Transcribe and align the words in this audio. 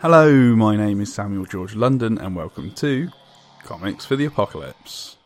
Hello, 0.00 0.54
my 0.54 0.76
name 0.76 1.00
is 1.00 1.14
Samuel 1.14 1.46
George 1.46 1.74
London, 1.74 2.18
and 2.18 2.36
welcome 2.36 2.72
to 2.72 3.08
Comics 3.62 4.04
for 4.04 4.16
the 4.16 4.26
Apocalypse. 4.26 5.16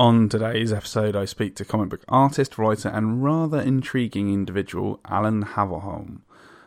On 0.00 0.28
today's 0.28 0.72
episode, 0.72 1.14
I 1.14 1.24
speak 1.26 1.54
to 1.56 1.64
comic 1.64 1.90
book 1.90 2.04
artist, 2.08 2.58
writer, 2.58 2.88
and 2.88 3.22
rather 3.22 3.60
intriguing 3.60 4.32
individual 4.32 5.00
Allan 5.04 5.44
Haverholm 5.44 6.22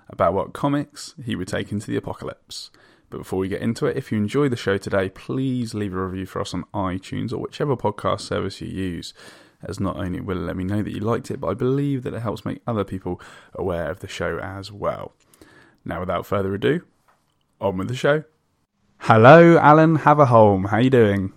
about 0.10 0.34
what 0.34 0.54
comics 0.54 1.16
he 1.24 1.36
would 1.36 1.48
take 1.48 1.72
into 1.72 1.88
the 1.88 1.98
apocalypse. 1.98 2.72
But 3.12 3.20
before 3.20 3.40
we 3.40 3.50
get 3.50 3.62
into 3.62 3.86
it, 3.88 3.98
if 3.98 4.10
you 4.10 4.18
enjoy 4.18 4.48
the 4.48 4.56
show 4.56 4.78
today, 4.78 5.10
please 5.10 5.74
leave 5.74 5.94
a 5.94 6.04
review 6.04 6.26
for 6.26 6.40
us 6.40 6.54
on 6.54 6.64
iTunes 6.74 7.34
or 7.34 7.40
whichever 7.40 7.76
podcast 7.76 8.22
service 8.22 8.62
you 8.62 8.70
use, 8.70 9.14
as 9.62 9.82
not 9.82 9.98
only 9.98 10.22
will 10.22 10.38
it 10.38 10.46
let 10.46 10.56
me 10.56 10.64
know 10.64 10.82
that 10.82 10.94
you 10.94 11.02
liked 11.02 11.30
it, 11.30 11.42
but 11.42 11.50
I 11.50 11.54
believe 11.54 12.04
that 12.04 12.14
it 12.14 12.22
helps 12.22 12.46
make 12.46 12.62
other 12.66 12.86
people 12.86 13.20
aware 13.54 13.92
of 13.92 14.00
the 14.00 14.08
show 14.08 14.40
as 14.40 14.72
well. 14.72 15.12
Now, 15.84 16.00
without 16.00 16.26
further 16.26 16.54
ado, 16.56 16.84
on 17.60 17.78
with 17.78 17.90
the 17.90 17.96
show. 17.96 18.24
Hello, 19.00 19.58
Allan 19.58 19.98
Haverholm. 19.98 20.70
How 20.70 20.78
you 20.78 20.90
doing? 20.90 21.34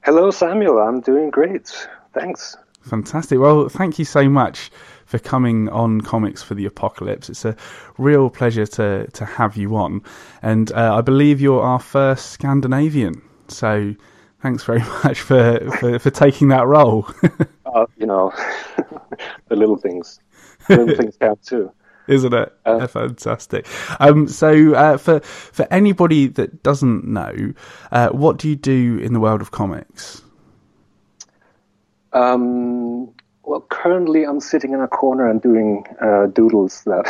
Hello, 0.00 0.32
Samuel. 0.32 0.80
I'm 0.80 1.00
doing 1.00 1.30
great. 1.30 1.88
Thanks. 2.12 2.56
Fantastic. 2.82 3.38
Well, 3.38 3.68
thank 3.68 4.00
you 4.00 4.04
so 4.04 4.28
much 4.28 4.72
for 5.12 5.18
coming 5.18 5.68
on 5.68 6.00
Comics 6.00 6.42
for 6.42 6.54
the 6.54 6.64
Apocalypse. 6.64 7.28
It's 7.28 7.44
a 7.44 7.54
real 7.98 8.30
pleasure 8.30 8.64
to, 8.64 9.06
to 9.08 9.24
have 9.26 9.58
you 9.58 9.76
on. 9.76 10.00
And 10.40 10.72
uh, 10.72 10.96
I 10.96 11.02
believe 11.02 11.38
you're 11.38 11.62
our 11.62 11.78
first 11.78 12.30
Scandinavian. 12.30 13.20
So 13.48 13.94
thanks 14.40 14.64
very 14.64 14.78
much 15.04 15.20
for, 15.20 15.70
for, 15.78 15.98
for 15.98 16.08
taking 16.08 16.48
that 16.48 16.66
role. 16.66 17.06
uh, 17.66 17.84
you 17.98 18.06
know, 18.06 18.32
the 19.48 19.56
little 19.56 19.76
things. 19.76 20.18
The 20.66 20.78
little 20.78 20.96
things 20.96 21.16
count 21.20 21.42
too 21.42 21.70
isn't 22.08 22.34
it? 22.34 22.52
Uh, 22.66 22.84
Fantastic. 22.88 23.64
Um, 24.00 24.26
so, 24.26 24.74
uh, 24.74 24.96
for 24.96 25.20
for 25.20 25.68
anybody 25.70 26.26
that 26.26 26.64
doesn't 26.64 27.04
know, 27.04 27.52
uh, 27.92 28.08
what 28.08 28.38
do 28.38 28.48
you 28.48 28.56
do 28.56 28.98
in 28.98 29.12
the 29.12 29.20
world 29.20 29.40
of 29.40 29.52
comics? 29.52 30.20
Um, 32.12 33.14
well, 33.52 33.66
currently 33.68 34.24
I'm 34.24 34.40
sitting 34.40 34.72
in 34.72 34.80
a 34.80 34.88
corner 34.88 35.28
and 35.28 35.42
doing 35.42 35.84
uh, 36.00 36.24
doodles 36.28 36.84
that 36.84 37.04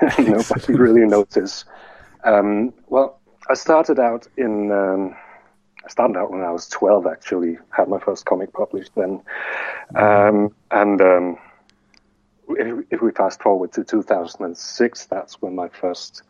nobody 0.18 0.72
really 0.72 1.04
notices. 1.04 1.66
Um, 2.24 2.72
well, 2.88 3.20
I 3.50 3.54
started 3.54 3.98
out 3.98 4.26
in. 4.38 4.72
Um, 4.72 5.14
I 5.84 5.88
started 5.88 6.16
out 6.16 6.30
when 6.30 6.40
I 6.40 6.50
was 6.50 6.66
12. 6.68 7.06
Actually, 7.06 7.58
had 7.76 7.88
my 7.88 7.98
first 7.98 8.24
comic 8.24 8.54
published 8.54 8.92
then, 8.94 9.20
um, 9.94 10.54
and 10.70 11.02
um, 11.02 11.38
if, 12.48 12.86
if, 12.90 13.02
we 13.02 13.10
fast 13.10 13.42
forward 13.42 13.72
to 13.72 13.84
2006, 13.84 15.06
that's 15.06 15.42
when 15.42 15.54
my 15.54 15.68
first, 15.68 16.22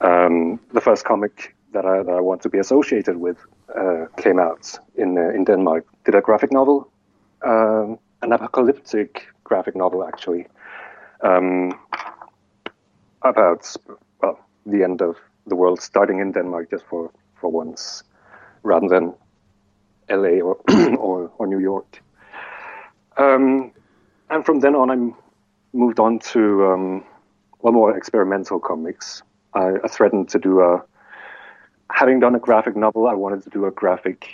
um, 0.00 0.58
the 0.72 0.80
first 0.80 1.04
comic 1.04 1.54
that 1.74 1.86
I, 1.86 2.02
that 2.02 2.12
I 2.12 2.20
want 2.20 2.42
to 2.42 2.48
be 2.48 2.58
associated 2.58 3.18
with 3.18 3.36
uh, 3.78 4.06
came 4.16 4.40
out 4.40 4.76
in 4.96 5.16
uh, 5.16 5.28
in 5.28 5.44
Denmark. 5.44 5.86
Did 6.04 6.16
a 6.16 6.20
graphic 6.20 6.50
novel, 6.50 6.90
um, 7.44 7.73
an 8.24 8.32
apocalyptic 8.32 9.28
graphic 9.44 9.76
novel 9.76 10.02
actually, 10.04 10.46
um, 11.22 11.78
about 13.22 13.76
well 14.20 14.38
the 14.66 14.82
end 14.82 15.02
of 15.02 15.16
the 15.46 15.54
world, 15.54 15.80
starting 15.80 16.18
in 16.18 16.32
Denmark 16.32 16.70
just 16.70 16.84
for 16.86 17.10
for 17.40 17.50
once, 17.50 18.02
rather 18.62 18.88
than 18.88 19.14
L.A. 20.08 20.40
or 20.40 20.56
or, 20.98 21.30
or 21.38 21.46
New 21.46 21.60
York. 21.60 22.02
Um, 23.16 23.72
and 24.30 24.44
from 24.44 24.60
then 24.60 24.74
on, 24.74 24.90
I 24.90 24.96
moved 25.72 26.00
on 26.00 26.18
to 26.32 26.66
um, 26.66 27.04
more 27.62 27.96
experimental 27.96 28.58
comics. 28.58 29.22
I, 29.54 29.74
I, 29.84 29.88
threatened 29.88 30.30
to 30.30 30.38
do 30.40 30.60
a, 30.60 30.82
having 31.90 32.18
done 32.18 32.34
a 32.34 32.40
graphic 32.40 32.74
novel, 32.74 33.06
I 33.06 33.14
wanted 33.14 33.44
to 33.44 33.50
do 33.50 33.66
a 33.66 33.70
graphic 33.70 34.26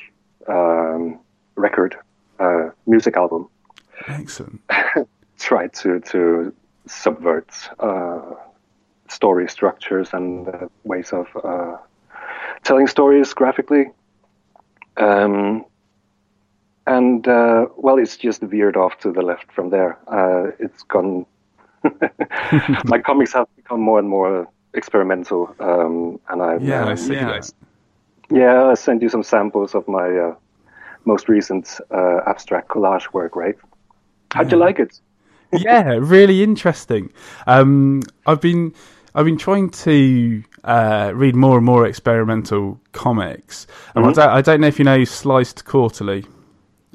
um, 0.48 1.19
record, 1.56 1.97
uh, 2.38 2.70
music 2.86 3.16
album. 3.19 3.50
Excellent. 4.09 4.61
Tried 5.38 5.72
to 5.75 6.00
to 6.00 6.55
subvert 6.87 7.50
uh, 7.78 8.21
story 9.09 9.49
structures 9.49 10.11
and 10.12 10.49
uh, 10.49 10.69
ways 10.84 11.12
of 11.12 11.27
uh, 11.44 11.77
telling 12.65 12.87
stories 12.87 13.33
graphically. 13.33 13.91
Um, 14.97 15.65
and 16.87 17.27
uh, 17.28 17.66
well, 17.77 17.99
it's 17.99 18.16
just 18.16 18.41
veered 18.43 18.77
off 18.77 18.99
to 18.99 19.12
the 19.12 19.22
left 19.22 19.53
from 19.53 19.71
there. 19.71 19.99
Uh, 20.09 20.50
it's 20.59 20.83
gone. 20.84 21.27
my 22.84 22.99
comics 22.99 23.33
have 23.33 23.47
become 23.56 23.81
more 23.81 23.99
and 23.99 24.09
more 24.09 24.49
experimental, 24.75 25.55
um, 25.60 26.21
and 26.28 26.43
I 26.43 26.56
yeah, 26.59 26.83
um, 26.83 26.89
I 26.89 26.94
see 26.94 27.15
yeah. 27.15 27.41
Yeah, 28.31 28.66
I 28.66 28.75
sent 28.75 29.03
you 29.03 29.09
some 29.09 29.22
samples 29.22 29.75
of 29.75 29.89
my 29.89 30.09
uh, 30.16 30.34
most 31.05 31.28
recent 31.28 31.81
uh, 31.91 32.21
abstract 32.27 32.69
collage 32.69 33.12
work. 33.12 33.34
Right? 33.34 33.56
How'd 34.32 34.46
yeah. 34.46 34.52
you 34.52 34.58
like 34.58 34.78
it? 34.78 35.00
yeah, 35.52 35.98
really 36.00 36.42
interesting. 36.42 37.12
Um, 37.46 38.02
I've 38.26 38.41
been 38.41 38.74
I've 39.14 39.24
been 39.24 39.38
trying 39.38 39.70
to 39.70 40.42
uh, 40.64 41.12
read 41.14 41.34
more 41.34 41.56
and 41.56 41.66
more 41.66 41.86
experimental 41.86 42.80
comics, 42.92 43.66
and 43.94 44.04
mm-hmm. 44.04 44.20
I, 44.20 44.24
don't, 44.24 44.34
I 44.34 44.42
don't 44.42 44.60
know 44.60 44.68
if 44.68 44.78
you 44.78 44.84
know 44.84 45.04
Sliced 45.04 45.64
Quarterly 45.64 46.24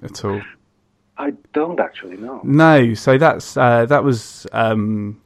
at 0.04 0.24
all? 0.24 0.42
I 1.18 1.32
don't 1.54 1.80
actually 1.80 2.18
know. 2.18 2.42
No, 2.44 2.94
so 2.94 3.18
that's 3.18 3.58
uh, 3.58 3.86
that 3.86 4.04
was 4.04 4.48
um, 4.52 5.22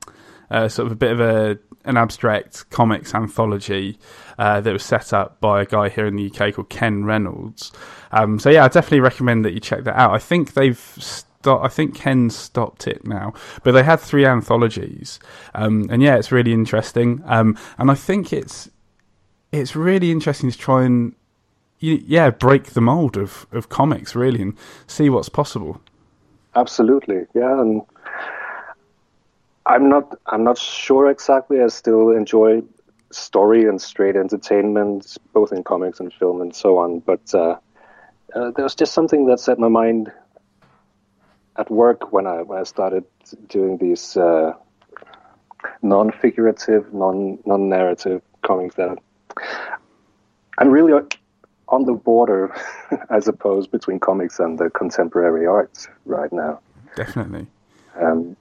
uh, 0.49 0.67
sort 0.67 0.87
of 0.87 0.91
a 0.91 0.95
bit 0.95 1.11
of 1.11 1.19
a 1.19 1.59
an 1.85 1.97
abstract 1.97 2.69
comics 2.69 3.15
anthology 3.15 3.97
uh, 4.37 4.61
that 4.61 4.71
was 4.71 4.83
set 4.83 5.13
up 5.13 5.39
by 5.39 5.61
a 5.61 5.65
guy 5.65 5.89
here 5.89 6.05
in 6.05 6.15
the 6.15 6.29
UK 6.29 6.53
called 6.53 6.69
Ken 6.69 7.05
Reynolds. 7.05 7.71
Um, 8.11 8.37
so 8.37 8.49
yeah, 8.49 8.65
I 8.65 8.67
definitely 8.67 8.99
recommend 8.99 9.45
that 9.45 9.53
you 9.53 9.59
check 9.59 9.85
that 9.85 9.95
out. 9.95 10.13
I 10.13 10.19
think 10.19 10.53
they've 10.53 10.79
sto- 11.49 11.63
I 11.63 11.67
think 11.67 11.95
Ken 11.95 12.29
stopped 12.29 12.87
it 12.87 13.05
now, 13.05 13.33
but 13.63 13.71
they 13.71 13.83
had 13.83 13.99
three 13.99 14.25
anthologies, 14.25 15.19
um, 15.55 15.87
and 15.89 16.01
yeah, 16.01 16.15
it's 16.15 16.31
really 16.31 16.53
interesting. 16.53 17.21
Um, 17.25 17.57
and 17.77 17.89
I 17.89 17.95
think 17.95 18.31
it's 18.31 18.69
it's 19.51 19.75
really 19.75 20.11
interesting 20.11 20.51
to 20.51 20.57
try 20.57 20.83
and 20.83 21.15
yeah, 21.79 22.29
break 22.29 22.73
the 22.73 22.81
mold 22.81 23.17
of, 23.17 23.47
of 23.51 23.69
comics 23.69 24.13
really 24.13 24.41
and 24.41 24.53
see 24.85 25.09
what's 25.09 25.29
possible. 25.29 25.81
Absolutely, 26.55 27.25
yeah, 27.33 27.61
and 27.61 27.81
I'm 29.65 29.89
not 29.89 30.15
I'm 30.27 30.43
not 30.43 30.57
sure 30.57 31.09
exactly. 31.09 31.61
I 31.61 31.67
still 31.67 32.11
enjoy 32.11 32.61
story 33.11 33.65
and 33.65 33.81
straight 33.81 34.15
entertainment, 34.15 35.17
both 35.33 35.51
in 35.51 35.63
comics 35.63 35.99
and 35.99 36.13
film 36.13 36.41
and 36.41 36.55
so 36.55 36.77
on. 36.77 36.99
But 36.99 37.33
uh, 37.33 37.57
uh, 38.35 38.51
there 38.51 38.63
was 38.63 38.75
just 38.75 38.93
something 38.93 39.25
that 39.27 39.39
set 39.39 39.57
my 39.57 39.69
mind 39.69 40.11
at 41.59 41.69
work 41.69 42.13
when 42.13 42.25
I 42.25 42.41
when 42.41 42.57
I 42.57 42.63
started 42.63 43.03
doing 43.49 43.77
these 43.77 44.17
uh, 44.17 44.53
non-figurative, 45.81 46.93
non 46.93 47.37
non-narrative 47.45 48.21
comics 48.41 48.75
that 48.75 48.97
I'm 50.57 50.69
really 50.69 50.93
on 51.67 51.85
the 51.85 51.93
border, 51.93 52.55
I 53.09 53.19
suppose, 53.19 53.67
between 53.67 53.99
comics 53.99 54.39
and 54.39 54.57
the 54.57 54.69
contemporary 54.69 55.45
arts 55.45 55.87
right 56.05 56.31
now. 56.31 56.59
Definitely. 56.95 57.45
Um, 58.01 58.35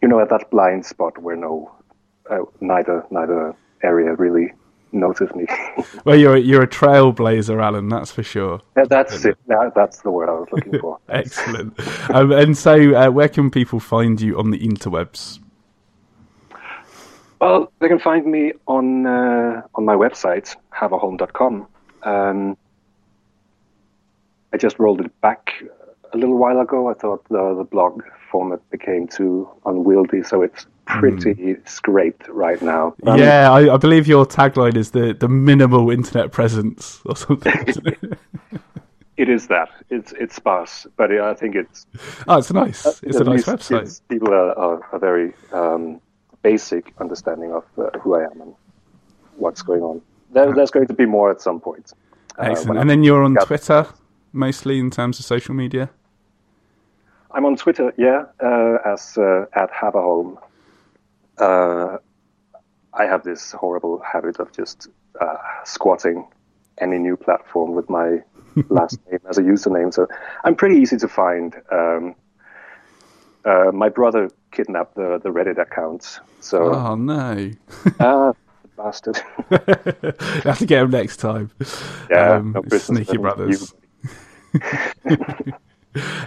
you 0.00 0.08
know, 0.08 0.20
at 0.20 0.28
that 0.28 0.50
blind 0.50 0.86
spot 0.86 1.18
where 1.18 1.36
no, 1.36 1.72
uh, 2.30 2.44
neither 2.60 3.04
neither 3.10 3.56
area 3.82 4.14
really 4.14 4.52
noticed 4.92 5.34
me. 5.34 5.46
well, 6.04 6.16
you're 6.16 6.36
you're 6.36 6.62
a 6.62 6.68
trailblazer, 6.68 7.62
Allan. 7.62 7.88
That's 7.88 8.10
for 8.10 8.22
sure. 8.22 8.60
Yeah, 8.76 8.84
that's 8.88 9.24
it. 9.24 9.38
That's 9.46 10.00
the 10.02 10.10
word 10.10 10.28
I 10.28 10.32
was 10.32 10.48
looking 10.52 10.78
for. 10.78 10.98
Excellent. 11.08 11.78
um, 12.10 12.32
and 12.32 12.56
so, 12.56 12.94
uh, 12.94 13.10
where 13.10 13.28
can 13.28 13.50
people 13.50 13.80
find 13.80 14.20
you 14.20 14.38
on 14.38 14.50
the 14.50 14.58
interwebs? 14.58 15.40
Well, 17.40 17.72
they 17.78 17.88
can 17.88 18.00
find 18.00 18.26
me 18.26 18.52
on 18.66 19.06
uh, 19.06 19.62
on 19.74 19.84
my 19.84 19.94
website, 19.94 20.56
haverholm.com. 20.74 21.66
Um, 22.02 22.56
I 24.52 24.56
just 24.56 24.78
rolled 24.78 25.00
it 25.00 25.20
back 25.20 25.52
a 26.12 26.16
little 26.16 26.36
while 26.36 26.60
ago. 26.60 26.90
I 26.90 26.94
thought 26.94 27.24
the, 27.28 27.54
the 27.56 27.64
blog 27.64 28.02
format 28.30 28.68
became 28.70 29.08
too 29.08 29.48
unwieldy, 29.64 30.22
so 30.22 30.42
it's 30.42 30.66
pretty 30.86 31.34
mm. 31.34 31.68
scraped 31.68 32.28
right 32.28 32.60
now. 32.62 32.94
Um, 33.06 33.18
yeah, 33.18 33.50
I, 33.50 33.74
I, 33.74 33.76
believe 33.76 34.06
your 34.06 34.26
tagline 34.26 34.76
is 34.76 34.92
the, 34.92 35.14
the 35.14 35.28
minimal 35.28 35.90
internet 35.90 36.32
presence 36.32 37.00
or 37.04 37.16
something. 37.16 37.52
it 39.16 39.28
is 39.28 39.48
that. 39.48 39.68
It's 39.90 40.12
it's 40.12 40.36
sparse, 40.36 40.86
but 40.96 41.12
I 41.12 41.34
think 41.34 41.54
it's. 41.54 41.86
Oh, 42.26 42.38
it's 42.38 42.52
nice. 42.52 42.86
Uh, 42.86 42.92
it's 43.02 43.18
a 43.18 43.24
nice 43.24 43.44
website. 43.44 44.00
People 44.08 44.32
are, 44.32 44.58
are, 44.58 44.84
are 44.92 44.98
very 44.98 45.34
um, 45.52 46.00
basic 46.42 46.94
understanding 46.98 47.52
of 47.52 47.64
uh, 47.78 47.98
who 47.98 48.14
I 48.14 48.24
am 48.24 48.40
and 48.40 48.54
what's 49.36 49.62
going 49.62 49.82
on. 49.82 50.02
there, 50.32 50.52
there's 50.54 50.70
going 50.70 50.86
to 50.88 50.94
be 50.94 51.06
more 51.06 51.30
at 51.30 51.40
some 51.40 51.60
point. 51.60 51.92
Uh, 52.38 52.42
Excellent. 52.42 52.78
and 52.80 52.88
then 52.88 53.02
you're 53.02 53.24
on 53.24 53.34
Twitter 53.36 53.86
mostly 54.32 54.78
in 54.78 54.90
terms 54.90 55.18
of 55.18 55.24
social 55.24 55.54
media. 55.54 55.90
I'm 57.30 57.44
on 57.44 57.56
Twitter, 57.56 57.92
yeah, 57.96 58.24
uh, 58.42 58.78
as 58.84 59.18
uh, 59.18 59.46
at 59.52 59.70
Haverholm. 59.70 60.38
Uh, 61.36 61.98
I 62.94 63.04
have 63.04 63.22
this 63.22 63.52
horrible 63.52 64.00
habit 64.00 64.40
of 64.40 64.52
just 64.52 64.88
uh, 65.20 65.36
squatting 65.64 66.26
any 66.78 66.98
new 66.98 67.16
platform 67.16 67.74
with 67.74 67.88
my 67.90 68.22
last 68.68 68.98
name 69.10 69.20
as 69.28 69.38
a 69.38 69.42
username, 69.42 69.92
so 69.92 70.08
I'm 70.44 70.54
pretty 70.54 70.76
easy 70.76 70.96
to 70.98 71.08
find. 71.08 71.54
Um, 71.70 72.14
uh, 73.44 73.70
my 73.72 73.88
brother 73.88 74.30
kidnapped 74.50 74.94
the, 74.94 75.20
the 75.22 75.30
Reddit 75.30 75.58
account, 75.58 76.20
so 76.40 76.74
oh 76.74 76.94
no, 76.94 77.50
ah, 78.00 78.32
bastard! 78.76 79.18
have 79.50 80.58
to 80.58 80.66
get 80.66 80.82
him 80.82 80.90
next 80.90 81.18
time. 81.18 81.50
Yeah, 82.10 82.36
um, 82.36 82.52
no 82.52 82.78
sneaky 82.78 83.18
brothers. 83.18 83.74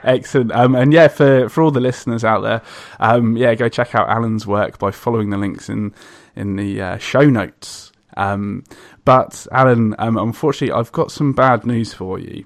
Excellent. 0.04 0.52
Um, 0.52 0.76
and 0.76 0.92
yeah, 0.94 1.08
for, 1.08 1.50
for 1.50 1.62
all 1.62 1.72
the 1.72 1.80
listeners 1.80 2.24
out 2.24 2.42
there, 2.42 2.62
um, 3.00 3.38
yeah, 3.38 3.54
go 3.56 3.70
check 3.70 3.96
out 3.96 4.10
Allan's 4.10 4.48
work 4.48 4.80
by 4.80 4.92
following 4.92 5.30
the 5.30 5.38
links 5.38 5.70
in 5.70 5.94
in 6.36 6.56
the 6.56 6.82
uh, 6.82 6.98
show 6.98 7.30
notes. 7.30 7.92
Um, 8.18 8.64
but 9.06 9.48
Allan, 9.52 9.96
um, 10.00 10.18
unfortunately, 10.18 10.78
I've 10.78 10.92
got 10.92 11.12
some 11.12 11.34
bad 11.34 11.66
news 11.66 11.94
for 11.94 12.20
you. 12.20 12.46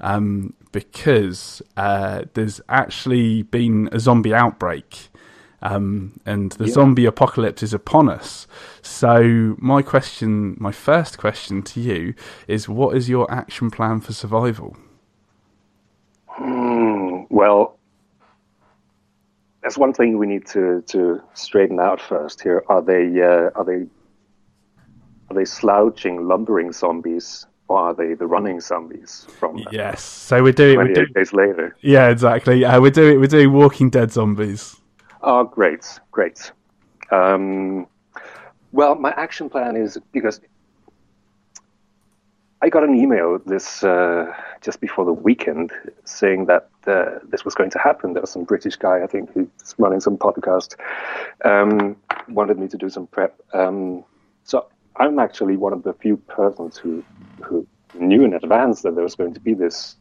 Um, 0.00 0.54
because 0.74 1.62
uh, 1.76 2.24
there's 2.34 2.60
actually 2.68 3.42
been 3.42 3.88
a 3.92 4.00
zombie 4.00 4.34
outbreak. 4.34 5.08
Um, 5.62 6.20
and 6.26 6.52
the 6.52 6.66
yeah. 6.66 6.74
zombie 6.74 7.06
apocalypse 7.06 7.62
is 7.62 7.72
upon 7.72 8.10
us. 8.10 8.46
So, 8.82 9.56
my 9.58 9.80
question, 9.80 10.56
my 10.58 10.72
first 10.72 11.16
question 11.16 11.62
to 11.62 11.80
you 11.80 12.14
is 12.48 12.68
what 12.68 12.96
is 12.96 13.08
your 13.08 13.30
action 13.32 13.70
plan 13.70 14.00
for 14.00 14.12
survival? 14.12 14.76
Well, 17.44 17.76
there's 19.60 19.76
one 19.76 19.92
thing 19.92 20.16
we 20.16 20.26
need 20.26 20.46
to, 20.46 20.82
to 20.86 21.20
straighten 21.34 21.78
out 21.78 22.00
first 22.00 22.40
here. 22.40 22.64
Are 22.68 22.80
they 22.80 23.20
uh, 23.20 23.50
are 23.54 23.64
they 23.66 23.84
are 25.28 25.34
they 25.34 25.44
slouching, 25.44 26.26
lumbering 26.26 26.72
zombies, 26.72 27.46
or 27.68 27.78
are 27.78 27.94
they 27.94 28.14
the 28.14 28.26
running 28.26 28.62
zombies 28.62 29.26
from? 29.38 29.58
Uh, 29.58 29.70
yes. 29.70 30.02
So 30.02 30.42
we're 30.42 30.54
doing. 30.54 30.78
We're 30.78 30.94
doing 30.94 31.12
days 31.14 31.34
later. 31.34 31.76
Yeah, 31.82 32.08
exactly. 32.08 32.64
Uh, 32.64 32.80
we're 32.80 32.90
doing 32.90 33.20
we're 33.20 33.26
doing 33.26 33.52
Walking 33.52 33.90
Dead 33.90 34.10
zombies. 34.10 34.76
Oh, 35.20 35.44
great, 35.44 36.00
great. 36.12 36.50
Um, 37.10 37.86
well, 38.72 38.94
my 38.94 39.12
action 39.18 39.50
plan 39.50 39.76
is 39.76 39.98
because 40.12 40.40
I 42.64 42.70
got 42.70 42.82
an 42.82 42.94
email 42.94 43.38
this 43.44 43.84
uh, 43.84 44.32
just 44.62 44.80
before 44.80 45.04
the 45.04 45.12
weekend 45.12 45.70
saying 46.06 46.46
that 46.46 46.70
uh, 46.86 47.18
this 47.28 47.44
was 47.44 47.54
going 47.54 47.68
to 47.68 47.78
happen. 47.78 48.14
There 48.14 48.22
was 48.22 48.30
some 48.30 48.44
British 48.44 48.76
guy, 48.76 49.02
I 49.02 49.06
think, 49.06 49.30
who's 49.34 49.74
running 49.76 50.00
some 50.00 50.16
podcast, 50.16 50.74
um, 51.44 51.94
wanted 52.26 52.58
me 52.58 52.68
to 52.68 52.78
do 52.78 52.88
some 52.88 53.06
prep. 53.06 53.38
Um, 53.52 54.02
so 54.44 54.66
I'm 54.96 55.18
actually 55.18 55.58
one 55.58 55.74
of 55.74 55.82
the 55.82 55.92
few 55.92 56.16
persons 56.16 56.78
who 56.78 57.04
who 57.42 57.66
knew 58.00 58.24
in 58.24 58.32
advance 58.32 58.80
that 58.80 58.94
there 58.94 59.04
was 59.04 59.14
going 59.14 59.34
to 59.34 59.40
be 59.40 59.52
this 59.52 59.96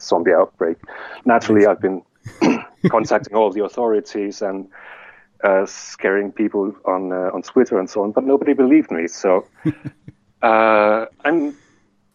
zombie 0.00 0.32
outbreak. 0.32 0.78
Naturally, 1.24 1.66
I've 1.66 1.80
been 1.80 2.02
contacting 2.90 3.36
all 3.36 3.52
the 3.52 3.62
authorities 3.62 4.42
and 4.42 4.68
uh, 5.44 5.66
scaring 5.66 6.32
people 6.32 6.74
on 6.84 7.12
uh, 7.12 7.30
on 7.32 7.42
Twitter 7.42 7.78
and 7.78 7.88
so 7.88 8.02
on, 8.02 8.10
but 8.10 8.24
nobody 8.24 8.54
believed 8.54 8.90
me. 8.90 9.06
So 9.06 9.46
uh, 10.42 11.06
I'm 11.24 11.54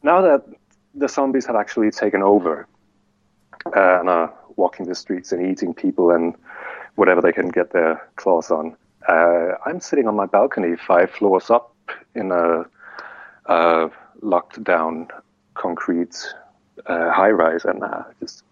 now 0.04 0.22
that 0.22 0.46
the 0.96 1.08
zombies 1.08 1.46
have 1.46 1.56
actually 1.56 1.92
taken 1.92 2.24
over 2.24 2.68
uh, 3.76 4.00
and 4.00 4.10
are 4.10 4.34
walking 4.56 4.86
the 4.88 4.96
streets 4.96 5.32
and 5.32 5.46
eating 5.46 5.74
people 5.74 6.12
and 6.12 6.36
whatever 6.96 7.22
they 7.22 7.32
can 7.32 7.50
get 7.50 7.72
their 7.72 8.08
claws 8.16 8.50
on, 8.50 8.76
uh, 9.08 9.54
I'm 9.66 9.80
sitting 9.80 10.08
on 10.08 10.16
my 10.16 10.26
balcony 10.26 10.76
five 10.76 11.12
floors 11.12 11.50
up 11.50 11.74
in 12.16 12.32
a, 12.32 12.66
a 13.46 13.90
locked 14.22 14.64
down 14.64 15.08
concrete 15.54 16.16
uh, 16.86 17.12
high 17.12 17.32
rise 17.32 17.66
and 17.66 17.84
uh, 17.84 18.04
just 18.20 18.44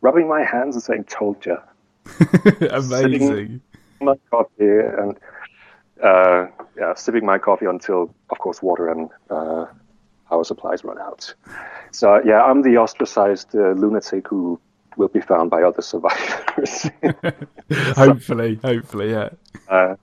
rubbing 0.00 0.28
my 0.28 0.42
hands 0.44 0.74
and 0.74 0.82
saying, 0.82 1.04
"Told 1.04 1.44
you." 1.46 1.58
Amazing. 2.70 3.60
My 4.00 4.14
coffee 4.30 4.78
and 4.78 5.18
uh, 6.02 6.46
yeah, 6.76 6.94
sipping 6.94 7.24
my 7.24 7.38
coffee 7.38 7.66
until, 7.66 8.14
of 8.30 8.38
course, 8.38 8.62
water 8.62 8.90
and 8.90 9.08
uh, 9.30 9.66
our 10.30 10.44
supplies 10.44 10.84
run 10.84 10.98
out. 10.98 11.34
So 11.92 12.20
yeah, 12.24 12.42
I'm 12.42 12.62
the 12.62 12.76
ostracized 12.78 13.54
uh, 13.54 13.72
lunatic 13.72 14.28
who 14.28 14.60
will 14.96 15.08
be 15.08 15.20
found 15.20 15.50
by 15.50 15.62
other 15.62 15.82
survivors. 15.82 16.88
hopefully, 17.94 18.58
hopefully, 18.62 19.10
yeah. 19.10 19.30
Uh, 19.68 19.96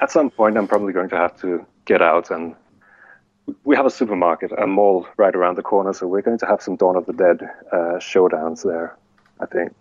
at 0.00 0.10
some 0.10 0.30
point, 0.30 0.56
I'm 0.56 0.68
probably 0.68 0.92
going 0.92 1.08
to 1.10 1.16
have 1.16 1.40
to 1.40 1.64
get 1.84 2.02
out 2.02 2.30
and. 2.30 2.54
We 3.64 3.76
have 3.76 3.86
a 3.86 3.90
supermarket, 3.90 4.52
a 4.58 4.66
mall 4.66 5.06
right 5.16 5.34
around 5.34 5.56
the 5.56 5.62
corner, 5.62 5.94
so 5.94 6.06
we're 6.06 6.20
going 6.20 6.36
to 6.36 6.44
have 6.44 6.60
some 6.60 6.76
Dawn 6.76 6.96
of 6.96 7.06
the 7.06 7.14
Dead 7.14 7.40
uh, 7.72 7.96
showdowns 7.96 8.62
there, 8.62 8.94
I 9.40 9.46
think. 9.46 9.72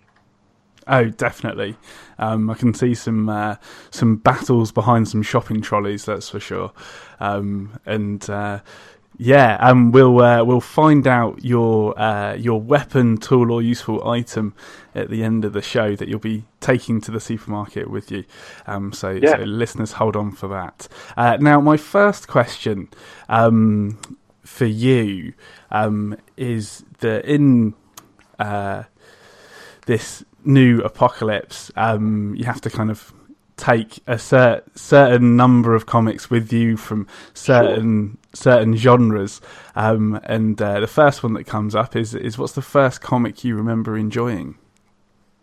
Oh, 0.88 1.10
definitely. 1.10 1.76
Um, 2.18 2.50
I 2.50 2.54
can 2.54 2.74
see 2.74 2.96
some 2.96 3.28
uh, 3.28 3.56
some 3.92 4.16
battles 4.16 4.72
behind 4.72 5.10
some 5.10 5.22
shopping 5.22 5.62
trolleys. 5.62 6.06
That's 6.06 6.30
for 6.30 6.40
sure. 6.40 6.72
Um, 7.20 7.80
and 7.86 8.28
uh, 8.30 8.60
yeah, 9.18 9.58
and 9.60 9.94
we'll 9.94 10.22
uh, 10.22 10.44
we'll 10.44 10.62
find 10.62 11.08
out 11.08 11.44
your 11.44 12.00
uh, 12.00 12.36
your 12.36 12.62
weapon, 12.62 13.18
tool, 13.18 13.52
or 13.52 13.62
useful 13.62 14.08
item 14.08 14.54
at 14.94 15.10
the 15.10 15.24
end 15.24 15.44
of 15.44 15.54
the 15.54 15.62
show 15.62 15.96
that 15.96 16.08
you'll 16.08 16.20
be 16.20 16.46
taking 16.60 17.02
to 17.02 17.12
the 17.12 17.20
supermarket 17.20 17.90
with 17.90 18.12
you. 18.12 18.26
Um, 18.68 18.94
so, 18.94 19.12
yeah. 19.12 19.38
so, 19.38 19.44
listeners, 19.44 19.94
hold 19.94 20.16
on 20.16 20.32
for 20.32 20.48
that. 20.50 20.88
Uh, 21.16 21.38
now, 21.40 21.60
my 21.62 21.78
first 21.78 22.28
question 22.28 22.90
um, 23.28 24.00
for 24.44 24.66
you 24.66 25.34
um, 25.72 26.18
is 26.36 26.84
that 27.00 27.26
in 27.26 27.74
uh, 28.40 28.84
this 29.88 30.24
new 30.44 30.82
apocalypse, 30.82 31.72
um, 31.76 32.36
you 32.36 32.46
have 32.46 32.62
to 32.62 32.70
kind 32.70 32.92
of 32.92 33.14
take 33.56 34.00
a 34.06 34.20
cer- 34.20 34.64
certain 34.76 35.36
number 35.36 35.74
of 35.74 35.88
comics 35.88 36.30
with 36.30 36.54
you 36.54 36.78
from 36.78 37.08
certain. 37.34 38.18
Certain 38.38 38.76
genres. 38.76 39.42
Um, 39.76 40.20
and 40.24 40.62
uh, 40.62 40.80
the 40.80 40.88
first 40.88 41.24
one 41.24 41.34
that 41.34 41.46
comes 41.46 41.76
up 41.76 41.96
is 41.96 42.14
is 42.14 42.38
what's 42.38 42.54
the 42.54 42.62
first 42.62 43.02
comic 43.02 43.44
you 43.44 43.56
remember 43.56 43.98
enjoying? 43.98 44.58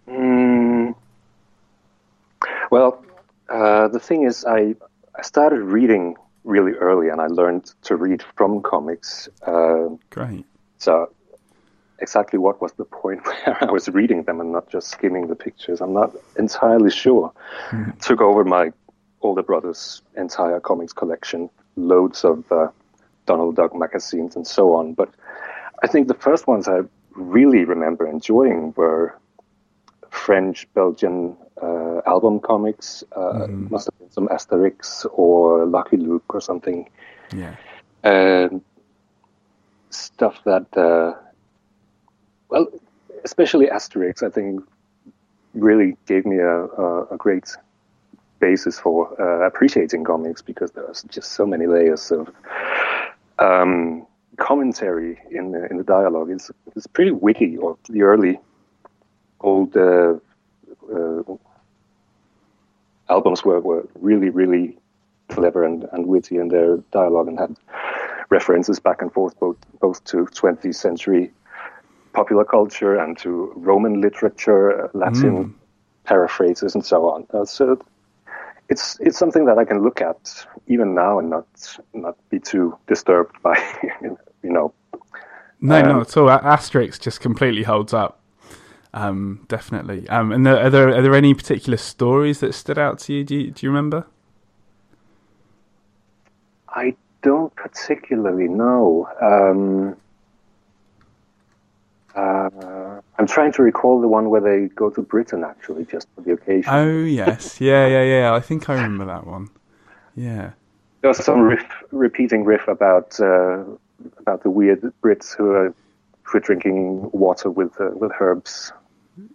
Mm, 0.08 0.94
well, 2.70 3.04
uh, 3.48 3.88
the 3.88 4.00
thing 4.00 4.22
is, 4.22 4.44
I 4.44 4.74
I 5.16 5.22
started 5.22 5.60
reading 5.60 6.16
really 6.44 6.72
early, 6.72 7.08
and 7.08 7.20
I 7.20 7.26
learned 7.26 7.72
to 7.82 7.96
read 7.96 8.22
from 8.36 8.62
comics. 8.62 9.28
Uh, 9.46 9.88
Great. 10.10 10.44
So 10.78 11.10
exactly 11.98 12.38
what 12.38 12.60
was 12.60 12.72
the 12.74 12.84
point 12.84 13.24
where 13.26 13.56
I 13.60 13.70
was 13.70 13.88
reading 13.88 14.24
them 14.24 14.40
and 14.40 14.52
not 14.52 14.68
just 14.68 14.88
skimming 14.88 15.28
the 15.28 15.36
pictures. 15.36 15.80
I'm 15.80 15.94
not 15.94 16.14
entirely 16.36 16.90
sure. 16.90 17.32
Mm. 17.70 17.98
Took 18.00 18.20
over 18.20 18.44
my 18.44 18.72
older 19.22 19.42
brother's 19.42 20.02
entire 20.16 20.60
comics 20.60 20.92
collection, 20.92 21.50
loads 21.76 22.24
of 22.24 22.50
uh, 22.52 22.68
Donald 23.26 23.56
Duck 23.56 23.74
magazines 23.74 24.36
and 24.36 24.46
so 24.46 24.74
on. 24.74 24.94
But 24.94 25.10
I 25.82 25.86
think 25.86 26.08
the 26.08 26.14
first 26.14 26.46
ones 26.46 26.68
I 26.68 26.80
really 27.12 27.64
remember 27.64 28.06
enjoying 28.06 28.74
were 28.76 29.18
French 30.10 30.66
Belgian 30.74 31.36
uh, 31.62 32.00
album 32.06 32.40
comics. 32.40 33.04
Uh, 33.12 33.46
mm. 33.46 33.70
Must 33.70 33.86
have 33.86 33.98
been 33.98 34.10
some 34.10 34.28
Asterix 34.28 35.06
or 35.12 35.66
Lucky 35.66 35.96
Luke 35.96 36.34
or 36.34 36.40
something. 36.40 36.88
Yeah. 37.34 37.56
And 38.02 38.62
stuff 39.90 40.40
that 40.44 40.76
uh, 40.76 41.14
well, 42.48 42.66
especially 43.24 43.66
Asterix, 43.66 44.22
I 44.22 44.30
think, 44.30 44.62
really 45.54 45.96
gave 46.06 46.26
me 46.26 46.38
a, 46.38 46.64
a, 46.64 47.14
a 47.14 47.16
great 47.16 47.56
basis 48.40 48.78
for 48.78 49.20
uh, 49.20 49.46
appreciating 49.46 50.04
comics 50.04 50.42
because 50.42 50.70
there's 50.72 51.02
just 51.04 51.32
so 51.32 51.46
many 51.46 51.66
layers 51.66 52.10
of 52.10 52.28
um, 53.38 54.06
commentary 54.38 55.18
in 55.30 55.52
the 55.52 55.66
in 55.70 55.78
the 55.78 55.84
dialogue. 55.84 56.30
is 56.30 56.50
it's 56.76 56.86
pretty 56.86 57.10
witty. 57.10 57.56
Or 57.56 57.76
the 57.88 58.02
early 58.02 58.38
old 59.40 59.76
uh, 59.76 60.14
uh, 60.92 61.22
albums 63.08 63.44
were, 63.44 63.60
were 63.60 63.86
really 64.00 64.30
really 64.30 64.76
clever 65.28 65.64
and, 65.64 65.88
and 65.92 66.06
witty 66.06 66.36
in 66.36 66.48
their 66.48 66.76
dialogue 66.92 67.28
and 67.28 67.38
had 67.38 67.56
references 68.30 68.78
back 68.78 69.00
and 69.02 69.12
forth 69.12 69.38
both 69.38 69.56
both 69.80 70.02
to 70.04 70.26
20th 70.26 70.74
century 70.74 71.32
popular 72.14 72.44
culture 72.44 72.96
and 72.96 73.18
to 73.18 73.52
Roman 73.56 74.00
literature, 74.00 74.84
uh, 74.84 74.88
Latin 74.94 75.44
mm. 75.44 75.52
paraphrases, 76.04 76.74
and 76.74 76.84
so 76.84 77.10
on. 77.10 77.26
Uh, 77.34 77.44
so 77.44 77.78
it's 78.68 78.98
it's 79.00 79.18
something 79.18 79.44
that 79.46 79.58
I 79.58 79.64
can 79.64 79.82
look 79.82 80.00
at 80.00 80.46
even 80.66 80.94
now 80.94 81.18
and 81.18 81.30
not 81.30 81.46
not 81.92 82.16
be 82.30 82.40
too 82.40 82.76
disturbed 82.86 83.40
by 83.42 83.56
you 84.02 84.18
know. 84.42 84.72
No, 85.60 85.80
Um, 85.80 85.88
not 85.88 86.08
at 86.08 86.16
all. 86.16 86.28
Asterix 86.28 87.00
just 87.00 87.20
completely 87.20 87.62
holds 87.62 87.94
up. 87.94 88.20
Um, 88.92 89.44
definitely. 89.48 90.08
Um, 90.08 90.30
and 90.30 90.46
there, 90.46 90.58
are 90.58 90.70
there 90.70 90.88
are 90.88 91.02
there 91.02 91.14
any 91.14 91.34
particular 91.34 91.76
stories 91.76 92.40
that 92.40 92.54
stood 92.54 92.78
out 92.78 92.98
to 93.00 93.12
you? 93.12 93.24
Do 93.24 93.36
you, 93.36 93.50
do 93.50 93.66
you 93.66 93.70
remember? 93.70 94.06
I 96.68 96.94
don't 97.22 97.54
particularly 97.56 98.48
know. 98.48 99.08
Um, 99.22 99.96
uh, 102.14 102.83
I'm 103.18 103.26
trying 103.26 103.52
to 103.52 103.62
recall 103.62 104.00
the 104.00 104.08
one 104.08 104.28
where 104.30 104.40
they 104.40 104.68
go 104.74 104.90
to 104.90 105.00
Britain 105.02 105.44
actually, 105.44 105.84
just 105.84 106.08
for 106.14 106.22
the 106.22 106.32
occasion. 106.32 106.70
Oh 106.72 107.04
yes, 107.04 107.60
yeah, 107.60 107.86
yeah, 107.86 108.02
yeah. 108.02 108.34
I 108.34 108.40
think 108.40 108.68
I 108.68 108.74
remember 108.74 109.04
that 109.06 109.26
one. 109.26 109.50
Yeah. 110.16 110.50
there 111.00 111.08
was 111.08 111.24
some 111.24 111.40
riff, 111.40 111.64
repeating 111.90 112.44
riff 112.44 112.66
about 112.68 113.18
uh, 113.20 113.64
about 114.18 114.42
the 114.42 114.50
weird 114.50 114.80
Brits 115.02 115.36
who 115.36 115.50
are 115.50 115.74
who 116.22 116.38
are 116.38 116.40
drinking 116.40 117.10
water 117.12 117.50
with 117.50 117.80
uh, 117.80 117.90
with 117.94 118.10
herbs, 118.20 118.72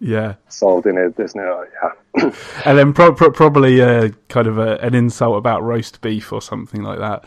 Yeah, 0.02 0.36
salt 0.50 0.86
in 0.86 0.98
it. 0.98 1.16
There's 1.16 1.36
no 1.36 1.66
yeah. 1.82 2.32
and 2.66 2.78
then 2.78 2.92
pro- 2.94 3.14
pro- 3.14 3.32
probably 3.32 3.82
uh, 3.82 4.10
kind 4.28 4.48
of 4.48 4.58
a, 4.58 4.78
an 4.80 4.94
insult 4.96 5.38
about 5.38 5.64
roast 5.64 6.02
beef 6.02 6.34
or 6.34 6.42
something 6.42 6.82
like 6.84 7.00
that, 7.00 7.24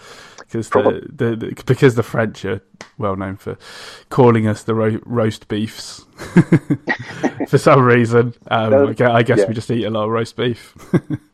because 0.53 0.69
the, 0.71 1.09
the, 1.11 1.37
the 1.37 1.63
because 1.67 1.95
the 1.95 2.03
French 2.03 2.45
are 2.45 2.61
well 2.99 3.17
known 3.17 3.37
for 3.37 3.57
calling 4.11 4.47
us 4.47 4.63
the 4.65 4.75
ro- 4.75 5.01
roast 5.05 5.49
beefs 5.49 6.05
for 7.49 7.59
some 7.59 7.83
reason. 7.83 8.35
Um, 8.49 8.95
I 9.01 9.23
guess 9.23 9.39
yeah. 9.39 9.47
we 9.47 9.55
just 9.55 9.71
eat 9.71 9.85
a 9.85 9.91
lot 9.91 10.05
of 10.05 10.11
roast 10.11 10.37
beef. 10.37 10.75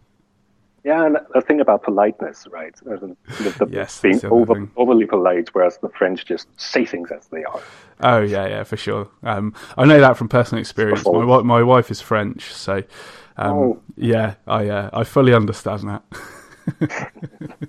Yeah, 0.84 1.04
and 1.04 1.18
the 1.34 1.42
thing 1.42 1.60
about 1.60 1.82
politeness, 1.82 2.46
right? 2.50 2.74
Yes, 3.68 4.00
being 4.00 4.14
that's 4.14 4.22
the 4.22 4.28
other 4.28 4.28
over, 4.28 4.68
overly 4.76 5.04
polite, 5.04 5.50
whereas 5.52 5.76
the 5.76 5.90
French 5.90 6.24
just 6.24 6.48
say 6.56 6.86
things 6.86 7.10
as 7.10 7.26
they 7.26 7.44
are. 7.44 7.60
Oh 8.00 8.20
yeah, 8.20 8.46
yeah, 8.46 8.62
for 8.62 8.78
sure. 8.78 9.06
Um, 9.22 9.52
I 9.76 9.84
know 9.84 10.00
that 10.00 10.16
from 10.16 10.30
personal 10.30 10.60
experience. 10.60 11.04
My, 11.04 11.42
my 11.42 11.62
wife 11.62 11.90
is 11.90 12.00
French, 12.00 12.54
so 12.54 12.84
um, 13.36 13.52
Oh. 13.54 13.82
yeah, 13.96 14.36
I 14.46 14.68
uh, 14.68 14.90
I 14.94 15.04
fully 15.04 15.34
understand 15.34 16.00
that. 16.80 17.68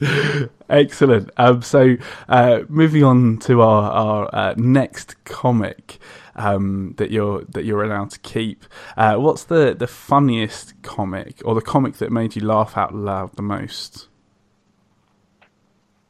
Excellent. 0.70 1.30
Um, 1.36 1.62
so 1.62 1.96
uh, 2.28 2.60
moving 2.68 3.04
on 3.04 3.38
to 3.40 3.62
our 3.62 3.90
our 3.90 4.34
uh, 4.34 4.54
next 4.56 5.22
comic 5.24 5.98
um, 6.36 6.94
that 6.98 7.10
you're 7.10 7.42
that 7.44 7.64
you're 7.64 7.82
allowed 7.82 8.10
to 8.10 8.18
keep. 8.20 8.64
Uh, 8.96 9.16
what's 9.16 9.44
the 9.44 9.74
the 9.78 9.86
funniest 9.86 10.80
comic 10.82 11.40
or 11.44 11.54
the 11.54 11.62
comic 11.62 11.94
that 11.94 12.12
made 12.12 12.36
you 12.36 12.44
laugh 12.44 12.76
out 12.76 12.94
loud 12.94 13.34
the 13.36 13.42
most? 13.42 14.08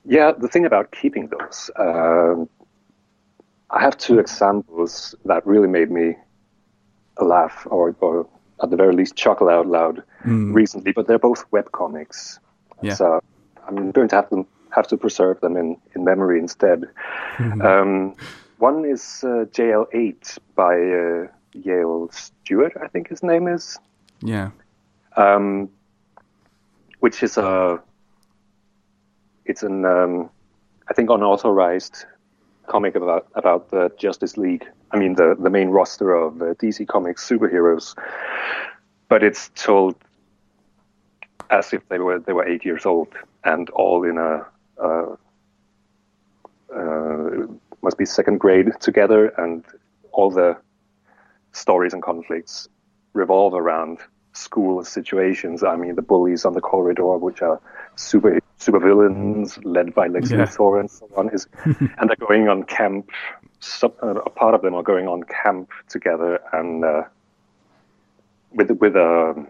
Yeah, 0.04 0.32
the 0.32 0.48
thing 0.48 0.64
about 0.64 0.90
keeping 0.90 1.28
those, 1.28 1.70
um, 1.76 2.48
I 3.70 3.80
have 3.82 3.98
two 3.98 4.18
examples 4.18 5.14
that 5.26 5.46
really 5.46 5.68
made 5.68 5.90
me 5.90 6.16
laugh, 7.20 7.66
or, 7.70 7.94
or 8.00 8.26
at 8.62 8.70
the 8.70 8.76
very 8.76 8.94
least 8.94 9.16
chuckle 9.16 9.50
out 9.50 9.66
loud 9.66 10.02
recently. 10.24 10.92
But 10.92 11.06
they're 11.08 11.18
both 11.18 11.44
web 11.50 11.70
comics, 11.72 12.40
Yeah. 12.80 12.94
so 12.94 13.20
I'm 13.68 13.90
going 13.92 14.08
to 14.08 14.16
have 14.16 14.30
them 14.30 14.46
have 14.70 14.86
to 14.88 14.96
preserve 14.96 15.40
them 15.40 15.56
in, 15.56 15.76
in 15.94 16.04
memory 16.04 16.38
instead. 16.38 16.84
Um, 17.62 18.14
one 18.58 18.84
is 18.84 19.20
uh, 19.24 19.44
JL8 19.52 20.38
by 20.54 20.74
uh, 20.74 21.28
Yale 21.52 22.08
Stewart, 22.12 22.72
I 22.82 22.88
think 22.88 23.08
his 23.08 23.22
name 23.22 23.46
is 23.48 23.78
Yeah. 24.22 24.50
um, 25.16 25.68
which 27.00 27.22
is 27.22 27.36
a 27.38 27.80
it's 29.44 29.62
an 29.62 29.84
um, 29.84 30.28
I 30.90 30.92
think 30.94 31.08
unauthorized 31.10 32.04
comic 32.66 32.94
about 32.96 33.26
about 33.34 33.70
the 33.70 33.90
Justice 33.96 34.36
League. 34.36 34.64
I 34.90 34.98
mean 34.98 35.14
the 35.14 35.36
the 35.38 35.50
main 35.50 35.68
roster 35.68 36.12
of 36.14 36.42
uh, 36.42 36.54
DC 36.60 36.86
Comics 36.88 37.26
superheroes, 37.28 37.94
but 39.08 39.22
it's 39.22 39.50
told 39.54 39.94
as 41.50 41.72
if 41.72 41.88
they 41.88 41.98
were 41.98 42.18
they 42.18 42.32
were 42.34 42.46
eight 42.46 42.64
years 42.64 42.84
old 42.84 43.08
and 43.44 43.70
all 43.70 44.04
in 44.04 44.18
a. 44.18 44.46
Uh, 44.82 45.16
uh, 46.74 47.46
must 47.82 47.96
be 47.96 48.04
second 48.04 48.38
grade 48.38 48.68
together, 48.80 49.28
and 49.38 49.64
all 50.12 50.30
the 50.30 50.56
stories 51.52 51.92
and 51.92 52.02
conflicts 52.02 52.68
revolve 53.14 53.54
around 53.54 53.98
school 54.32 54.84
situations. 54.84 55.62
I 55.62 55.76
mean, 55.76 55.94
the 55.94 56.02
bullies 56.02 56.44
on 56.44 56.54
the 56.54 56.60
corridor, 56.60 57.16
which 57.18 57.42
are 57.42 57.60
super 57.96 58.38
super 58.58 58.80
villains 58.80 59.58
led 59.64 59.94
by 59.94 60.08
Lex 60.08 60.30
Yeah. 60.30 60.38
Luthor 60.38 60.80
and 60.80 60.90
so 60.90 61.08
on, 61.16 61.28
is 61.30 61.46
and 61.64 62.08
they're 62.08 62.26
going 62.28 62.48
on 62.48 62.64
camp. 62.64 63.10
Some, 63.60 63.92
uh, 64.02 64.14
a 64.14 64.30
part 64.30 64.54
of 64.54 64.62
them 64.62 64.74
are 64.74 64.84
going 64.84 65.08
on 65.08 65.24
camp 65.24 65.70
together 65.88 66.40
and 66.52 66.84
uh, 66.84 67.02
with 68.52 68.70
with 68.70 68.96
a 68.96 69.46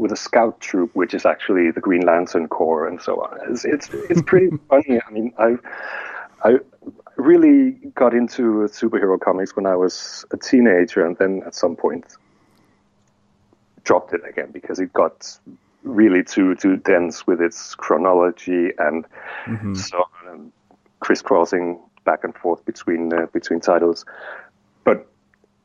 with 0.00 0.12
a 0.12 0.16
scout 0.16 0.58
troop, 0.60 0.90
which 0.94 1.12
is 1.12 1.26
actually 1.26 1.70
the 1.70 1.80
Green 1.80 2.00
Lantern 2.00 2.48
Corps 2.48 2.88
and 2.88 3.00
so 3.00 3.20
on. 3.20 3.38
It's 3.50 3.64
it's, 3.64 3.88
it's 4.08 4.22
pretty 4.22 4.48
funny. 4.68 4.98
I 5.06 5.10
mean, 5.10 5.32
I 5.38 5.56
I 6.42 6.58
really 7.16 7.72
got 7.94 8.14
into 8.14 8.66
superhero 8.68 9.20
comics 9.20 9.54
when 9.54 9.66
I 9.66 9.76
was 9.76 10.24
a 10.32 10.38
teenager, 10.38 11.06
and 11.06 11.16
then 11.18 11.42
at 11.46 11.54
some 11.54 11.76
point 11.76 12.16
dropped 13.84 14.12
it 14.14 14.22
again 14.28 14.50
because 14.50 14.78
it 14.78 14.92
got 14.92 15.38
really 15.82 16.24
too 16.24 16.54
too 16.54 16.76
dense 16.76 17.26
with 17.26 17.40
its 17.40 17.74
chronology 17.74 18.70
and 18.78 19.06
so 19.76 20.04
um, 20.28 20.52
crisscrossing 21.00 21.80
back 22.04 22.22
and 22.22 22.34
forth 22.34 22.64
between 22.64 23.12
uh, 23.12 23.26
between 23.32 23.60
titles. 23.60 24.04
But 24.84 25.06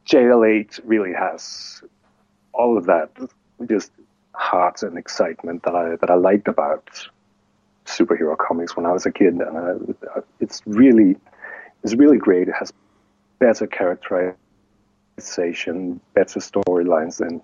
JL8 0.07 0.81
really 0.83 1.13
has 1.13 1.81
all 2.53 2.77
of 2.77 2.85
that 2.85 3.09
just 3.67 3.91
heart 4.37 4.83
and 4.83 4.97
excitement 4.97 5.63
that 5.63 5.75
I 5.75 5.95
that 5.97 6.09
I 6.09 6.15
liked 6.15 6.47
about 6.47 6.89
superhero 7.85 8.37
comics 8.37 8.75
when 8.75 8.85
I 8.85 8.91
was 8.91 9.05
a 9.05 9.11
kid, 9.11 9.35
and 9.35 9.57
uh, 9.57 9.75
it's 10.39 10.61
really 10.65 11.15
it's 11.83 11.93
really 11.95 12.17
great. 12.17 12.47
It 12.47 12.55
has 12.57 12.71
better 13.39 13.67
characterization, 13.67 15.99
better 16.13 16.39
storylines 16.39 17.17
than 17.17 17.41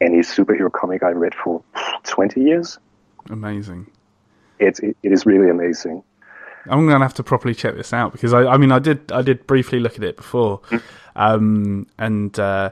any 0.00 0.18
superhero 0.18 0.72
comic 0.72 1.02
I 1.02 1.10
read 1.10 1.34
for 1.34 1.62
20 2.04 2.40
years. 2.40 2.78
Amazing. 3.30 3.90
It, 4.58 4.78
it, 4.80 4.96
it 5.02 5.12
is 5.12 5.26
really 5.26 5.50
amazing. 5.50 6.02
I'm 6.66 6.88
gonna 6.88 7.04
have 7.04 7.12
to 7.14 7.22
properly 7.22 7.54
check 7.54 7.74
this 7.74 7.92
out 7.92 8.12
because 8.12 8.32
I, 8.32 8.46
I 8.46 8.56
mean, 8.56 8.72
I 8.72 8.78
did, 8.78 9.12
I 9.12 9.20
did 9.20 9.46
briefly 9.46 9.80
look 9.80 9.96
at 9.96 10.04
it 10.04 10.16
before, 10.16 10.62
um, 11.14 11.86
and 11.98 12.38
uh, 12.38 12.70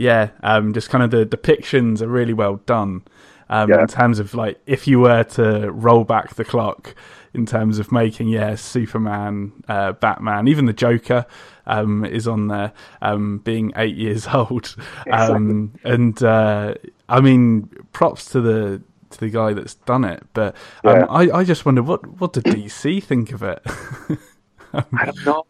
yeah, 0.00 0.30
um, 0.42 0.72
just 0.72 0.88
kind 0.88 1.04
of 1.04 1.10
the 1.10 1.26
depictions 1.26 2.00
are 2.00 2.08
really 2.08 2.32
well 2.32 2.56
done. 2.64 3.02
Um, 3.50 3.68
Yeah. 3.68 3.82
In 3.82 3.86
terms 3.86 4.18
of 4.18 4.32
like, 4.32 4.58
if 4.64 4.88
you 4.88 4.98
were 5.00 5.24
to 5.24 5.70
roll 5.70 6.04
back 6.04 6.36
the 6.36 6.44
clock, 6.44 6.94
in 7.34 7.44
terms 7.44 7.78
of 7.78 7.92
making, 7.92 8.28
yeah, 8.28 8.54
Superman, 8.54 9.52
uh, 9.68 9.92
Batman, 9.92 10.48
even 10.48 10.64
the 10.64 10.72
Joker, 10.72 11.26
um, 11.66 12.04
is 12.04 12.26
on 12.26 12.48
there, 12.48 12.72
um, 13.02 13.38
being 13.44 13.72
eight 13.76 13.94
years 13.96 14.26
old, 14.32 14.74
um, 15.12 15.72
and 15.84 16.22
uh, 16.22 16.74
I 17.08 17.20
mean, 17.20 17.68
props 17.92 18.24
to 18.32 18.40
the 18.40 18.82
to 19.10 19.20
the 19.20 19.28
guy 19.28 19.52
that's 19.52 19.74
done 19.74 20.04
it. 20.04 20.22
But 20.32 20.54
um, 20.84 20.96
Yeah. 21.00 21.06
I, 21.10 21.38
I 21.40 21.44
just 21.44 21.66
wonder 21.66 21.82
what 21.82 22.06
what 22.20 22.32
did 22.32 22.44
DC 22.44 23.02
think 23.02 23.32
of 23.32 23.42
it? 23.42 23.62
I 24.72 25.04
don't 25.04 25.24
know. 25.24 25.46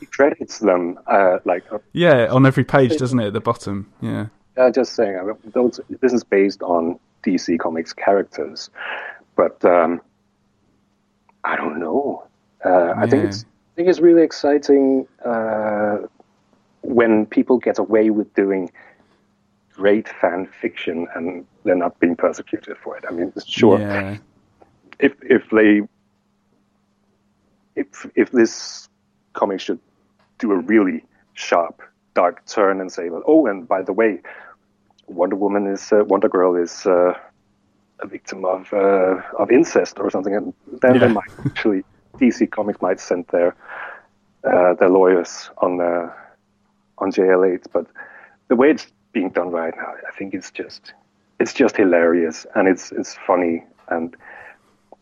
He 0.00 0.06
credits 0.06 0.58
them 0.58 0.98
uh, 1.06 1.38
like 1.44 1.64
uh, 1.72 1.78
yeah, 1.92 2.26
on 2.30 2.46
every 2.46 2.64
page, 2.64 2.96
doesn't 2.96 3.18
it? 3.20 3.26
At 3.28 3.32
the 3.32 3.40
bottom, 3.40 3.92
yeah, 4.00 4.26
uh, 4.56 4.70
just 4.70 4.94
saying. 4.94 5.16
I 5.18 5.22
mean, 5.22 5.36
those, 5.52 5.80
this 6.00 6.12
is 6.12 6.24
based 6.24 6.62
on 6.62 6.98
DC 7.24 7.58
Comics 7.58 7.92
characters, 7.92 8.70
but 9.34 9.64
um, 9.64 10.00
I 11.44 11.56
don't 11.56 11.78
know. 11.78 12.26
Uh, 12.64 12.94
I 12.96 13.06
think 13.06 13.24
it's 13.24 13.44
I 13.44 13.74
think 13.76 13.88
it's 13.88 14.00
really 14.00 14.22
exciting 14.22 15.06
uh, 15.24 15.98
when 16.82 17.26
people 17.26 17.58
get 17.58 17.78
away 17.78 18.10
with 18.10 18.32
doing 18.34 18.70
great 19.72 20.08
fan 20.08 20.48
fiction 20.60 21.06
and 21.14 21.46
they're 21.64 21.74
not 21.74 21.98
being 22.00 22.16
persecuted 22.16 22.76
for 22.78 22.96
it. 22.96 23.04
I 23.08 23.12
mean, 23.12 23.32
sure, 23.46 23.78
yeah, 23.78 24.16
if 24.98 25.12
if 25.22 25.42
they 25.50 25.82
if 27.76 28.06
if 28.16 28.30
this 28.32 28.88
comic 29.34 29.60
should 29.60 29.80
do 30.38 30.52
a 30.52 30.56
really 30.58 31.04
sharp 31.34 31.82
dark 32.14 32.44
turn 32.46 32.80
and 32.80 32.90
say, 32.90 33.10
well, 33.10 33.22
oh, 33.26 33.46
and 33.46 33.68
by 33.68 33.82
the 33.82 33.92
way, 33.92 34.20
Wonder 35.06 35.36
Woman 35.36 35.66
is 35.66 35.92
uh, 35.92 36.04
Wonder 36.04 36.28
Girl 36.28 36.56
is 36.56 36.86
uh, 36.86 37.14
a 38.00 38.06
victim 38.06 38.44
of 38.44 38.72
uh, 38.72 39.20
of 39.38 39.50
incest 39.50 39.98
or 40.00 40.10
something, 40.10 40.34
and 40.34 40.54
then 40.82 40.94
Yeah. 40.94 41.00
they 41.00 41.08
might 41.08 41.32
actually 41.50 41.82
DC 42.20 42.50
Comics 42.50 42.80
might 42.82 43.00
send 43.00 43.26
their 43.28 43.54
uh, 44.44 44.74
their 44.74 44.88
lawyers 44.90 45.50
on 45.58 45.80
uh, 45.80 46.10
on 46.98 47.12
JL8, 47.12 47.66
but 47.72 47.86
the 48.48 48.56
way 48.56 48.70
it's 48.70 48.86
being 49.12 49.30
done 49.30 49.50
right 49.50 49.74
now, 49.76 49.92
I 50.08 50.12
think 50.18 50.34
it's 50.34 50.50
just 50.50 50.94
it's 51.38 51.52
just 51.52 51.76
hilarious 51.76 52.46
and 52.54 52.68
it's 52.68 52.92
it's 52.92 53.14
funny 53.26 53.64
and 53.88 54.16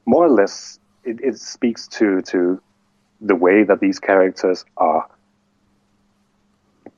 more 0.07 0.25
or 0.27 0.31
less 0.31 0.79
it, 1.05 1.21
it 1.23 1.39
speaks 1.39 1.87
to 1.89 2.23
to 2.23 2.61
the 3.21 3.35
way 3.35 3.63
that 3.65 3.81
these 3.81 3.99
characters 3.99 4.65
are 4.77 5.09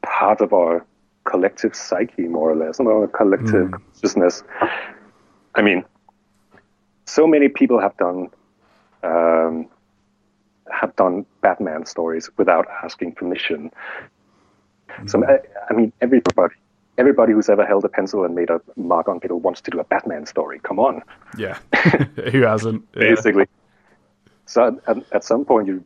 part 0.03 0.41
of 0.41 0.53
our 0.53 0.85
collective 1.25 1.75
psyche, 1.75 2.23
more 2.29 2.51
or 2.51 2.57
less, 2.57 2.79
and 2.79 2.89
our 2.89 3.07
collective 3.09 3.69
Mm. 3.69 3.73
consciousness. 3.73 4.43
I 5.55 5.63
mean, 5.63 5.85
so 7.07 7.27
many 7.27 7.49
people 7.49 7.81
have 7.81 7.97
done 7.97 8.29
um, 9.03 9.69
have 10.71 10.95
done 10.97 11.25
Batman 11.43 11.87
stories 11.87 12.29
without 12.37 12.67
asking 12.83 13.13
permission. 13.13 13.71
So 15.07 15.25
I, 15.25 15.39
I 15.71 15.75
mean, 15.75 15.93
everybody, 16.01 16.55
everybody 16.99 17.33
who's 17.35 17.49
ever 17.49 17.65
held 17.65 17.85
a 17.85 17.89
pencil 17.89 18.25
and 18.25 18.35
made 18.35 18.51
a 18.51 18.61
mark 18.77 19.09
on 19.09 19.21
paper 19.21 19.37
wants 19.37 19.61
to 19.63 19.71
do 19.71 19.79
a 19.79 19.85
Batman 19.85 20.27
story. 20.27 20.59
Come 20.63 20.79
on, 20.81 21.03
Yeah. 21.37 21.59
Who 22.33 22.43
hasn't? 22.43 22.83
Yeah. 22.97 23.15
So 24.47 24.69
at, 24.69 24.75
at, 24.97 25.03
at 25.12 25.25
some 25.25 25.45
point, 25.45 25.67
you 25.69 25.85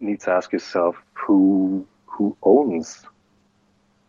need 0.00 0.20
to 0.20 0.30
ask 0.30 0.52
yourself 0.52 0.96
who 1.14 1.86
who 2.06 2.36
owns 2.42 3.04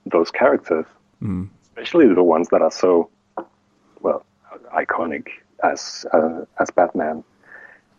those 0.06 0.32
characters, 0.32 0.86
Mm. 1.22 1.50
especially 1.68 2.08
the 2.14 2.24
ones 2.24 2.50
that 2.50 2.62
are 2.64 2.72
so 2.72 3.10
well 4.02 4.26
iconic 4.74 5.28
as 5.64 6.06
uh, 6.14 6.46
as 6.60 6.72
Batman. 6.72 7.24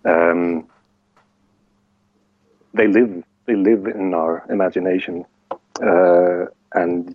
Um, 0.05 0.67
they 2.75 2.89
live 2.89 3.23
they 3.47 3.55
live 3.55 3.87
in 3.87 4.13
our 4.15 4.45
imagination, 4.51 5.25
uh, 5.81 6.47
and 6.75 7.15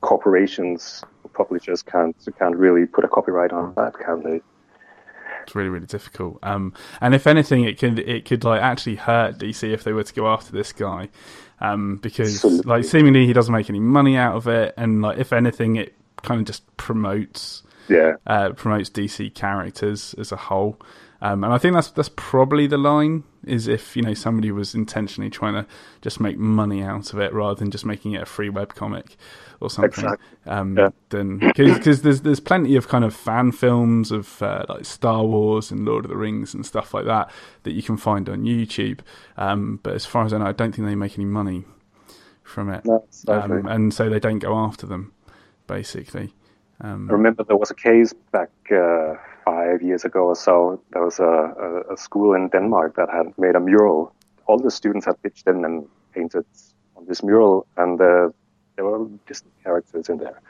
corporations, 0.00 1.04
publishers 1.34 1.82
can't 1.82 2.16
can't 2.38 2.56
really 2.56 2.86
put 2.86 3.04
a 3.04 3.08
copyright 3.08 3.52
on 3.52 3.74
that, 3.74 3.94
can 3.98 4.22
they? 4.22 4.40
It's 5.44 5.54
really, 5.54 5.68
really 5.68 5.86
difficult. 5.86 6.38
Um, 6.42 6.74
and 7.00 7.14
if 7.14 7.26
anything, 7.26 7.64
it 7.64 7.78
could 7.78 7.98
it 7.98 8.24
could 8.24 8.44
like 8.44 8.60
actually 8.60 8.96
hurt 8.96 9.38
DC 9.38 9.72
if 9.72 9.84
they 9.84 9.92
were 9.92 10.04
to 10.04 10.14
go 10.14 10.28
after 10.28 10.52
this 10.52 10.72
guy, 10.72 11.08
um, 11.60 11.96
because 11.96 12.44
like 12.64 12.84
seemingly 12.84 13.26
he 13.26 13.32
doesn't 13.32 13.52
make 13.52 13.68
any 13.68 13.80
money 13.80 14.16
out 14.16 14.36
of 14.36 14.48
it, 14.48 14.74
and 14.76 15.02
like 15.02 15.18
if 15.18 15.32
anything, 15.32 15.76
it 15.76 15.94
kind 16.22 16.40
of 16.40 16.46
just 16.46 16.76
promotes 16.76 17.62
Yeah, 17.88 18.14
uh, 18.26 18.50
promotes 18.50 18.90
DC 18.90 19.34
characters 19.34 20.14
as 20.18 20.32
a 20.32 20.36
whole. 20.36 20.78
Um, 21.24 21.44
and 21.44 21.52
I 21.52 21.58
think 21.58 21.74
that's 21.74 21.92
that's 21.92 22.10
probably 22.16 22.66
the 22.66 22.76
line 22.76 23.22
is 23.46 23.68
if 23.68 23.96
you 23.96 24.02
know 24.02 24.12
somebody 24.12 24.50
was 24.50 24.74
intentionally 24.74 25.30
trying 25.30 25.54
to 25.54 25.64
just 26.00 26.18
make 26.18 26.36
money 26.36 26.82
out 26.82 27.12
of 27.12 27.20
it 27.20 27.32
rather 27.32 27.54
than 27.54 27.70
just 27.70 27.86
making 27.86 28.12
it 28.12 28.22
a 28.22 28.26
free 28.26 28.50
web 28.50 28.74
comic 28.74 29.16
or 29.60 29.70
something. 29.70 30.04
Exactly. 30.04 30.26
Um, 30.46 30.76
Yeah. 30.76 30.88
Then 31.10 31.38
because 31.38 32.02
there's 32.02 32.22
there's 32.22 32.40
plenty 32.40 32.74
of 32.74 32.88
kind 32.88 33.04
of 33.04 33.14
fan 33.14 33.52
films 33.52 34.10
of 34.10 34.42
uh, 34.42 34.64
like 34.68 34.84
Star 34.84 35.24
Wars 35.24 35.70
and 35.70 35.84
Lord 35.84 36.04
of 36.04 36.08
the 36.08 36.16
Rings 36.16 36.54
and 36.54 36.66
stuff 36.66 36.92
like 36.92 37.04
that 37.04 37.30
that 37.62 37.72
you 37.72 37.84
can 37.84 37.96
find 37.96 38.28
on 38.28 38.42
YouTube. 38.42 38.98
Um, 39.36 39.78
but 39.84 39.94
as 39.94 40.04
far 40.04 40.24
as 40.24 40.32
I 40.32 40.38
know, 40.38 40.46
I 40.46 40.52
don't 40.52 40.74
think 40.74 40.88
they 40.88 40.96
make 40.96 41.16
any 41.16 41.24
money 41.24 41.64
from 42.42 42.68
it, 42.68 42.84
no, 42.84 43.06
um, 43.28 43.66
and 43.66 43.94
so 43.94 44.10
they 44.10 44.18
don't 44.18 44.40
go 44.40 44.56
after 44.56 44.86
them 44.86 45.12
basically. 45.68 46.34
Um, 46.80 47.08
I 47.08 47.12
remember 47.12 47.44
there 47.44 47.56
was 47.56 47.70
a 47.70 47.74
case 47.74 48.12
back 48.32 48.50
uh, 48.72 49.14
five 49.44 49.82
years 49.82 50.04
ago 50.04 50.26
or 50.26 50.36
so. 50.36 50.80
There 50.92 51.02
was 51.04 51.18
a, 51.20 51.24
a, 51.24 51.94
a 51.94 51.96
school 51.96 52.34
in 52.34 52.48
Denmark 52.48 52.96
that 52.96 53.08
had 53.10 53.36
made 53.38 53.54
a 53.54 53.60
mural. 53.60 54.12
All 54.46 54.58
the 54.58 54.70
students 54.70 55.06
had 55.06 55.22
pitched 55.22 55.46
in 55.46 55.64
and 55.64 55.86
painted 56.14 56.44
on 56.96 57.06
this 57.06 57.22
mural, 57.22 57.66
and 57.76 58.00
uh, 58.00 58.30
there 58.76 58.84
were 58.84 59.06
Disney 59.26 59.50
characters 59.64 60.08
in 60.08 60.18
there 60.18 60.40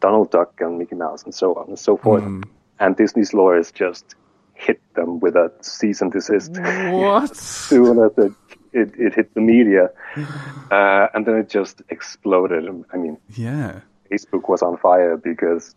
Donald 0.00 0.30
Duck 0.30 0.60
and 0.60 0.78
Mickey 0.78 0.96
Mouse, 0.96 1.22
and 1.24 1.34
so 1.34 1.54
on 1.54 1.68
and 1.68 1.78
so 1.78 1.96
forth. 1.96 2.24
Mm. 2.24 2.44
And 2.78 2.94
Disney's 2.96 3.32
lawyers 3.32 3.72
just 3.72 4.16
hit 4.54 4.80
them 4.94 5.18
with 5.20 5.34
a 5.34 5.50
cease 5.62 6.02
and 6.02 6.12
desist 6.12 6.52
what? 6.92 7.34
soon 7.70 7.98
as 7.98 8.12
it, 8.18 8.32
it, 8.72 8.92
it 8.98 9.14
hit 9.14 9.32
the 9.34 9.40
media. 9.40 9.90
Uh, 10.70 11.06
and 11.14 11.24
then 11.26 11.36
it 11.36 11.48
just 11.48 11.82
exploded. 11.90 12.64
I 12.92 12.96
mean, 12.96 13.16
Yeah. 13.36 13.80
Facebook 14.10 14.48
was 14.48 14.62
on 14.62 14.76
fire 14.76 15.16
because 15.16 15.74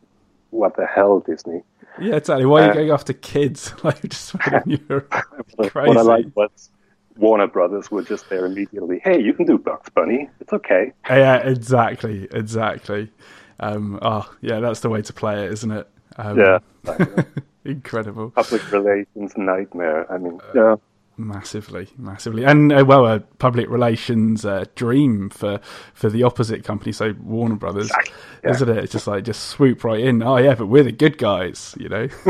what 0.50 0.76
the 0.76 0.88
hell, 0.88 1.20
Disney? 1.20 1.62
Yeah, 2.00 2.16
exactly. 2.16 2.46
Why 2.46 2.62
are 2.62 2.66
you 2.66 2.72
Uh, 2.72 2.74
going 2.74 2.92
after 2.92 3.14
kids? 3.14 3.74
like 3.84 4.02
just 4.08 4.34
when 4.34 4.64
you're 4.90 5.02
crazy. 5.02 5.88
What 5.88 5.98
I 5.98 6.02
like 6.02 6.26
was 6.36 6.70
Warner 7.18 7.48
Brothers 7.48 7.90
were 7.92 8.04
just 8.04 8.30
there 8.30 8.46
immediately. 8.46 9.02
Hey, 9.04 9.22
you 9.22 9.34
can 9.34 9.46
do 9.46 9.58
Bugs 9.58 9.90
Bunny. 9.90 10.30
It's 10.40 10.54
okay. 10.54 10.94
yeah, 11.10 11.38
exactly, 11.38 12.28
exactly. 12.32 13.12
Um, 13.60 13.98
oh, 14.02 14.32
yeah, 14.42 14.60
that's 14.60 14.82
the 14.82 14.90
way 14.90 15.02
to 15.02 15.14
play 15.14 15.46
it, 15.46 15.54
isn't 15.54 15.72
it? 15.72 15.88
Um, 16.18 16.38
Yeah. 16.38 16.60
Uh, 16.88 17.06
incredible, 17.66 18.30
public 18.32 18.72
relations 18.72 19.34
nightmare. 19.36 20.12
I 20.12 20.18
mean, 20.20 20.40
yeah. 20.54 20.76
Massively, 21.18 21.90
massively, 21.98 22.44
and 22.46 22.72
uh, 22.74 22.86
well, 22.88 23.06
a 23.08 23.20
public 23.22 23.70
relations 23.70 24.46
uh, 24.46 24.66
dream 24.76 25.30
for 25.30 25.60
for 25.94 26.10
the 26.10 26.24
opposite 26.24 26.64
company, 26.64 26.92
so 26.94 27.14
Warner 27.22 27.56
Brothers, 27.56 27.98
Exactly, 27.98 28.16
yeah. 28.44 28.52
isn't 28.52 28.70
it? 28.70 28.78
It's 28.80 28.94
just 28.94 29.08
like 29.08 29.24
just 29.26 29.44
swoop 29.50 29.84
right 29.84 30.02
in. 30.02 30.24
Oh 30.24 30.38
yeah, 30.38 30.56
but 30.56 30.68
we're 30.68 30.84
the 30.84 30.92
good 30.94 31.18
guys, 31.18 31.76
you 31.80 31.90
know. 31.90 32.10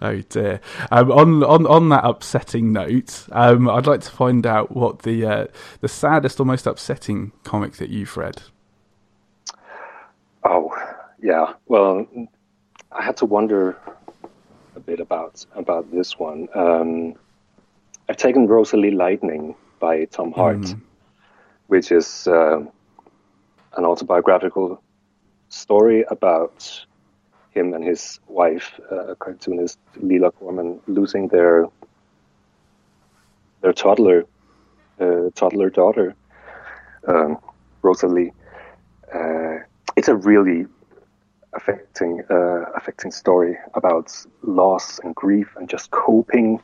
Oh 0.00 0.20
dear. 0.22 0.60
Um, 0.92 1.10
on 1.12 1.44
on 1.44 1.66
on 1.66 1.88
that 1.90 2.04
upsetting 2.04 2.72
note, 2.72 3.26
um, 3.32 3.68
I'd 3.68 3.86
like 3.86 4.00
to 4.02 4.10
find 4.10 4.46
out 4.46 4.74
what 4.76 5.00
the 5.00 5.26
uh, 5.26 5.46
the 5.80 5.88
saddest 5.88 6.40
or 6.40 6.46
most 6.46 6.66
upsetting 6.66 7.32
comic 7.44 7.74
that 7.74 7.90
you've 7.90 8.16
read. 8.16 8.42
Oh, 10.44 10.70
yeah. 11.22 11.54
Well, 11.66 12.06
I 12.92 13.02
had 13.04 13.16
to 13.18 13.26
wonder 13.26 13.78
bit 14.88 15.00
about 15.00 15.44
about 15.62 15.84
this 15.92 16.18
one. 16.18 16.48
Um, 16.54 17.14
I've 18.08 18.16
taken 18.16 18.46
Rosalie 18.46 18.90
Lightning 19.04 19.54
by 19.80 20.06
Tom 20.06 20.32
Hart, 20.32 20.64
Mm. 20.66 20.80
which 21.72 21.92
is 21.92 22.26
uh, 22.26 22.60
an 23.76 23.84
autobiographical 23.84 24.80
story 25.50 26.04
about 26.10 26.86
him 27.56 27.74
and 27.74 27.84
his 27.84 28.20
wife, 28.28 28.68
uh, 28.90 29.14
cartoonist 29.24 29.78
Leela 30.08 30.30
Corman, 30.38 30.80
losing 30.86 31.28
their 31.28 31.66
their 33.62 33.72
toddler 33.74 34.24
uh, 35.00 35.30
toddler 35.34 35.70
daughter, 35.70 36.14
um, 37.06 37.36
Rosalie. 37.82 38.32
Uh, 39.14 39.56
it's 39.96 40.08
a 40.08 40.16
really 40.30 40.66
affecting 41.54 42.22
uh, 42.30 42.64
affecting 42.76 43.10
story 43.10 43.56
about 43.74 44.14
loss 44.42 44.98
and 45.00 45.14
grief 45.14 45.54
and 45.56 45.68
just 45.68 45.90
coping 45.90 46.60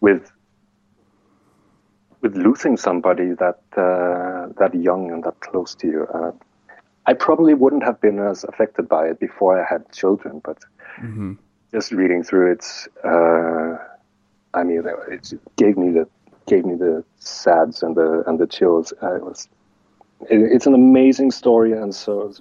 with 0.00 0.30
with 2.22 2.36
losing 2.36 2.76
somebody 2.76 3.32
that 3.34 3.60
uh, 3.76 4.52
that 4.58 4.74
young 4.74 5.10
and 5.10 5.24
that 5.24 5.40
close 5.40 5.74
to 5.76 5.86
you. 5.86 6.06
Uh, 6.14 6.32
I 7.06 7.14
probably 7.14 7.54
wouldn't 7.54 7.82
have 7.82 8.00
been 8.00 8.18
as 8.20 8.44
affected 8.44 8.88
by 8.88 9.08
it 9.08 9.18
before 9.18 9.60
I 9.60 9.66
had 9.68 9.90
children, 9.92 10.40
but 10.44 10.58
hmm 10.96 11.32
just 11.72 11.92
reading 11.92 12.24
through 12.24 12.52
it, 12.52 12.64
uh, 13.04 13.76
I 14.54 14.64
mean, 14.64 14.82
it 15.08 15.32
gave 15.56 15.76
me 15.76 15.92
the 15.92 16.08
gave 16.46 16.64
me 16.64 16.74
the 16.74 17.04
sads 17.18 17.82
and 17.82 17.96
the 17.96 18.24
and 18.26 18.38
the 18.38 18.46
chills. 18.46 18.92
Uh, 19.02 19.14
it 19.14 19.24
was 19.24 19.48
it, 20.22 20.40
it's 20.40 20.66
an 20.66 20.74
amazing 20.74 21.30
story 21.30 21.72
and 21.72 21.94
so 21.94 22.32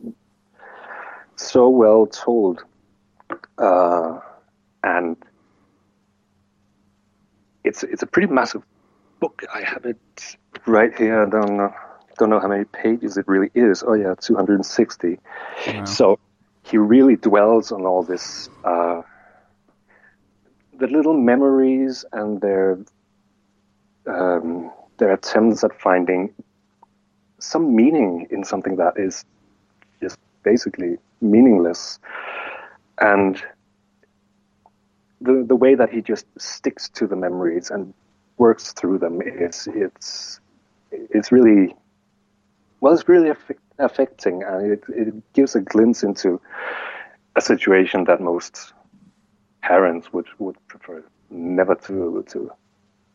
so 1.40 1.70
well 1.70 2.06
told, 2.06 2.64
uh, 3.58 4.20
and 4.84 5.16
it's 7.64 7.84
it's 7.84 8.04
a 8.04 8.08
pretty 8.08 8.32
massive 8.32 8.64
book. 9.20 9.44
I 9.54 9.62
have 9.62 9.86
it 9.86 9.98
right 10.66 10.96
here. 10.96 11.26
I 11.26 11.30
don't 11.30 11.58
know 11.58 11.74
don't 12.18 12.30
know 12.30 12.40
how 12.40 12.50
many 12.50 12.66
pages 12.66 13.18
it 13.18 13.28
really 13.28 13.50
is. 13.56 13.84
Oh 13.86 13.94
yeah, 13.94 14.14
two 14.20 14.36
hundred 14.36 14.56
and 14.56 14.66
sixty. 14.66 15.20
Wow. 15.68 15.86
So 15.86 16.20
he 16.64 16.78
really 16.78 17.16
dwells 17.16 17.72
on 17.72 17.86
all 17.86 18.04
this, 18.04 18.50
uh, 18.64 19.02
the 20.78 20.88
little 20.88 21.14
memories 21.14 22.06
and 22.12 22.42
their 22.42 22.78
um, 24.06 24.72
their 24.98 25.14
attempts 25.14 25.64
at 25.64 25.80
finding 25.80 26.34
some 27.40 27.74
meaning 27.74 28.28
in 28.30 28.44
something 28.44 28.76
that 28.76 28.98
is 28.98 29.24
just 30.02 30.20
basically 30.44 30.98
meaningless, 31.22 32.00
and 33.00 33.42
the 35.22 35.44
the 35.48 35.56
way 35.56 35.76
that 35.76 35.90
he 35.90 36.02
just 36.02 36.26
sticks 36.38 36.90
to 36.90 37.08
the 37.08 37.16
memories 37.16 37.70
and 37.70 37.94
works 38.38 38.74
through 38.74 38.98
them 38.98 39.22
is 39.22 39.68
it's 39.74 40.40
it's 40.92 41.32
really 41.32 41.76
well, 42.82 42.94
it's 42.94 43.08
really 43.08 43.30
affect, 43.30 43.60
affecting, 43.78 44.44
and 44.44 44.72
it, 44.72 44.84
it 44.90 45.34
gives 45.34 45.56
a 45.56 45.62
glimpse 45.62 46.04
into 46.04 46.40
a 47.36 47.42
situation 47.42 48.06
that 48.06 48.22
most 48.22 48.74
parents 49.62 50.14
would, 50.14 50.28
would 50.40 50.56
prefer 50.68 51.04
never 51.30 51.76
to 51.76 52.24
to 52.30 52.52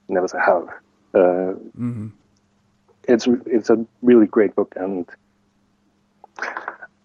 never 0.08 0.28
to 0.28 0.38
have. 0.38 0.68
Uh, 1.14 1.52
hmm 1.76 2.08
it's 3.08 3.26
it's 3.46 3.70
a 3.70 3.84
really 4.02 4.26
great 4.26 4.54
book, 4.54 4.72
and 4.76 5.08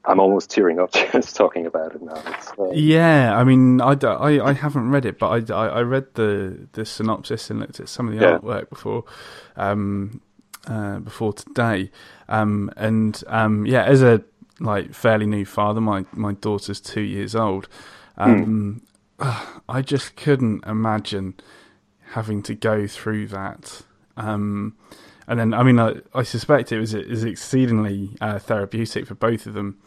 I'm 0.10 0.20
almost 0.20 0.50
tearing 0.50 0.80
up 0.80 0.92
just 1.14 1.36
talking 1.36 1.68
about 1.68 1.94
it 1.94 2.02
now. 2.02 2.22
Uh... 2.58 2.72
Yeah, 2.72 3.38
I 3.38 3.44
mean, 3.44 3.80
I, 3.80 3.92
I, 3.92 4.50
I 4.50 4.54
haven't 4.54 4.90
read 4.90 5.06
it, 5.06 5.20
but 5.20 5.52
I, 5.52 5.54
I, 5.54 5.68
I, 5.68 5.82
read 5.84 6.08
the 6.16 6.68
the 6.74 6.84
synopsis 6.84 7.52
and 7.52 7.60
looked 7.60 7.80
at 7.80 7.88
some 7.88 8.08
of 8.08 8.16
the 8.16 8.22
yeah. 8.22 8.40
artwork 8.40 8.70
before 8.70 9.06
um, 9.56 10.20
uh, 10.68 10.98
before 10.98 11.34
today, 11.34 11.92
um, 12.28 12.72
and 12.76 13.24
um, 13.28 13.68
yeah, 13.68 13.84
as 13.84 14.02
a 14.02 14.24
like 14.60 14.96
fairly 14.96 15.28
new 15.28 15.46
father, 15.46 15.80
my 15.80 16.06
my 16.14 16.34
daughter's 16.34 16.82
two 16.82 17.02
years 17.02 17.36
old. 17.36 17.70
Um, 18.18 18.82
mm. 19.20 19.60
I 19.70 19.84
just 19.84 20.16
couldn't 20.16 20.66
imagine 20.66 21.36
having 22.14 22.42
to 22.44 22.56
go 22.56 22.88
through 22.88 23.28
that. 23.28 23.84
Um, 24.18 24.76
and 25.30 25.40
then, 25.40 25.54
I 25.54 25.62
mean, 25.62 25.80
I, 25.80 25.94
I 26.14 26.24
suspect 26.24 26.72
it 26.72 26.80
was 26.80 26.96
is 26.96 27.24
exceedingly 27.24 28.18
uh, 28.20 28.40
therapeutic 28.40 29.06
for 29.06 29.14
both 29.14 29.46
of 29.46 29.54
them 29.54 29.80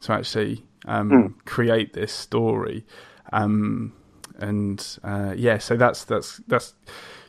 to 0.00 0.12
actually 0.12 0.64
um, 0.84 1.10
mm. 1.10 1.44
create 1.44 1.92
this 1.92 2.12
story. 2.12 2.84
Um, 3.32 3.92
and 4.38 4.84
uh, 5.04 5.34
yeah, 5.36 5.58
so 5.58 5.76
that's 5.76 6.04
that's 6.04 6.38
that's 6.48 6.74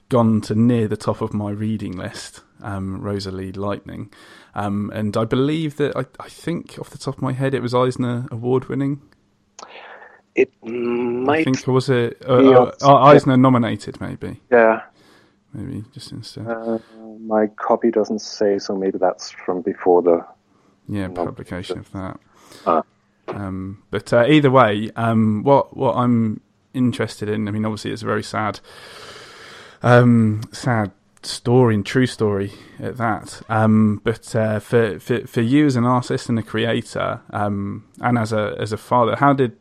gone 0.09 0.41
to 0.41 0.55
near 0.55 0.87
the 0.87 0.97
top 0.97 1.21
of 1.21 1.33
my 1.33 1.51
reading 1.51 1.95
list. 1.95 2.41
Um, 2.63 3.01
Rosalie 3.01 3.51
Lightning, 3.51 4.11
um, 4.53 4.91
and 4.93 5.17
I 5.17 5.25
believe 5.25 5.77
that 5.77 5.95
I, 5.95 6.05
I 6.19 6.29
think 6.29 6.77
off 6.79 6.91
the 6.91 6.97
top 6.99 7.17
of 7.17 7.21
my 7.21 7.31
head 7.31 7.53
it 7.53 7.61
was 7.61 7.73
Eisner 7.73 8.27
award 8.31 8.69
winning. 8.69 9.01
It 10.35 10.51
might. 10.63 11.39
I 11.39 11.43
think 11.43 11.65
was 11.67 11.89
it 11.89 12.23
uh, 12.27 12.71
uh, 12.81 12.95
Eisner 12.95 13.35
nominated, 13.35 13.99
maybe. 13.99 14.41
Yeah, 14.51 14.83
maybe 15.53 15.83
just 15.91 16.11
instead. 16.11 16.45
Uh, 17.21 17.25
my 17.25 17.47
copy 17.47 17.91
doesn't 17.91 18.19
say, 18.19 18.59
so 18.59 18.75
maybe 18.75 18.97
that's 18.97 19.31
from 19.31 19.61
before 19.61 20.01
the 20.01 20.25
yeah 20.87 21.07
publication 21.07 21.79
of 21.79 21.91
that. 21.91 22.19
Ah. 22.65 22.83
Um, 23.27 23.83
but 23.91 24.11
uh, 24.11 24.25
either 24.27 24.51
way, 24.51 24.91
um, 24.95 25.43
what 25.43 25.75
what 25.75 25.95
I'm 25.95 26.41
interested 26.73 27.29
in, 27.29 27.47
I 27.47 27.51
mean, 27.51 27.65
obviously 27.65 27.91
it's 27.91 28.01
a 28.01 28.05
very 28.05 28.23
sad, 28.23 28.59
um, 29.81 30.41
sad 30.51 30.91
story 31.23 31.75
and 31.75 31.85
true 31.85 32.07
story 32.07 32.51
at 32.79 32.97
that. 32.97 33.41
Um, 33.47 34.01
but 34.03 34.35
uh, 34.35 34.59
for, 34.59 34.99
for 34.99 35.27
for 35.27 35.41
you 35.41 35.65
as 35.65 35.75
an 35.75 35.85
artist 35.85 36.29
and 36.29 36.39
a 36.39 36.43
creator, 36.43 37.21
um, 37.31 37.87
and 38.01 38.17
as 38.17 38.33
a 38.33 38.55
as 38.59 38.71
a 38.71 38.77
father, 38.77 39.15
how 39.15 39.33
did 39.33 39.57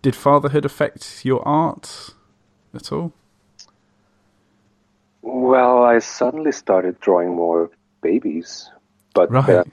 did 0.00 0.16
fatherhood 0.16 0.64
affect 0.64 1.24
your 1.24 1.46
art 1.46 2.14
at 2.74 2.90
all? 2.90 3.12
Well, 5.22 5.84
I 5.84 6.00
suddenly 6.00 6.52
started 6.52 6.98
drawing 7.00 7.34
more 7.34 7.70
babies, 8.00 8.70
but 9.14 9.30
right. 9.30 9.48
uh, 9.48 9.64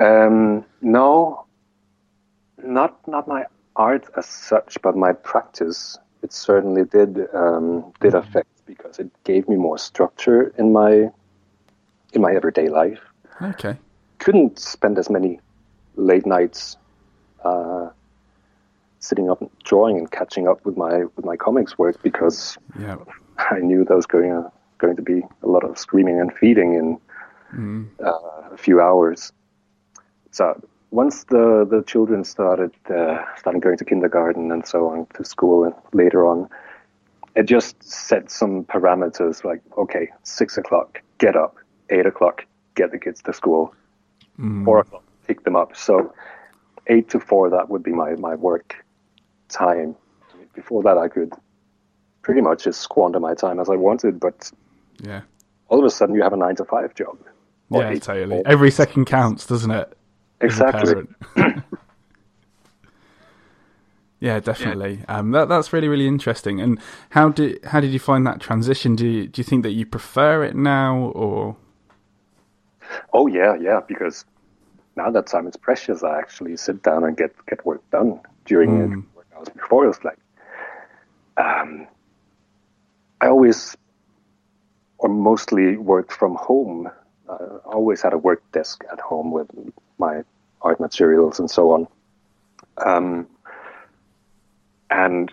um, 0.00 0.64
no, 0.80 1.44
not 2.64 3.06
not 3.06 3.28
my 3.28 3.44
art 3.76 4.06
as 4.16 4.26
such, 4.26 4.80
but 4.82 4.96
my 4.96 5.12
practice. 5.12 5.98
It 6.22 6.32
certainly 6.32 6.84
did 6.84 7.28
um, 7.34 7.92
did 8.00 8.14
mm-hmm. 8.14 8.16
affect 8.16 8.48
because 8.64 8.98
it 8.98 9.10
gave 9.24 9.48
me 9.48 9.56
more 9.56 9.78
structure 9.78 10.54
in 10.56 10.72
my 10.72 11.10
in 12.14 12.22
my 12.22 12.32
everyday 12.32 12.68
life. 12.68 13.00
Okay. 13.40 13.76
Couldn't 14.18 14.58
spend 14.58 14.98
as 14.98 15.10
many 15.10 15.40
late 15.96 16.26
nights 16.26 16.76
uh, 17.44 17.90
sitting 19.00 19.28
up 19.30 19.40
and 19.40 19.50
drawing 19.64 19.98
and 19.98 20.10
catching 20.10 20.48
up 20.48 20.64
with 20.64 20.76
my 20.76 21.04
with 21.16 21.24
my 21.24 21.36
comics 21.36 21.76
work 21.76 22.00
because 22.02 22.56
yeah. 22.78 22.96
I 23.50 23.58
knew 23.58 23.84
there 23.84 23.96
was 23.96 24.06
going 24.06 24.30
to, 24.30 24.50
going 24.78 24.96
to 24.96 25.02
be 25.02 25.22
a 25.42 25.46
lot 25.48 25.64
of 25.64 25.78
screaming 25.78 26.20
and 26.20 26.32
feeding 26.32 26.74
in 26.74 27.00
mm. 27.54 27.88
uh, 28.04 28.52
a 28.52 28.56
few 28.56 28.80
hours. 28.80 29.32
So 30.30 30.60
once 30.90 31.24
the, 31.24 31.66
the 31.68 31.82
children 31.86 32.24
started 32.24 32.72
uh, 32.90 33.22
started 33.36 33.62
going 33.62 33.78
to 33.78 33.84
kindergarten 33.84 34.52
and 34.52 34.66
so 34.66 34.88
on 34.88 35.06
to 35.14 35.24
school 35.24 35.64
and 35.64 35.74
later 35.92 36.26
on, 36.26 36.48
it 37.34 37.44
just 37.44 37.82
set 37.82 38.30
some 38.30 38.64
parameters 38.64 39.44
like 39.44 39.60
okay, 39.78 40.08
six 40.22 40.56
o'clock, 40.56 41.00
get 41.18 41.36
up, 41.36 41.56
eight 41.90 42.06
o'clock, 42.06 42.46
get 42.74 42.90
the 42.92 42.98
kids 42.98 43.22
to 43.22 43.32
school, 43.32 43.74
mm. 44.38 44.64
four 44.64 44.80
o'clock, 44.80 45.04
pick 45.26 45.44
them 45.44 45.56
up. 45.56 45.76
So 45.76 46.12
eight 46.86 47.08
to 47.10 47.20
four, 47.20 47.50
that 47.50 47.68
would 47.68 47.82
be 47.82 47.92
my, 47.92 48.14
my 48.16 48.34
work 48.34 48.84
time. 49.48 49.96
Before 50.54 50.82
that, 50.82 50.98
I 50.98 51.08
could 51.08 51.32
pretty 52.22 52.40
much 52.40 52.64
just 52.64 52.80
squander 52.80 53.20
my 53.20 53.34
time 53.34 53.60
as 53.60 53.68
I 53.68 53.76
wanted. 53.76 54.18
But 54.18 54.50
yeah, 55.00 55.22
all 55.68 55.78
of 55.78 55.84
a 55.84 55.90
sudden 55.90 56.14
you 56.14 56.22
have 56.22 56.32
a 56.32 56.36
nine 56.36 56.56
to 56.56 56.64
five 56.64 56.94
job. 56.94 57.18
Yeah, 57.70 57.94
totally. 57.94 58.42
Every 58.44 58.70
second 58.70 59.06
counts, 59.06 59.46
doesn't 59.46 59.70
it? 59.70 59.96
Exactly. 60.40 61.04
yeah, 64.20 64.40
definitely. 64.40 65.00
Yeah. 65.08 65.18
Um, 65.18 65.30
that 65.30 65.48
that's 65.48 65.72
really 65.72 65.88
really 65.88 66.06
interesting. 66.06 66.60
And 66.60 66.78
how 67.10 67.30
did 67.30 67.64
how 67.64 67.80
did 67.80 67.92
you 67.92 67.98
find 67.98 68.26
that 68.26 68.40
transition? 68.40 68.96
Do 68.96 69.06
you, 69.06 69.26
do 69.26 69.40
you 69.40 69.44
think 69.44 69.62
that 69.62 69.72
you 69.72 69.86
prefer 69.86 70.44
it 70.44 70.54
now 70.54 71.12
or? 71.14 71.56
Oh 73.12 73.26
yeah, 73.26 73.56
yeah. 73.58 73.80
Because 73.86 74.24
now 74.96 75.10
that 75.10 75.26
time 75.26 75.46
is 75.46 75.56
precious. 75.56 76.02
I 76.02 76.18
actually 76.18 76.56
sit 76.56 76.82
down 76.82 77.04
and 77.04 77.16
get 77.16 77.34
get 77.46 77.64
work 77.64 77.88
done 77.90 78.20
during 78.44 78.70
mm. 78.70 79.04
work 79.14 79.26
hours. 79.36 79.48
Before 79.48 79.84
it 79.84 79.88
was 79.88 80.04
like, 80.04 80.18
um, 81.38 81.86
I 83.22 83.28
always 83.28 83.76
or 84.98 85.08
mostly 85.08 85.76
worked 85.76 86.12
from 86.12 86.34
home. 86.34 86.90
I 87.28 87.34
always 87.64 88.02
had 88.02 88.12
a 88.12 88.18
work 88.18 88.42
desk 88.52 88.84
at 88.92 89.00
home 89.00 89.30
with 89.30 89.48
my 89.98 90.22
art 90.60 90.80
materials 90.80 91.38
and 91.38 91.50
so 91.50 91.70
on. 91.72 91.88
Um, 92.84 93.28
and 94.90 95.32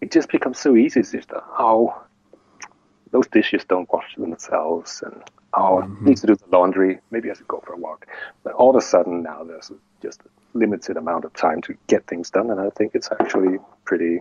it 0.00 0.12
just 0.12 0.30
becomes 0.30 0.58
so 0.58 0.76
easy. 0.76 1.00
It's 1.00 1.12
just, 1.12 1.30
oh, 1.34 2.00
those 3.10 3.26
dishes 3.26 3.64
don't 3.64 3.90
wash 3.92 4.14
themselves, 4.16 5.02
and 5.04 5.22
oh, 5.54 5.82
mm-hmm. 5.82 6.04
needs 6.04 6.20
to 6.20 6.28
do 6.28 6.36
the 6.36 6.56
laundry. 6.56 7.00
Maybe 7.10 7.30
I 7.30 7.34
should 7.34 7.48
go 7.48 7.62
for 7.64 7.72
a 7.72 7.76
walk. 7.76 8.06
But 8.44 8.52
all 8.54 8.70
of 8.70 8.76
a 8.76 8.80
sudden 8.80 9.22
now 9.22 9.44
there's 9.44 9.72
just 10.02 10.20
a 10.22 10.58
limited 10.58 10.96
amount 10.96 11.24
of 11.24 11.32
time 11.34 11.62
to 11.62 11.74
get 11.88 12.06
things 12.06 12.30
done, 12.30 12.50
and 12.50 12.60
I 12.60 12.70
think 12.70 12.94
it's 12.94 13.10
actually 13.20 13.58
pretty 13.84 14.20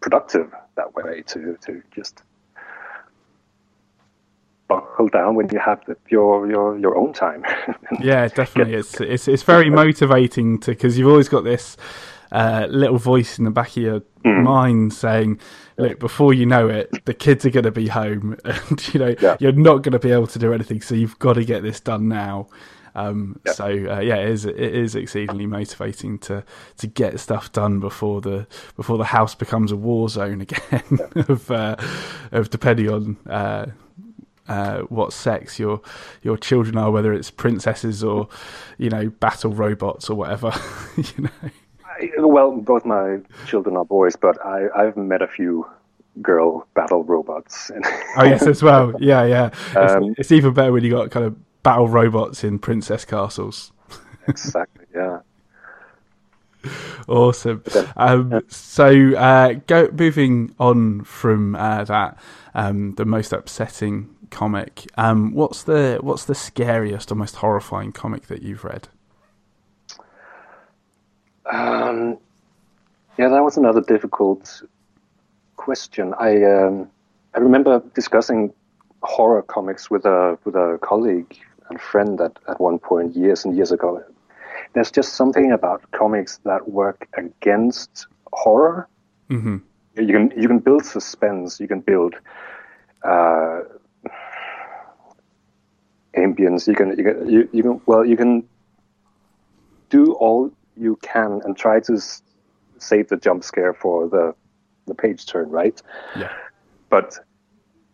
productive 0.00 0.54
that 0.76 0.94
way 0.94 1.22
to 1.28 1.56
to 1.62 1.82
just 1.94 2.22
buckle 4.68 5.08
down 5.08 5.34
when 5.34 5.48
you 5.50 5.58
have 5.58 5.84
the, 5.86 5.96
your 6.08 6.48
your 6.50 6.78
your 6.78 6.96
own 6.96 7.12
time. 7.12 7.44
yeah, 8.00 8.28
definitely. 8.28 8.74
it's 8.74 9.00
it's 9.00 9.28
it's 9.28 9.42
very 9.42 9.70
motivating 9.82 10.58
to 10.60 10.70
because 10.70 10.96
you've 10.96 11.08
always 11.08 11.28
got 11.28 11.44
this 11.44 11.76
uh, 12.32 12.66
little 12.70 12.98
voice 12.98 13.38
in 13.38 13.44
the 13.44 13.50
back 13.50 13.76
of 13.76 13.82
your 13.82 14.00
mm. 14.24 14.42
mind 14.44 14.92
saying, 14.92 15.40
"Look, 15.76 15.98
before 15.98 16.32
you 16.32 16.46
know 16.46 16.68
it, 16.68 17.04
the 17.04 17.14
kids 17.14 17.44
are 17.44 17.50
going 17.50 17.64
to 17.64 17.72
be 17.72 17.88
home, 17.88 18.36
and 18.44 18.94
you 18.94 19.00
know 19.00 19.14
yeah. 19.20 19.36
you're 19.40 19.52
not 19.52 19.82
going 19.82 19.92
to 19.92 19.98
be 19.98 20.12
able 20.12 20.28
to 20.28 20.38
do 20.38 20.52
anything. 20.52 20.80
So 20.80 20.94
you've 20.94 21.18
got 21.18 21.34
to 21.34 21.44
get 21.44 21.62
this 21.62 21.80
done 21.80 22.08
now." 22.08 22.48
Um, 22.94 23.40
yeah. 23.46 23.52
So 23.52 23.64
uh, 23.66 24.00
yeah, 24.00 24.16
it 24.16 24.28
is 24.30 24.44
it 24.44 24.58
is 24.58 24.94
exceedingly 24.94 25.46
motivating 25.46 26.18
to 26.20 26.44
to 26.78 26.86
get 26.86 27.20
stuff 27.20 27.52
done 27.52 27.80
before 27.80 28.20
the 28.20 28.46
before 28.76 28.98
the 28.98 29.04
house 29.04 29.34
becomes 29.34 29.72
a 29.72 29.76
war 29.76 30.08
zone 30.08 30.40
again 30.40 30.82
yeah. 30.98 31.22
of 31.28 31.50
uh, 31.50 31.76
of 32.32 32.50
depending 32.50 32.88
on. 32.88 33.16
Uh, 33.28 33.66
uh, 34.48 34.80
what 34.88 35.12
sex 35.12 35.60
your 35.60 35.80
your 36.22 36.36
children 36.36 36.76
are, 36.76 36.90
whether 36.90 37.12
it's 37.12 37.30
princesses 37.30 38.02
or 38.02 38.28
you 38.78 38.90
know 38.90 39.08
battle 39.08 39.52
robots 39.52 40.10
or 40.10 40.16
whatever. 40.16 40.52
you 40.96 41.22
know. 41.22 41.50
I, 41.84 42.10
well, 42.18 42.56
both 42.56 42.84
my 42.84 43.18
children 43.46 43.76
are 43.76 43.84
boys, 43.84 44.16
but 44.16 44.44
I, 44.44 44.66
I've 44.74 44.96
met 44.96 45.22
a 45.22 45.28
few 45.28 45.66
girl 46.20 46.66
battle 46.74 47.04
robots. 47.04 47.70
oh 48.16 48.24
yes, 48.24 48.46
as 48.46 48.62
well. 48.62 48.92
Yeah, 49.00 49.24
yeah. 49.24 49.50
It's, 49.76 49.92
um, 49.92 50.14
it's, 50.18 50.32
even 50.32 50.52
better 50.52 50.72
when 50.72 50.84
you 50.84 50.90
got 50.90 51.10
kind 51.10 51.26
of 51.26 51.36
battle 51.62 51.88
robots 51.88 52.44
in 52.44 52.58
princess 52.58 53.04
castles. 53.04 53.72
exactly. 54.28 54.86
Yeah. 54.94 55.20
Awesome. 57.08 57.62
Um, 57.96 58.42
so, 58.48 59.14
uh, 59.16 59.54
go 59.66 59.88
moving 59.92 60.54
on 60.60 61.04
from 61.04 61.56
uh, 61.56 61.84
that, 61.84 62.18
um, 62.54 62.94
the 62.96 63.04
most 63.04 63.32
upsetting 63.32 64.14
comic. 64.30 64.86
Um, 64.96 65.32
what's 65.32 65.62
the 65.62 65.98
what's 66.02 66.24
the 66.24 66.34
scariest 66.34 67.10
or 67.10 67.14
most 67.14 67.36
horrifying 67.36 67.92
comic 67.92 68.26
that 68.26 68.42
you've 68.42 68.64
read? 68.64 68.88
Um, 71.50 72.18
yeah, 73.18 73.28
that 73.28 73.42
was 73.42 73.56
another 73.56 73.80
difficult 73.80 74.62
question. 75.56 76.14
I 76.18 76.42
um, 76.44 76.90
I 77.34 77.38
remember 77.38 77.82
discussing 77.94 78.52
horror 79.02 79.42
comics 79.42 79.90
with 79.90 80.04
a 80.04 80.38
with 80.44 80.54
a 80.54 80.78
colleague 80.82 81.36
friend 81.78 82.20
at, 82.20 82.38
at 82.48 82.60
one 82.60 82.78
point 82.78 83.16
years 83.16 83.44
and 83.44 83.56
years 83.56 83.72
ago. 83.72 84.02
There's 84.74 84.90
just 84.90 85.14
something 85.14 85.52
about 85.52 85.82
comics 85.92 86.38
that 86.44 86.68
work 86.68 87.08
against 87.14 88.06
horror. 88.32 88.88
Mm-hmm. 89.28 89.58
You 89.96 90.12
can 90.12 90.32
you 90.36 90.48
can 90.48 90.58
build 90.58 90.84
suspense. 90.84 91.60
You 91.60 91.68
can 91.68 91.80
build. 91.80 92.14
Uh, 93.02 93.62
ambience. 96.16 96.66
You 96.66 96.74
can 96.74 96.96
you 96.96 97.04
can 97.04 97.28
you, 97.28 97.48
you 97.52 97.62
can 97.62 97.80
well 97.86 98.04
you 98.04 98.16
can 98.16 98.44
do 99.90 100.12
all 100.14 100.50
you 100.76 100.96
can 101.02 101.40
and 101.44 101.56
try 101.56 101.80
to 101.80 101.94
s- 101.94 102.22
save 102.78 103.08
the 103.08 103.16
jump 103.16 103.44
scare 103.44 103.74
for 103.74 104.08
the 104.08 104.34
the 104.86 104.94
page 104.94 105.26
turn, 105.26 105.50
right? 105.50 105.80
Yeah. 106.16 106.32
But 106.88 107.18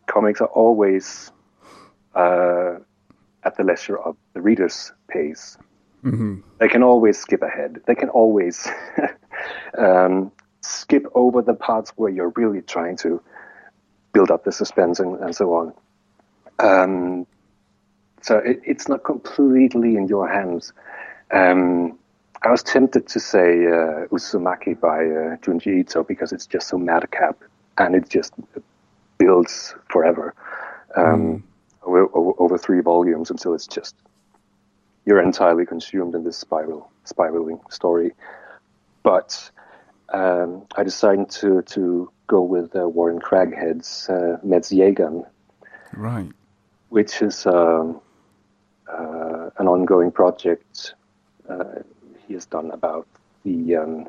comics 0.07 0.41
are 0.41 0.49
always 0.49 1.31
uh, 2.15 2.77
at 3.47 3.57
the 3.57 3.65
leisure 3.65 3.97
of 3.97 4.17
the 4.35 4.41
reader's 4.41 4.93
pace. 5.09 5.57
hmm 6.03 6.41
They 6.59 6.69
can 6.69 6.83
always 6.83 7.17
skip 7.19 7.43
ahead. 7.43 7.81
They 7.87 7.95
can 7.95 8.09
always 8.09 8.69
um, 9.79 10.33
skip 10.61 11.05
over 11.15 11.43
the 11.43 11.55
parts 11.55 11.93
where 11.97 12.11
you're 12.11 12.33
really 12.37 12.63
trying 12.63 12.97
to 12.99 13.23
build 14.13 14.31
up 14.31 14.45
the 14.45 14.53
suspense 14.53 15.01
and, 15.01 15.19
and 15.21 15.35
so 15.35 15.55
on. 15.55 15.73
Um, 16.59 17.27
so 18.23 18.39
it, 18.39 18.61
it's 18.65 18.89
not 18.89 19.05
completely 19.05 19.97
in 19.97 20.09
your 20.09 20.29
hands. 20.29 20.73
Um, 21.31 21.99
I 22.43 22.51
was 22.51 22.63
tempted 22.63 23.09
to 23.09 23.21
say 23.21 23.67
uh, 23.67 24.07
Uzumaki 24.15 24.79
by 24.79 24.99
uh, 24.99 25.37
Junji 25.43 25.81
Ito 25.81 26.05
because 26.05 26.33
it's 26.33 26.47
just 26.47 26.69
so 26.69 26.79
madcap 26.79 27.37
and 27.79 27.95
it 27.95 28.09
just 28.09 28.33
builds 29.19 29.75
forever 29.89 30.35
um, 30.97 31.43
over, 31.87 32.09
over, 32.15 32.33
over 32.39 32.59
three 32.59 32.81
volumes 32.81 33.31
until 33.31 33.55
it's 33.55 33.67
just 33.67 33.95
you're 35.07 35.23
entirely 35.23 35.65
consumed 35.65 36.15
in 36.15 36.25
this 36.25 36.37
spiral 36.37 36.91
spiraling 37.05 37.61
story. 37.71 38.13
But 39.03 39.51
um, 40.13 40.67
I 40.77 40.83
decided 40.83 41.31
to 41.31 41.63
to 41.63 42.11
go 42.27 42.41
with 42.43 42.75
uh, 42.75 42.89
Warren 42.89 43.21
Craghead's 43.21 44.09
uh, 44.09 44.39
Medz 44.45 44.73
Yeghern, 44.73 45.25
Right. 45.93 46.31
which 46.89 47.23
is 47.23 47.47
um, 47.47 48.01
uh, 48.93 49.51
an 49.59 49.69
ongoing 49.69 50.11
project 50.11 50.95
uh, 51.49 51.83
he 52.27 52.35
has 52.35 52.47
done 52.47 52.71
about 52.73 53.07
the 53.45 53.77
um, 53.77 54.09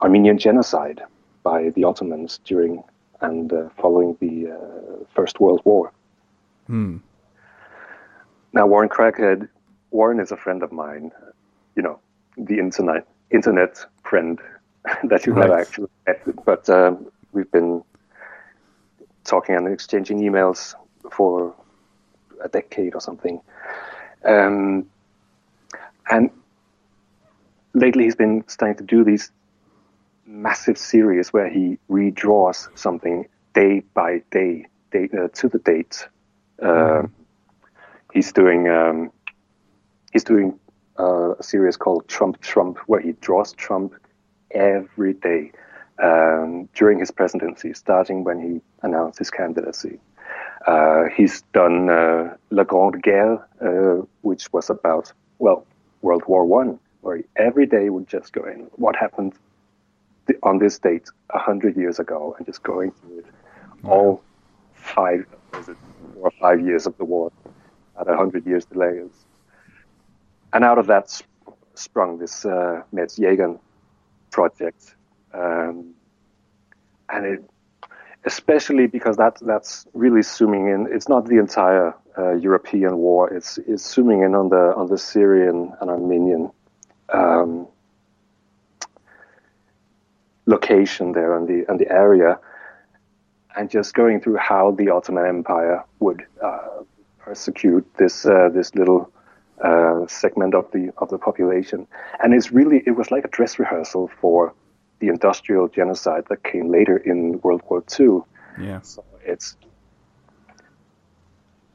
Armenian 0.00 0.38
genocide 0.38 1.02
by 1.42 1.70
the 1.70 1.82
Ottomans 1.82 2.38
during 2.44 2.82
and 3.20 3.52
uh, 3.52 3.68
following 3.76 4.16
the 4.20 4.52
uh, 4.52 5.04
First 5.14 5.40
World 5.40 5.60
War. 5.64 5.90
Hmm. 6.68 6.98
Now, 8.52 8.66
Warren 8.66 8.88
Craghead, 8.88 9.48
Warren 9.90 10.20
is 10.20 10.32
a 10.32 10.36
friend 10.36 10.62
of 10.62 10.72
mine. 10.72 11.10
You 11.76 11.82
know, 11.82 12.00
the 12.36 12.58
internet 12.58 13.06
internet 13.30 13.84
friend 14.02 14.38
that 15.04 15.26
you've 15.26 15.36
never 15.36 15.54
Right. 15.54 15.58
actually 15.58 15.88
met, 16.06 16.22
but 16.44 16.68
um, 16.68 17.06
we've 17.32 17.50
been 17.50 17.82
talking 19.24 19.54
and 19.54 19.68
exchanging 19.68 20.18
emails 20.20 20.74
for 21.10 21.54
a 22.42 22.48
decade 22.48 22.94
or 22.94 23.00
something. 23.00 23.40
Um, 24.24 24.86
and 26.10 26.30
lately, 27.74 28.04
he's 28.04 28.16
been 28.16 28.44
starting 28.48 28.76
to 28.78 28.84
do 28.84 29.04
these 29.04 29.30
massive 30.26 30.78
series 30.78 31.32
where 31.32 31.48
he 31.48 31.78
redraws 31.90 32.68
something 32.76 33.26
day 33.54 33.82
by 33.94 34.22
day, 34.30 34.66
day 34.92 35.08
uh, 35.16 35.28
to 35.34 35.48
the 35.48 35.58
date. 35.58 36.06
Um 36.62 37.12
he's 38.12 38.32
doing 38.32 38.68
um, 38.68 39.10
he's 40.12 40.24
doing 40.24 40.58
uh, 40.98 41.34
a 41.34 41.42
series 41.42 41.76
called 41.76 42.08
Trump 42.08 42.40
Trump, 42.40 42.78
where 42.86 43.00
he 43.00 43.12
draws 43.20 43.52
Trump 43.52 43.94
every 44.50 45.14
day 45.14 45.52
um, 46.02 46.68
during 46.74 46.98
his 46.98 47.10
presidency, 47.10 47.72
starting 47.74 48.24
when 48.24 48.40
he 48.40 48.60
announced 48.82 49.18
his 49.18 49.30
candidacy. 49.30 49.98
Uh, 50.66 51.04
he's 51.16 51.42
done 51.52 51.88
uh, 51.88 52.36
La 52.50 52.64
Grande 52.64 53.00
Guerre, 53.02 53.48
uh, 53.60 54.04
which 54.22 54.52
was 54.52 54.70
about 54.70 55.12
well 55.38 55.66
World 56.02 56.24
War 56.26 56.44
One, 56.44 56.78
where 57.00 57.18
he 57.18 57.24
every 57.36 57.66
day 57.66 57.90
would 57.90 58.08
just 58.08 58.32
go 58.32 58.44
in. 58.44 58.68
What 58.76 58.96
happened 58.96 59.34
th- 60.26 60.38
on 60.42 60.58
this 60.58 60.78
date 60.78 61.08
a 61.30 61.38
hundred 61.38 61.76
years 61.76 61.98
ago, 61.98 62.34
and 62.36 62.46
just 62.46 62.62
going 62.62 62.90
through 62.92 63.20
it 63.20 63.26
all 63.84 64.22
five 64.74 65.24
four 65.52 65.76
or 66.16 66.30
five 66.32 66.60
years 66.60 66.86
of 66.86 66.96
the 66.98 67.04
war 67.04 67.32
at 68.00 68.08
a 68.08 68.16
hundred 68.16 68.46
years 68.46 68.64
delay. 68.64 69.02
And 70.52 70.64
out 70.64 70.78
of 70.78 70.86
that 70.86 71.10
sp- 71.10 71.28
sprung 71.74 72.18
this 72.18 72.44
uh, 72.44 72.82
Medz 72.92 73.18
Yeghern 73.18 73.58
project, 74.30 74.94
um, 75.32 75.94
and 77.08 77.26
it, 77.26 77.50
especially 78.24 78.86
because 78.86 79.16
that 79.16 79.38
that's 79.42 79.86
really 79.94 80.22
zooming 80.22 80.68
in. 80.68 80.88
It's 80.90 81.08
not 81.08 81.26
the 81.26 81.38
entire 81.38 81.94
uh, 82.16 82.34
European 82.34 82.96
war. 82.98 83.32
It's 83.32 83.58
it's 83.58 83.94
zooming 83.94 84.22
in 84.22 84.34
on 84.34 84.48
the 84.48 84.74
on 84.74 84.88
the 84.88 84.98
Syrian 84.98 85.72
and 85.80 85.90
Armenian 85.90 86.50
um, 87.12 87.66
location 90.46 91.12
there 91.12 91.36
and 91.36 91.46
the 91.46 91.64
and 91.68 91.78
the 91.78 91.90
area, 91.90 92.38
and 93.56 93.70
just 93.70 93.94
going 93.94 94.20
through 94.20 94.36
how 94.36 94.72
the 94.72 94.90
Ottoman 94.90 95.26
Empire 95.26 95.84
would 96.00 96.26
uh, 96.42 96.82
persecute 97.28 97.84
this 97.98 98.24
uh, 98.24 98.48
this 98.54 98.74
little 98.74 99.10
uh, 99.62 100.06
segment 100.06 100.54
of 100.54 100.64
the 100.72 100.90
of 100.98 101.08
the 101.10 101.18
population, 101.18 101.86
and 102.22 102.32
it's 102.32 102.50
really 102.58 102.82
it 102.86 102.94
was 103.00 103.10
like 103.10 103.24
a 103.24 103.28
dress 103.28 103.58
rehearsal 103.58 104.10
for 104.20 104.54
the 105.00 105.08
industrial 105.08 105.68
genocide 105.68 106.24
that 106.30 106.42
came 106.42 106.70
later 106.70 106.96
in 106.96 107.40
World 107.42 107.62
War 107.68 107.84
II. 107.98 108.20
Yeah. 108.60 108.80
So 108.80 109.04
it's, 109.22 109.56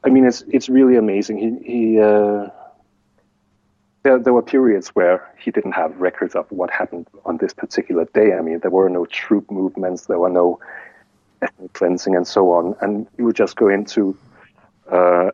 I 0.02 0.08
mean, 0.14 0.24
it's 0.24 0.42
it's 0.48 0.68
really 0.68 0.96
amazing. 0.96 1.36
He 1.44 1.50
he. 1.72 2.00
Uh, 2.00 2.48
there, 4.02 4.18
there 4.18 4.34
were 4.34 4.42
periods 4.42 4.88
where 4.88 5.18
he 5.42 5.50
didn't 5.50 5.72
have 5.72 5.98
records 5.98 6.34
of 6.34 6.44
what 6.50 6.70
happened 6.70 7.06
on 7.24 7.38
this 7.38 7.54
particular 7.54 8.04
day. 8.12 8.34
I 8.34 8.42
mean, 8.42 8.58
there 8.58 8.70
were 8.70 8.90
no 8.90 9.06
troop 9.06 9.50
movements, 9.50 10.04
there 10.04 10.18
were 10.18 10.28
no 10.28 10.60
ethnic 11.40 11.72
cleansing, 11.72 12.14
and 12.14 12.26
so 12.26 12.52
on. 12.52 12.76
And 12.82 13.06
you 13.16 13.24
would 13.24 13.34
just 13.34 13.56
go 13.56 13.68
into 13.68 14.14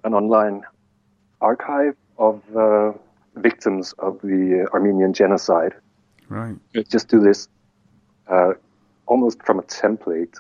an 0.05 0.15
online 0.15 0.63
archive 1.41 1.97
of 2.19 2.43
uh, 2.57 2.93
victims 3.37 3.95
of 3.99 4.21
the 4.23 4.69
Armenian 4.73 5.13
genocide. 5.13 5.75
Right. 6.29 6.57
Just 6.89 7.09
do 7.09 7.21
this 7.21 7.49
uh, 8.29 8.53
almost 9.07 9.43
from 9.45 9.59
a 9.59 9.63
template. 9.63 10.37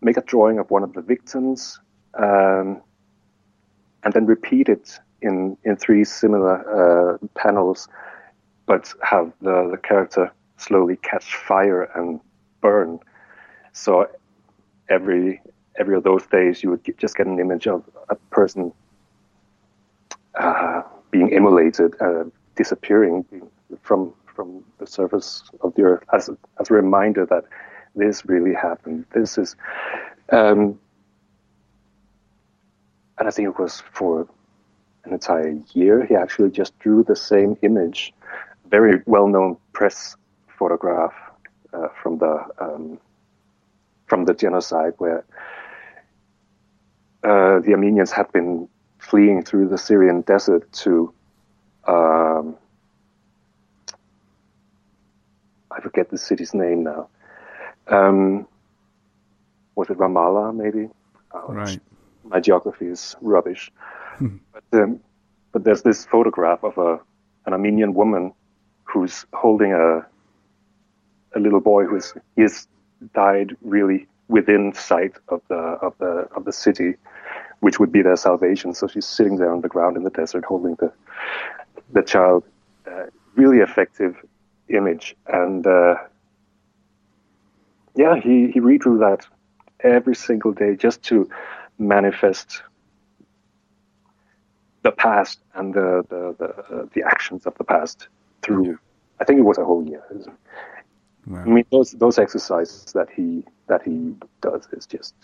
Make 0.00 0.16
a 0.16 0.22
drawing 0.22 0.58
of 0.58 0.70
one 0.70 0.82
of 0.82 0.92
the 0.92 1.00
victims, 1.00 1.80
um, 2.14 2.82
and 4.02 4.12
then 4.12 4.26
repeat 4.26 4.68
it 4.68 4.98
in 5.22 5.56
in 5.64 5.76
three 5.76 6.04
similar 6.04 6.56
uh, 6.78 7.26
panels, 7.34 7.88
but 8.66 8.92
have 9.02 9.32
the, 9.40 9.68
the 9.70 9.78
character 9.78 10.30
slowly 10.56 10.96
catch 10.96 11.36
fire 11.36 11.82
and 11.94 12.20
burn. 12.60 12.98
So 13.72 14.08
every 14.88 15.40
every 15.78 15.96
of 15.96 16.04
those 16.04 16.26
days, 16.26 16.62
you 16.62 16.70
would 16.70 16.82
just 16.98 17.16
get 17.16 17.26
an 17.26 17.38
image 17.38 17.66
of 17.66 17.82
a 18.08 18.16
person 18.30 18.72
uh, 20.34 20.82
being 21.10 21.30
immolated, 21.30 21.94
uh, 22.00 22.24
disappearing 22.56 23.24
from 23.82 24.12
from 24.34 24.64
the 24.78 24.86
surface 24.86 25.44
of 25.60 25.72
the 25.76 25.82
earth, 25.82 26.02
as 26.12 26.28
a, 26.28 26.36
as 26.60 26.68
a 26.68 26.74
reminder 26.74 27.24
that 27.24 27.44
this 27.94 28.26
really 28.26 28.52
happened. 28.52 29.04
This 29.14 29.38
is, 29.38 29.54
um, 30.32 30.78
and 33.16 33.28
I 33.28 33.30
think 33.30 33.46
it 33.48 33.58
was 33.58 33.82
for 33.92 34.26
an 35.04 35.12
entire 35.12 35.56
year. 35.72 36.04
He 36.04 36.16
actually 36.16 36.50
just 36.50 36.76
drew 36.80 37.04
the 37.04 37.14
same 37.14 37.56
image, 37.62 38.12
very 38.68 39.02
well-known 39.06 39.56
press 39.72 40.16
photograph 40.58 41.14
uh, 41.72 41.88
from 42.02 42.18
the 42.18 42.44
um, 42.58 42.98
from 44.06 44.24
the 44.24 44.34
genocide, 44.34 44.94
where 44.98 45.24
uh, 47.24 47.60
the 47.60 47.72
Armenians 47.72 48.12
had 48.12 48.30
been 48.32 48.68
fleeing 48.98 49.42
through 49.42 49.68
the 49.68 49.78
Syrian 49.78 50.20
desert 50.22 50.70
to. 50.72 51.12
Um, 51.86 52.56
I 55.70 55.80
forget 55.80 56.10
the 56.10 56.18
city's 56.18 56.54
name 56.54 56.84
now. 56.84 57.08
Um, 57.88 58.46
was 59.74 59.90
it 59.90 59.98
Ramallah, 59.98 60.54
maybe? 60.54 60.88
Oh, 61.32 61.52
Right. 61.52 61.80
my 62.24 62.40
geography 62.40 62.86
is 62.86 63.16
rubbish. 63.20 63.72
but 64.20 64.64
um, 64.72 65.00
but 65.52 65.64
there's 65.64 65.82
this 65.82 66.04
photograph 66.06 66.62
of 66.64 66.78
a 66.78 67.00
an 67.46 67.52
Armenian 67.52 67.94
woman 67.94 68.32
who's 68.84 69.26
holding 69.34 69.72
a 69.72 70.06
a 71.36 71.40
little 71.40 71.60
boy 71.60 71.84
who's 71.84 72.14
has 72.38 72.68
died 73.14 73.56
really 73.60 74.06
within 74.28 74.72
sight 74.74 75.14
of 75.28 75.42
the 75.48 75.56
of 75.56 75.94
the 75.98 76.28
of 76.36 76.44
the 76.44 76.52
city, 76.52 76.94
which 77.64 77.80
would 77.80 77.90
be 77.90 78.02
their 78.02 78.16
salvation. 78.16 78.74
So 78.74 78.86
she's 78.86 79.06
sitting 79.06 79.38
there 79.38 79.50
on 79.50 79.62
the 79.62 79.68
ground 79.68 79.96
in 79.96 80.02
the 80.04 80.10
desert 80.10 80.44
holding 80.44 80.74
the 80.74 80.92
the 81.96 82.02
child. 82.02 82.44
Uh, 82.86 83.06
really 83.36 83.60
effective 83.68 84.14
image, 84.68 85.16
and 85.26 85.66
uh, 85.66 85.94
yeah, 87.96 88.16
he 88.16 88.50
he 88.50 88.60
redrew 88.60 88.98
that 89.06 89.26
every 89.80 90.14
single 90.14 90.52
day 90.52 90.76
just 90.76 91.02
to 91.04 91.28
manifest 91.78 92.62
the 94.82 94.92
past 94.92 95.38
and 95.54 95.72
the 95.72 96.04
the 96.10 96.22
the, 96.40 96.48
uh, 96.48 96.86
the 96.94 97.02
actions 97.02 97.46
of 97.46 97.54
the 97.56 97.64
past 97.64 98.08
through. 98.42 98.78
I 99.20 99.24
think 99.24 99.38
it 99.38 99.48
was 99.52 99.56
a 99.56 99.64
whole 99.64 99.84
year. 99.88 100.02
Wow. 101.26 101.44
I 101.46 101.48
mean, 101.54 101.64
those 101.72 101.92
those 101.92 102.18
exercises 102.18 102.92
that 102.92 103.08
he 103.16 103.44
that 103.68 103.82
he 103.82 104.14
does 104.42 104.68
is 104.72 104.84
just 104.86 105.14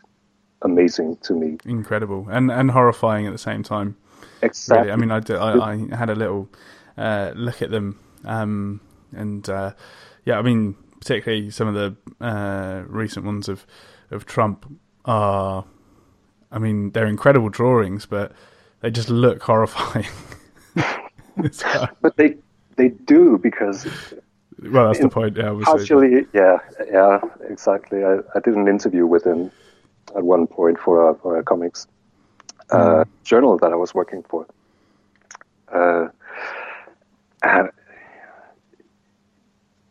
amazing 0.62 1.16
to 1.22 1.34
me. 1.34 1.58
Incredible 1.64 2.26
and 2.30 2.50
and 2.50 2.70
horrifying 2.70 3.26
at 3.26 3.32
the 3.32 3.38
same 3.38 3.62
time. 3.62 3.96
Exactly. 4.42 4.88
Really. 4.88 4.92
I 4.92 4.96
mean, 4.96 5.10
I, 5.10 5.20
did, 5.20 5.36
I, 5.36 5.72
I 5.72 5.96
had 5.96 6.10
a 6.10 6.14
little 6.14 6.48
uh, 6.96 7.32
look 7.34 7.62
at 7.62 7.70
them, 7.70 7.98
um, 8.24 8.80
and 9.12 9.48
uh, 9.48 9.72
yeah, 10.24 10.38
I 10.38 10.42
mean, 10.42 10.76
particularly 10.98 11.50
some 11.50 11.68
of 11.68 11.74
the 11.74 12.24
uh, 12.24 12.82
recent 12.86 13.26
ones 13.26 13.48
of 13.48 13.66
of 14.10 14.26
Trump 14.26 14.66
are, 15.04 15.64
I 16.50 16.58
mean, 16.58 16.90
they're 16.90 17.06
incredible 17.06 17.48
drawings, 17.48 18.06
but 18.06 18.32
they 18.80 18.90
just 18.90 19.08
look 19.08 19.42
horrifying. 19.42 20.08
but 21.36 22.16
they 22.16 22.36
they 22.76 22.88
do 22.88 23.38
because 23.38 23.86
well, 24.62 24.88
that's 24.88 25.00
the 25.00 25.08
point. 25.08 25.36
Yeah, 25.36 25.58
partially, 25.62 26.26
yeah, 26.32 26.58
yeah, 26.90 27.20
exactly. 27.48 28.04
I, 28.04 28.18
I 28.34 28.40
did 28.40 28.54
an 28.54 28.68
interview 28.68 29.06
with 29.06 29.24
him 29.24 29.50
at 30.16 30.22
one 30.22 30.46
point 30.46 30.78
for 30.78 31.10
a, 31.10 31.14
for 31.14 31.38
a 31.38 31.42
comics 31.42 31.86
uh, 32.70 33.04
journal 33.24 33.58
that 33.58 33.72
I 33.72 33.76
was 33.76 33.94
working 33.94 34.22
for. 34.22 34.46
Uh, 35.72 36.08
and 37.42 37.70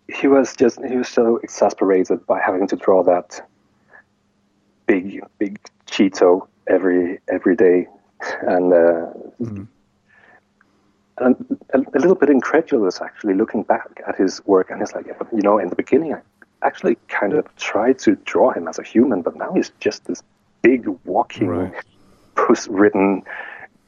he 0.07 0.27
was 0.27 0.55
just 0.55 0.83
he 0.85 0.97
was 0.97 1.07
so 1.07 1.37
exasperated 1.37 2.25
by 2.25 2.39
having 2.39 2.67
to 2.67 2.75
draw 2.75 3.03
that 3.03 3.41
big 4.85 5.21
big 5.37 5.59
Cheeto 5.87 6.47
every 6.67 7.19
every 7.27 7.55
day, 7.55 7.87
and 8.41 8.73
uh, 8.73 9.13
mm 9.41 9.67
and 11.19 11.57
a, 11.73 11.79
a, 11.79 11.99
little 11.99 12.15
bit 12.15 12.29
incredulous 12.29 13.01
actually 13.01 13.33
looking 13.33 13.63
back 13.63 14.01
at 14.07 14.15
his 14.15 14.41
work, 14.45 14.69
and 14.69 14.79
he's 14.79 14.93
like, 14.93 15.05
you 15.33 15.41
know, 15.41 15.57
in 15.57 15.69
the 15.69 15.75
beginning 15.75 16.13
I 16.13 16.21
actually 16.61 16.97
kind 17.07 17.33
of 17.33 17.45
tried 17.55 17.99
to 17.99 18.15
draw 18.25 18.51
him 18.51 18.67
as 18.67 18.79
a 18.79 18.83
human, 18.83 19.21
but 19.21 19.35
now 19.35 19.53
he's 19.53 19.71
just 19.79 20.05
this 20.05 20.21
big 20.61 20.87
walking 21.05 21.47
right. 21.47 21.73
puss-ridden 22.35 23.23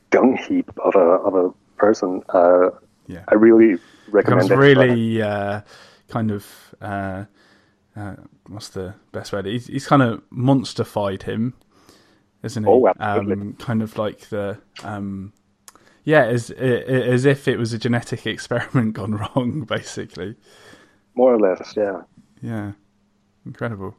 dung 0.09 0.37
heap 0.37 0.71
of 0.83 0.95
a 0.95 0.99
of 0.99 1.35
a 1.35 1.49
person. 1.77 2.23
Uh, 2.29 2.69
yeah. 3.07 3.23
I 3.27 3.35
really 3.35 3.79
recommend. 4.09 4.51
It's 4.51 4.51
really 4.51 5.21
uh, 5.21 5.61
kind 6.07 6.31
of 6.31 6.45
uh, 6.81 7.25
uh, 7.95 8.15
what's 8.47 8.69
the 8.69 8.95
best 9.11 9.33
word? 9.33 9.45
He's, 9.45 9.67
he's 9.67 9.87
kind 9.87 10.01
of 10.01 10.21
monsterfied 10.31 11.23
him, 11.23 11.53
isn't 12.43 12.63
he? 12.63 12.69
Oh, 12.69 12.87
absolutely. 12.87 13.33
Um, 13.33 13.53
kind 13.59 13.81
of 13.81 13.97
like 13.97 14.29
the 14.29 14.59
um, 14.83 15.33
yeah, 16.03 16.25
as 16.25 16.51
as 16.51 17.25
if 17.25 17.47
it 17.47 17.57
was 17.57 17.73
a 17.73 17.77
genetic 17.77 18.25
experiment 18.25 18.93
gone 18.93 19.15
wrong, 19.35 19.61
basically. 19.61 20.35
More 21.15 21.33
or 21.33 21.39
less, 21.39 21.73
yeah. 21.75 22.01
Yeah, 22.41 22.73
incredible, 23.45 23.95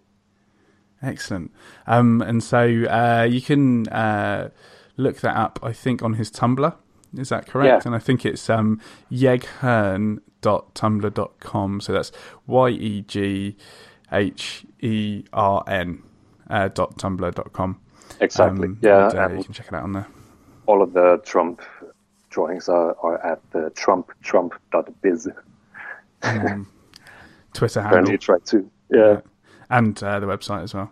excellent. 1.02 1.52
Um, 1.86 2.22
and 2.22 2.42
so 2.42 2.60
uh, 2.60 3.26
you 3.28 3.40
can 3.40 3.88
uh, 3.88 4.50
look 4.96 5.20
that 5.20 5.36
up. 5.36 5.58
I 5.62 5.72
think 5.72 6.02
on 6.02 6.14
his 6.14 6.30
Tumblr. 6.30 6.74
Is 7.16 7.28
that 7.28 7.46
correct? 7.46 7.84
Yeah. 7.84 7.86
And 7.86 7.94
I 7.94 7.98
think 7.98 8.24
it's 8.24 8.48
um, 8.48 8.80
yeghern.tumblr.com. 9.10 11.80
So 11.82 11.92
that's 11.92 12.10
Y 12.46 12.70
E 12.70 13.02
G 13.02 13.54
H 14.10 14.64
E 14.80 15.24
R 15.32 15.62
N 15.66 16.02
uh, 16.48 16.68
dot 16.68 16.96
tumblr.com. 16.96 17.78
Exactly. 18.20 18.68
Um, 18.68 18.78
yeah. 18.80 19.10
And, 19.10 19.18
uh, 19.18 19.28
you 19.36 19.44
can 19.44 19.52
check 19.52 19.66
it 19.68 19.74
out 19.74 19.82
on 19.82 19.92
there. 19.92 20.06
All 20.66 20.80
of 20.82 20.94
the 20.94 21.20
Trump 21.24 21.60
drawings 22.30 22.68
are, 22.68 22.96
are 23.02 23.18
at 23.24 23.40
the 23.50 23.70
trump 23.70 24.12
trump.biz. 24.22 25.28
Um, 26.22 26.68
Twitter 27.52 27.80
handle. 27.82 27.98
Apparently, 28.00 28.18
try 28.18 28.38
to 28.46 28.70
yeah. 28.90 28.98
yeah. 28.98 29.20
and 29.70 30.02
uh, 30.02 30.20
the 30.20 30.26
website 30.26 30.62
as 30.62 30.74
well. 30.74 30.90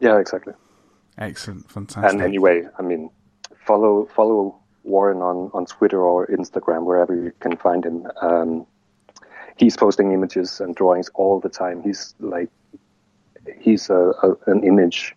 Yeah, 0.00 0.18
exactly. 0.18 0.54
Excellent, 1.18 1.70
fantastic. 1.70 2.12
And 2.12 2.22
anyway, 2.22 2.64
I 2.78 2.82
mean, 2.82 3.10
follow 3.64 4.06
follow 4.14 4.60
Warren 4.84 5.18
on 5.18 5.50
on 5.54 5.66
Twitter 5.66 6.00
or 6.00 6.26
Instagram 6.26 6.84
wherever 6.84 7.14
you 7.14 7.32
can 7.40 7.56
find 7.56 7.84
him. 7.84 8.06
Um, 8.20 8.66
he's 9.56 9.76
posting 9.76 10.12
images 10.12 10.60
and 10.60 10.74
drawings 10.74 11.10
all 11.14 11.40
the 11.40 11.48
time. 11.48 11.82
He's 11.82 12.14
like 12.20 12.50
he's 13.60 13.90
a, 13.90 14.12
a, 14.22 14.34
an 14.46 14.64
image 14.64 15.14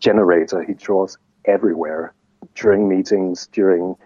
generator. 0.00 0.62
He 0.62 0.74
draws 0.74 1.16
everywhere 1.44 2.14
during 2.54 2.88
meetings, 2.88 3.48
during 3.52 3.96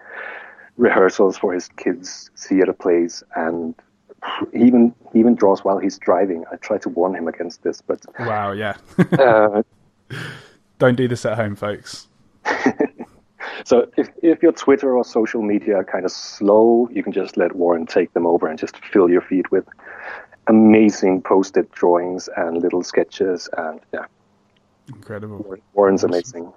rehearsals 0.76 1.36
for 1.36 1.52
his 1.52 1.68
kids' 1.76 2.30
theater 2.36 2.72
plays, 2.72 3.22
and 3.34 3.74
he 4.52 4.64
even 4.64 4.94
he 5.12 5.18
even 5.18 5.34
draws 5.34 5.64
while 5.64 5.78
he's 5.78 5.98
driving. 5.98 6.44
I 6.52 6.56
try 6.56 6.78
to 6.78 6.88
warn 6.88 7.14
him 7.14 7.28
against 7.28 7.62
this, 7.62 7.80
but 7.80 8.04
wow, 8.18 8.52
yeah, 8.52 8.76
uh, 9.18 9.62
don't 10.78 10.96
do 10.96 11.08
this 11.08 11.24
at 11.24 11.36
home, 11.36 11.56
folks. 11.56 12.08
so 13.64 13.90
if 13.96 14.10
if 14.22 14.42
your 14.42 14.52
Twitter 14.52 14.96
or 14.96 15.04
social 15.04 15.42
media 15.42 15.76
are 15.76 15.84
kind 15.84 16.04
of 16.04 16.10
slow, 16.10 16.88
you 16.92 17.02
can 17.02 17.12
just 17.12 17.36
let 17.36 17.54
Warren 17.54 17.86
take 17.86 18.12
them 18.12 18.26
over 18.26 18.46
and 18.46 18.58
just 18.58 18.76
fill 18.84 19.10
your 19.10 19.22
feed 19.22 19.48
with 19.50 19.66
amazing 20.46 21.22
posted 21.22 21.70
drawings 21.72 22.28
and 22.36 22.58
little 22.58 22.82
sketches, 22.82 23.48
and 23.56 23.80
yeah, 23.92 24.06
incredible. 24.88 25.56
Warren's 25.74 26.04
awesome. 26.04 26.10
amazing. 26.10 26.52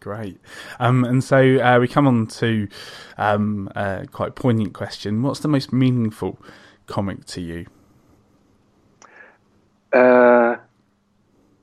Great. 0.00 0.38
Um, 0.80 1.02
and 1.02 1.24
so 1.24 1.38
uh, 1.38 1.78
we 1.80 1.88
come 1.88 2.06
on 2.06 2.26
to 2.26 2.68
um, 3.16 3.70
a 3.74 4.06
quite 4.12 4.34
poignant 4.34 4.74
question. 4.74 5.22
What's 5.22 5.40
the 5.40 5.48
most 5.48 5.72
meaningful 5.72 6.38
comic 6.86 7.24
to 7.26 7.40
you? 7.40 7.66
Uh, 9.92 10.56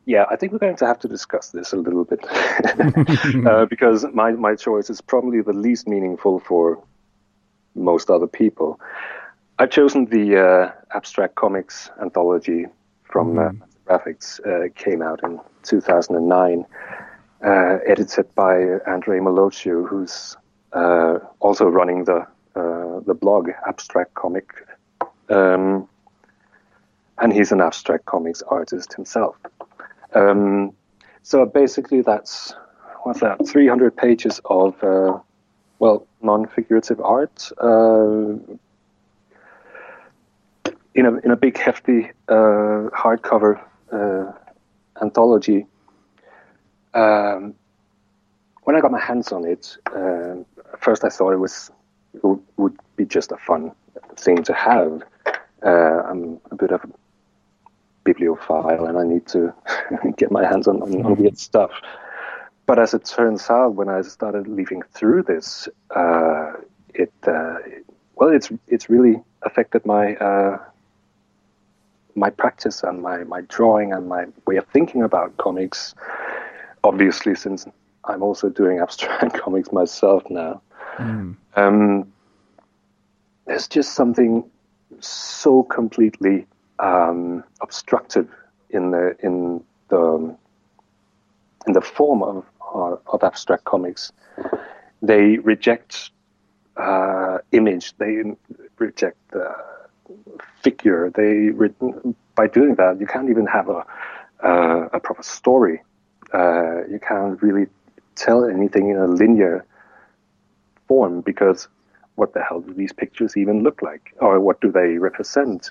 yeah, 0.05 0.25
I 0.29 0.35
think 0.35 0.51
we're 0.51 0.59
going 0.59 0.77
to 0.77 0.85
have 0.85 0.99
to 0.99 1.07
discuss 1.07 1.49
this 1.49 1.73
a 1.73 1.77
little 1.77 2.05
bit 2.05 2.19
uh, 3.47 3.65
because 3.65 4.05
my, 4.13 4.31
my 4.31 4.55
choice 4.55 4.89
is 4.89 5.01
probably 5.01 5.41
the 5.41 5.53
least 5.53 5.87
meaningful 5.87 6.39
for 6.39 6.81
most 7.75 8.09
other 8.09 8.27
people. 8.27 8.79
I've 9.59 9.69
chosen 9.69 10.05
the 10.05 10.37
uh, 10.37 10.71
Abstract 10.95 11.35
Comics 11.35 11.89
anthology 12.01 12.65
from 13.03 13.35
mm. 13.35 13.61
Graphics, 13.87 14.39
uh, 14.47 14.71
came 14.75 15.01
out 15.01 15.21
in 15.23 15.39
2009 15.63 16.65
uh, 17.43 17.77
edited 17.87 18.33
by 18.35 18.79
Andre 18.87 19.19
Molotiu, 19.19 19.87
who's 19.87 20.37
uh, 20.73 21.19
also 21.39 21.65
running 21.65 22.05
the 22.05 22.25
uh, 22.55 22.99
the 23.05 23.13
blog 23.13 23.49
Abstract 23.67 24.13
Comic, 24.13 24.51
um, 25.29 25.87
and 27.17 27.33
he's 27.33 27.51
an 27.51 27.61
abstract 27.61 28.05
comics 28.05 28.41
artist 28.43 28.93
himself. 28.93 29.35
Um, 30.13 30.73
so 31.23 31.45
basically, 31.45 32.01
that's 32.01 32.53
what's 33.03 33.19
that? 33.21 33.45
300 33.47 33.95
pages 33.95 34.41
of 34.45 34.83
uh, 34.83 35.19
well, 35.79 36.07
non-figurative 36.21 36.99
art. 36.99 37.51
Uh, 37.61 38.37
in 40.93 41.05
a 41.05 41.13
in 41.19 41.31
a 41.31 41.37
big 41.37 41.57
hefty 41.57 42.11
uh, 42.27 42.89
hardcover 42.91 43.61
anthology 45.01 45.65
um, 46.93 47.55
when 48.63 48.75
I 48.75 48.81
got 48.81 48.91
my 48.91 48.99
hands 48.99 49.31
on 49.31 49.45
it, 49.45 49.77
uh, 49.95 50.35
first 50.77 51.03
I 51.03 51.09
thought 51.09 51.31
it 51.31 51.37
was 51.37 51.71
it 52.13 52.23
would 52.57 52.77
be 52.95 53.05
just 53.05 53.31
a 53.31 53.37
fun 53.37 53.71
thing 54.17 54.43
to 54.43 54.53
have. 54.53 55.03
Uh, 55.63 56.01
I'm 56.09 56.39
a 56.49 56.55
bit 56.55 56.71
of 56.71 56.83
a 56.83 56.89
bibliophile, 58.03 58.85
and 58.85 58.97
I 58.97 59.03
need 59.03 59.27
to 59.27 59.53
get 60.17 60.31
my 60.31 60.45
hands 60.45 60.67
on, 60.67 60.81
on, 60.81 61.05
on, 61.05 61.15
weird 61.15 61.37
stuff. 61.37 61.71
But 62.65 62.79
as 62.79 62.93
it 62.93 63.05
turns 63.05 63.49
out, 63.49 63.75
when 63.75 63.89
I 63.89 64.01
started 64.01 64.47
leafing 64.47 64.81
through 64.93 65.23
this, 65.23 65.67
uh, 65.95 66.53
it 66.93 67.13
uh, 67.27 67.57
well, 68.15 68.29
it's 68.29 68.49
it's 68.67 68.89
really 68.89 69.21
affected 69.43 69.85
my 69.85 70.15
uh, 70.15 70.57
my 72.15 72.29
practice 72.29 72.83
and 72.83 73.01
my, 73.01 73.23
my 73.23 73.41
drawing 73.41 73.93
and 73.93 74.07
my 74.07 74.25
way 74.45 74.57
of 74.57 74.65
thinking 74.67 75.01
about 75.01 75.37
comics 75.37 75.95
obviously, 76.83 77.35
since 77.35 77.65
I'm 78.05 78.23
also 78.23 78.49
doing 78.49 78.79
abstract 78.79 79.33
comics 79.41 79.71
myself 79.71 80.23
now, 80.29 80.61
mm. 80.97 81.35
um, 81.55 82.10
there's 83.51 83.67
just 83.67 83.95
something 83.95 84.49
so 85.01 85.63
completely 85.63 86.47
um, 86.79 87.43
obstructive 87.59 88.29
in 88.69 88.91
the 88.91 89.13
in 89.21 89.61
the 89.89 90.33
in 91.67 91.73
the 91.73 91.81
form 91.81 92.23
of 92.23 92.45
of 93.13 93.23
abstract 93.23 93.65
comics. 93.65 94.13
They 95.01 95.37
reject 95.39 96.11
uh, 96.77 97.39
image. 97.51 97.93
They 97.97 98.23
reject 98.79 99.17
the 99.31 99.53
figure. 100.63 101.11
They 101.13 101.49
by 102.35 102.47
doing 102.47 102.75
that, 102.75 103.01
you 103.01 103.05
can't 103.05 103.29
even 103.29 103.47
have 103.47 103.67
a 103.67 103.85
uh, 104.41 104.87
a 104.93 104.99
proper 105.01 105.23
story 105.23 105.81
uh, 106.33 106.87
you 106.87 106.99
can't 107.05 107.41
really 107.41 107.67
tell 108.15 108.45
anything 108.45 108.89
in 108.89 108.97
a 108.97 109.07
linear 109.07 109.65
form 110.87 111.19
because 111.21 111.67
what 112.15 112.33
the 112.33 112.41
hell 112.41 112.61
do 112.61 112.73
these 112.73 112.93
pictures 112.93 113.37
even 113.37 113.63
look 113.63 113.81
like, 113.81 114.13
or 114.19 114.39
what 114.39 114.61
do 114.61 114.71
they 114.71 114.97
represent? 114.97 115.69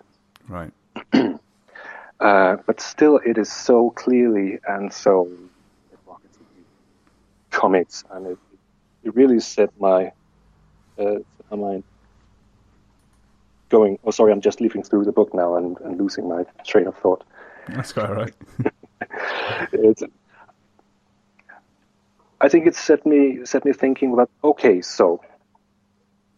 Right. 0.48 0.72
Uh, 2.20 2.56
but 2.66 2.82
still, 2.82 3.18
it 3.24 3.38
is 3.38 3.50
so 3.50 3.88
clearly 3.92 4.58
and 4.68 4.92
so 4.92 5.26
comics, 7.50 8.04
and 8.10 8.26
it, 8.26 8.38
it 9.04 9.14
really 9.14 9.40
set 9.40 9.70
my 9.80 10.12
uh, 10.98 11.16
mind 11.50 11.82
going. 13.70 13.98
Oh, 14.04 14.10
sorry, 14.10 14.32
I'm 14.32 14.42
just 14.42 14.60
leafing 14.60 14.82
through 14.82 15.06
the 15.06 15.12
book 15.12 15.32
now 15.32 15.56
and, 15.56 15.78
and 15.80 15.98
losing 15.98 16.28
my 16.28 16.44
train 16.66 16.86
of 16.86 16.96
thought. 16.98 17.24
That's 17.68 17.92
quite 17.92 18.10
right. 18.10 18.34
It's, 19.72 20.02
I 22.40 22.48
think 22.48 22.66
it 22.66 22.74
set 22.74 23.04
me 23.06 23.40
set 23.44 23.64
me 23.64 23.72
thinking 23.72 24.12
about 24.12 24.30
okay, 24.44 24.82
so 24.82 25.20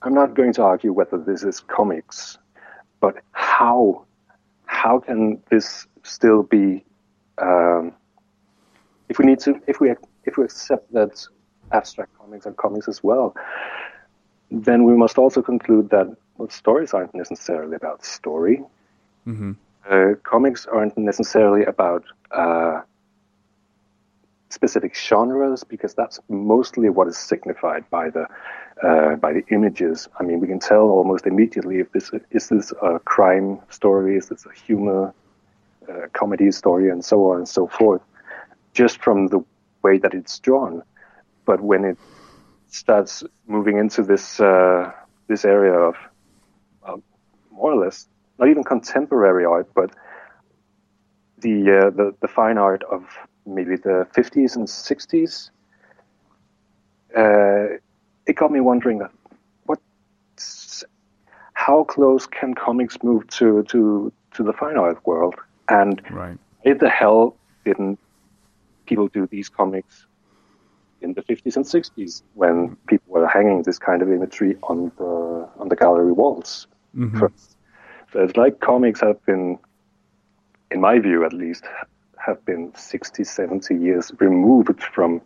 I'm 0.03 0.14
not 0.14 0.34
going 0.34 0.53
to 0.55 0.62
argue 0.62 0.92
whether 0.92 1.18
this 1.18 1.42
is 1.44 1.61
comics, 1.61 2.38
but 3.00 3.16
how 3.32 4.05
how 4.66 4.98
can 4.98 5.40
this 5.50 5.86
still 6.03 6.42
be 6.42 6.84
um, 7.38 7.92
if 9.09 9.18
we 9.18 9.26
need 9.26 9.40
to 9.40 9.61
if 9.66 9.80
we 9.80 9.94
if 10.24 10.36
we 10.36 10.44
accept 10.44 10.92
that 10.92 11.24
abstract 11.72 12.11
comics 12.18 12.46
are 12.46 12.53
comics 12.53 12.88
as 12.88 13.03
well, 13.03 13.34
then 14.50 14.84
we 14.84 14.96
must 14.96 15.18
also 15.18 15.42
conclude 15.42 15.90
that 15.90 16.09
well, 16.36 16.48
stories 16.48 16.94
aren't 16.94 17.14
necessarily 17.14 17.76
about 17.76 18.05
story. 18.05 18.62
hmm 19.24 19.53
Uh, 19.90 20.14
comics 20.22 20.66
aren't 20.66 20.96
necessarily 20.96 21.64
about 21.66 22.05
uh, 22.30 22.80
specific 24.53 24.94
genres 24.94 25.64
because 25.64 25.94
that's 25.94 26.20
mostly 26.28 26.88
what 26.88 27.09
is 27.09 27.18
signified 27.18 27.84
by 27.90 28.11
the 28.11 28.26
uh, 28.83 29.16
by 29.16 29.33
the 29.33 29.45
images. 29.51 30.09
I 30.18 30.23
mean, 30.23 30.41
we 30.41 30.47
can 30.47 30.59
tell 30.59 30.83
almost 30.83 31.27
immediately 31.27 31.79
if 31.81 31.93
this 31.93 32.11
is 32.31 32.49
this 32.49 32.73
a 32.83 32.99
crime 33.01 33.61
story, 33.70 34.16
is 34.16 34.29
this 34.29 34.47
a 34.47 34.53
humor 34.66 35.14
uh, 35.89 36.07
comedy 36.12 36.51
story, 36.51 36.91
and 36.91 37.05
so 37.05 37.31
on 37.31 37.39
and 37.39 37.49
so 37.49 37.66
forth, 37.66 38.03
just 38.73 39.03
from 39.03 39.29
the 39.29 39.45
way 39.83 39.99
that 39.99 40.14
it's 40.14 40.39
drawn. 40.39 40.83
But 41.45 41.61
when 41.61 41.85
it 41.85 41.99
starts 42.68 43.25
moving 43.47 43.79
into 43.79 44.03
this 44.03 44.41
uh, 44.41 44.93
this 45.29 45.45
area 45.45 45.75
of 45.75 45.97
more 47.51 47.73
or 47.73 47.85
less 47.85 48.09
not 48.39 48.49
even 48.49 48.64
contemporary 48.64 49.45
art, 49.45 49.68
but 49.75 49.91
the 51.39 51.87
uh, 51.87 51.91
the 51.91 52.14
the 52.20 52.29
fine 52.29 52.59
art 52.59 52.83
of 52.91 53.05
maybe 53.47 53.77
the 53.77 54.07
50s 54.16 54.57
and 54.57 54.66
60s. 54.66 55.51
It 58.27 58.35
got 58.37 58.51
me 58.53 58.61
wondering 58.61 58.99
that 58.99 59.11
what, 59.64 59.81
how 61.55 61.85
close 61.85 62.27
can 62.27 62.55
comics 62.55 63.03
move 63.03 63.27
to 63.29 63.62
to 63.64 64.12
to 64.35 64.43
the 64.43 64.53
fine 64.53 64.77
art 64.77 65.05
world, 65.07 65.35
and 65.68 66.01
Right. 66.11 66.39
why 66.62 66.73
the 66.75 66.89
hell 66.89 67.37
didn't 67.64 67.99
people 68.87 69.09
do 69.09 69.27
these 69.27 69.49
comics 69.49 70.07
in 71.01 71.14
the 71.14 71.23
50s 71.23 71.57
and 71.57 71.64
60s 71.64 72.23
when 72.35 72.77
people 72.87 73.12
were 73.14 73.27
hanging 73.27 73.62
this 73.62 73.79
kind 73.79 74.03
of 74.03 74.11
imagery 74.11 74.57
on 74.62 74.93
the 74.99 75.49
on 75.59 75.68
the 75.68 75.77
gallery 75.77 76.12
walls? 76.12 76.66
Mhm. 76.97 77.31
So 78.12 78.20
it's 78.23 78.37
like 78.37 78.61
comics 78.61 79.01
have 79.01 79.25
been, 79.25 79.59
in 80.70 80.81
my 80.81 80.99
view 80.99 81.25
at 81.25 81.33
least, 81.33 81.64
have 82.18 82.45
been 82.45 82.73
60, 82.75 83.25
70 83.25 83.75
years 83.75 84.12
removed 84.20 84.83
from 84.83 85.20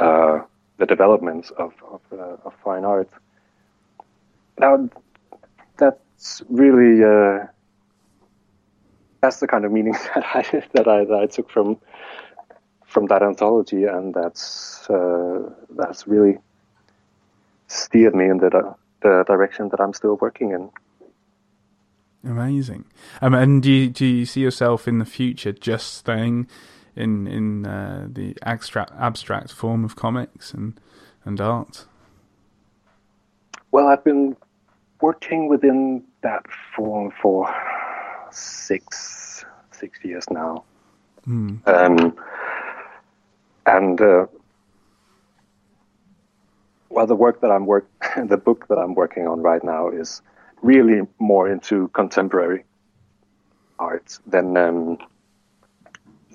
uh, 0.00 0.40
the 0.78 0.86
developments 0.86 1.50
of, 1.50 1.72
of, 1.90 2.00
uh, 2.12 2.36
of 2.44 2.54
fine 2.62 2.84
art. 2.84 3.08
Now, 4.58 4.88
that's 5.76 6.42
really 6.48 7.04
uh, 7.04 7.46
that's 9.20 9.40
the 9.40 9.46
kind 9.46 9.64
of 9.64 9.72
meaning 9.72 9.92
that 10.14 10.24
I 10.24 10.42
that 10.72 10.88
I, 10.88 11.04
that 11.04 11.18
I 11.22 11.26
took 11.26 11.50
from 11.50 11.78
from 12.84 13.06
that 13.06 13.22
anthology, 13.22 13.84
and 13.84 14.14
that's 14.14 14.88
uh, 14.88 15.50
that's 15.70 16.06
really 16.06 16.38
steered 17.66 18.14
me 18.14 18.26
in 18.26 18.38
the 18.38 18.74
the 19.02 19.24
direction 19.26 19.68
that 19.70 19.80
I'm 19.80 19.92
still 19.92 20.16
working 20.20 20.52
in. 20.52 20.70
Amazing. 22.24 22.86
Um, 23.22 23.34
and 23.34 23.62
do 23.62 23.70
you, 23.70 23.88
do 23.88 24.04
you 24.04 24.26
see 24.26 24.40
yourself 24.40 24.88
in 24.88 24.98
the 24.98 25.04
future 25.04 25.52
just 25.52 25.94
staying 25.94 26.48
in 26.96 27.26
in 27.26 27.66
uh, 27.66 28.08
the 28.10 28.36
abstract 28.42 28.92
abstract 28.98 29.52
form 29.52 29.84
of 29.84 29.96
comics 29.96 30.54
and 30.54 30.80
and 31.24 31.40
art? 31.40 31.86
Well, 33.70 33.88
I've 33.88 34.04
been 34.04 34.36
working 35.00 35.48
within 35.48 36.02
that 36.22 36.44
form 36.74 37.12
for 37.22 37.54
six 38.30 39.44
six 39.72 39.98
years 40.02 40.24
now, 40.30 40.64
Hmm. 41.24 41.56
um, 41.66 42.16
and 43.66 44.00
uh, 44.00 44.26
well, 46.88 47.06
the 47.06 47.16
work 47.16 47.40
that 47.42 47.50
I'm 47.50 47.66
work 47.66 47.86
the 48.24 48.36
book 48.38 48.68
that 48.68 48.78
I'm 48.78 48.94
working 48.94 49.26
on 49.26 49.42
right 49.42 49.62
now 49.62 49.88
is 49.88 50.22
really 50.62 51.06
more 51.18 51.48
into 51.48 51.88
contemporary 51.88 52.64
art 53.78 54.18
than 54.26 54.56
um, 54.56 54.98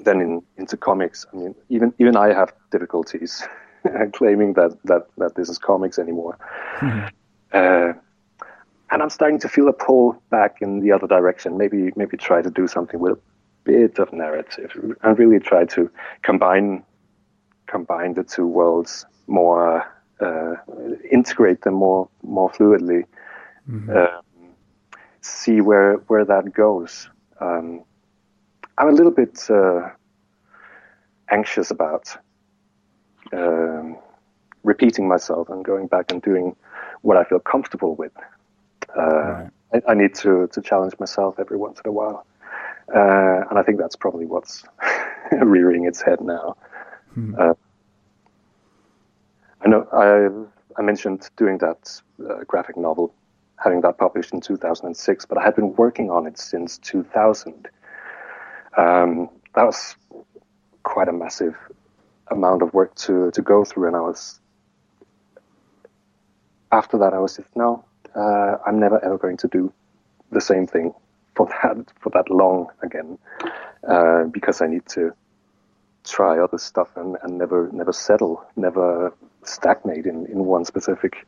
than 0.04 0.22
in, 0.22 0.42
into 0.58 0.78
comics. 0.78 1.26
I 1.34 1.38
mean, 1.38 1.56
even 1.70 1.94
even 2.00 2.16
I 2.16 2.34
have 2.34 2.54
difficulties 2.72 3.44
claiming 4.14 4.54
that, 4.54 4.78
that 4.86 5.08
that 5.18 5.36
this 5.36 5.50
is 5.50 5.58
comics 5.58 6.00
anymore. 6.00 6.38
Uh, 7.54 7.94
and 8.92 9.02
I'm 9.02 9.10
starting 9.10 9.40
to 9.40 9.50
feel 9.50 9.70
a 9.70 9.74
pull 9.74 10.22
back 10.30 10.58
in 10.62 10.82
the 10.82 10.92
other 10.92 11.08
direction. 11.08 11.58
Maybe 11.58 11.92
maybe 11.96 12.18
try 12.18 12.42
to 12.42 12.50
do 12.50 12.68
something 12.68 13.00
with 13.00 13.14
a 13.14 13.20
bit 13.64 14.00
of 14.00 14.12
narrative 14.12 14.72
and 15.02 15.20
really 15.20 15.40
try 15.40 15.66
to 15.66 15.90
combine 16.24 16.84
combine 17.68 18.14
the 18.14 18.24
two 18.24 18.48
worlds 18.48 19.06
more, 19.28 19.86
uh, 20.20 20.56
integrate 21.10 21.62
them 21.62 21.76
more 21.76 22.10
more 22.22 22.50
fluidly. 22.52 23.06
Um, 23.96 24.22
see 25.22 25.62
where 25.62 25.94
where 26.08 26.26
that 26.26 26.54
goes. 26.54 27.10
Um, 27.40 27.84
I'm 28.82 28.90
a 28.90 28.94
little 28.94 29.12
bit 29.12 29.48
uh, 29.48 29.90
anxious 31.30 31.70
about 31.70 32.18
um, 33.32 33.96
repeating 34.64 35.08
myself 35.08 35.50
and 35.50 35.64
going 35.64 35.86
back 35.86 36.12
and 36.12 36.20
doing 36.20 36.56
what 37.04 37.16
I 37.16 37.24
feel 37.24 37.40
comfortable 37.40 37.96
with. 37.96 38.12
Uh, 38.98 39.02
Right. 39.02 39.52
I, 39.88 39.92
I 39.92 39.94
need 39.94 40.16
to 40.16 40.48
to 40.48 40.62
challenge 40.62 40.94
myself 41.00 41.36
every 41.40 41.58
once 41.58 41.80
in 41.86 41.90
a 41.90 41.92
while, 41.94 42.26
uh, 42.94 43.48
and 43.50 43.60
I 43.60 43.64
think 43.64 43.78
that's 43.78 43.96
probably 43.96 44.26
what's 44.26 44.64
rearing 45.32 45.86
its 45.86 46.02
head 46.02 46.20
now. 46.20 46.58
Uh, 47.40 47.54
I 49.64 49.68
know 49.70 49.88
I 49.94 50.80
I 50.80 50.82
mentioned 50.84 51.30
doing 51.38 51.60
that 51.60 52.02
uh, 52.28 52.44
graphic 52.48 52.78
novel, 52.78 53.14
having 53.64 53.82
that 53.82 54.00
published 54.00 54.34
in 54.34 54.42
2006, 54.42 55.26
but 55.26 55.38
I 55.38 55.44
had 55.44 55.56
been 55.56 55.76
working 55.76 56.10
on 56.10 56.26
it 56.26 56.40
since 56.40 56.80
2000. 56.80 57.70
Um, 58.78 59.30
that 59.56 59.64
was 59.64 59.96
quite 60.84 61.08
a 61.08 61.14
massive 61.14 61.56
amount 62.30 62.62
of 62.62 62.74
work 62.74 62.96
to 62.96 63.32
to 63.32 63.42
go 63.42 63.66
through, 63.66 63.88
and 63.88 63.96
I 63.96 64.02
was 64.02 64.40
after 66.72 66.98
that 67.00 67.14
I 67.14 67.20
was 67.20 67.36
just 67.36 67.56
no, 67.56 67.84
uh, 68.16 68.58
I'm 68.66 68.80
never 68.80 69.04
ever 69.04 69.18
going 69.18 69.38
to 69.38 69.48
do 69.48 69.74
the 70.32 70.42
same 70.42 70.68
thing 70.68 70.94
for 71.36 71.48
that 71.48 71.92
for 72.00 72.10
that 72.12 72.30
long 72.30 72.68
again, 72.82 73.18
uh, 73.88 74.24
because 74.26 74.62
I 74.62 74.68
need 74.68 74.86
to 74.90 75.14
try 76.04 76.40
other 76.40 76.58
stuff 76.58 76.90
and, 76.96 77.18
and 77.24 77.38
never 77.38 77.70
never 77.72 77.94
settle, 77.94 78.44
never 78.56 79.14
stagnate 79.44 80.06
in, 80.06 80.26
in 80.28 80.46
one 80.46 80.66
specific 80.66 81.28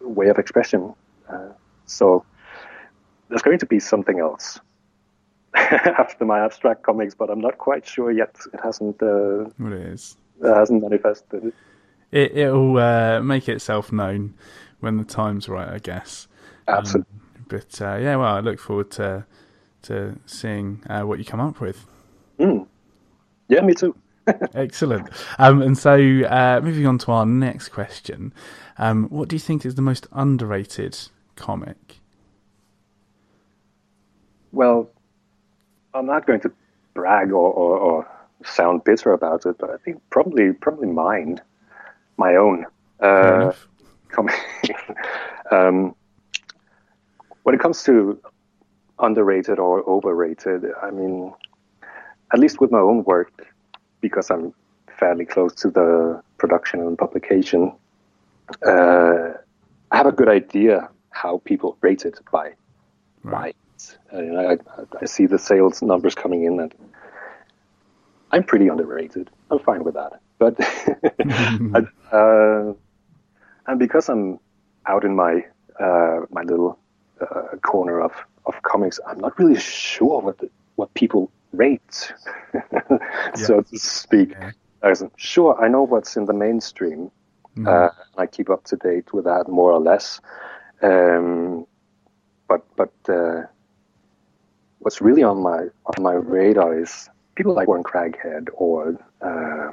way 0.00 0.28
of 0.28 0.38
expression. 0.38 0.94
Uh, 1.28 1.48
so 1.86 2.24
there's 3.28 3.42
going 3.42 3.58
to 3.58 3.66
be 3.66 3.80
something 3.80 4.18
else 4.20 4.60
after 5.98 6.24
my 6.24 6.44
abstract 6.44 6.82
comics, 6.82 7.14
but 7.14 7.30
I'm 7.30 7.40
not 7.40 7.58
quite 7.58 7.86
sure 7.86 8.10
yet. 8.10 8.36
It 8.52 8.60
hasn't 8.62 9.02
uh, 9.02 9.48
What 9.58 9.72
it 9.72 9.86
is. 9.86 10.16
it 10.42 10.54
hasn't 10.54 10.82
manifested. 10.82 11.52
It 12.10 12.36
it'll 12.36 12.76
uh, 12.78 13.20
make 13.20 13.48
itself 13.48 13.92
known 13.92 14.34
when 14.80 14.98
the 14.98 15.04
time's 15.04 15.48
right, 15.48 15.68
I 15.68 15.78
guess. 15.78 16.28
Absolutely. 16.68 17.12
Um, 17.12 17.44
but 17.48 17.80
uh, 17.80 17.96
yeah, 17.96 18.16
well, 18.16 18.34
I 18.36 18.40
look 18.40 18.58
forward 18.58 18.90
to 18.92 19.26
to 19.82 20.18
seeing 20.26 20.82
uh, 20.88 21.02
what 21.02 21.18
you 21.18 21.24
come 21.24 21.40
up 21.40 21.60
with. 21.60 21.86
Mm. 22.38 22.66
Yeah, 23.48 23.60
me 23.60 23.74
too. 23.74 23.94
Excellent. 24.54 25.08
Um, 25.38 25.60
and 25.60 25.76
so, 25.76 25.94
uh, 25.96 26.60
moving 26.64 26.86
on 26.86 26.96
to 26.98 27.12
our 27.12 27.26
next 27.26 27.68
question, 27.68 28.32
um, 28.78 29.04
what 29.10 29.28
do 29.28 29.36
you 29.36 29.40
think 29.40 29.66
is 29.66 29.74
the 29.74 29.82
most 29.82 30.06
underrated 30.12 30.98
comic? 31.36 32.00
Well, 34.52 34.90
I'm 35.94 36.06
not 36.06 36.26
going 36.26 36.40
to 36.40 36.52
brag 36.94 37.30
or, 37.32 37.52
or, 37.52 37.78
or 37.78 38.08
sound 38.44 38.84
bitter 38.84 39.12
about 39.12 39.46
it, 39.46 39.58
but 39.58 39.70
I 39.70 39.76
think 39.78 40.02
probably 40.10 40.52
probably 40.52 40.88
mine, 40.88 41.40
my 42.16 42.36
own. 42.36 42.66
Uh, 43.00 43.52
coming. 44.08 44.34
um, 45.50 45.94
when 47.42 47.54
it 47.54 47.60
comes 47.60 47.82
to 47.84 48.18
underrated 48.98 49.58
or 49.58 49.82
overrated, 49.88 50.64
I 50.82 50.90
mean, 50.90 51.32
at 52.32 52.38
least 52.38 52.60
with 52.60 52.70
my 52.70 52.78
own 52.78 53.04
work, 53.04 53.52
because 54.00 54.30
I'm 54.30 54.54
fairly 54.98 55.24
close 55.24 55.54
to 55.56 55.70
the 55.70 56.22
production 56.38 56.80
and 56.80 56.96
publication, 56.96 57.72
uh, 58.66 59.32
I 59.90 59.96
have 59.96 60.06
a 60.06 60.12
good 60.12 60.28
idea 60.28 60.88
how 61.10 61.38
people 61.44 61.76
rate 61.80 62.04
it 62.04 62.18
by 62.30 62.52
right. 63.22 63.56
Uh, 64.12 64.18
I, 64.18 64.58
I 65.00 65.04
see 65.06 65.26
the 65.26 65.38
sales 65.38 65.82
numbers 65.82 66.14
coming 66.14 66.44
in, 66.44 66.60
and 66.60 66.74
I'm 68.30 68.44
pretty 68.44 68.68
underrated. 68.68 69.30
I'm 69.50 69.58
fine 69.58 69.84
with 69.84 69.94
that. 69.94 70.20
But 70.38 70.58
uh, 72.12 72.74
and 73.66 73.78
because 73.78 74.08
I'm 74.08 74.38
out 74.86 75.04
in 75.04 75.14
my 75.14 75.44
uh, 75.80 76.20
my 76.30 76.42
little 76.42 76.78
uh, 77.20 77.56
corner 77.62 78.00
of, 78.00 78.12
of 78.46 78.62
comics, 78.62 79.00
I'm 79.06 79.18
not 79.18 79.38
really 79.38 79.58
sure 79.58 80.20
what 80.20 80.38
the, 80.38 80.50
what 80.76 80.92
people 80.94 81.30
rate, 81.52 82.12
so 83.34 83.62
to 83.62 83.78
speak. 83.78 84.30
Yeah. 84.30 84.52
I 84.82 84.92
sure, 85.16 85.58
I 85.64 85.68
know 85.68 85.82
what's 85.82 86.16
in 86.16 86.26
the 86.26 86.34
mainstream. 86.34 87.10
Mm-hmm. 87.56 87.66
Uh, 87.66 87.88
I 88.18 88.26
keep 88.26 88.50
up 88.50 88.64
to 88.64 88.76
date 88.76 89.12
with 89.14 89.24
that 89.24 89.48
more 89.48 89.72
or 89.72 89.80
less. 89.80 90.20
Um, 90.82 91.66
but 92.48 92.64
but 92.76 92.92
uh, 93.08 93.42
what's 94.84 95.00
really 95.00 95.22
on 95.22 95.42
my 95.42 95.60
on 95.86 96.02
my 96.02 96.12
radar 96.12 96.78
is 96.78 97.08
people 97.36 97.54
like 97.54 97.66
Warren 97.66 97.82
Craghead 97.82 98.48
or 98.52 98.90
uh, 99.22 99.72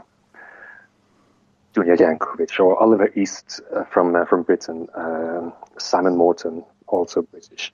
Dunja 1.73 1.97
Jankovic 1.97 2.57
or 2.59 2.81
Oliver 2.81 3.11
East 3.15 3.59
uh, 3.75 3.83
from 3.83 4.15
uh, 4.15 4.23
from 4.25 4.43
Britain, 4.43 4.87
um, 4.95 5.51
Simon 5.77 6.15
Moreton, 6.15 6.63
also 6.87 7.23
British, 7.23 7.73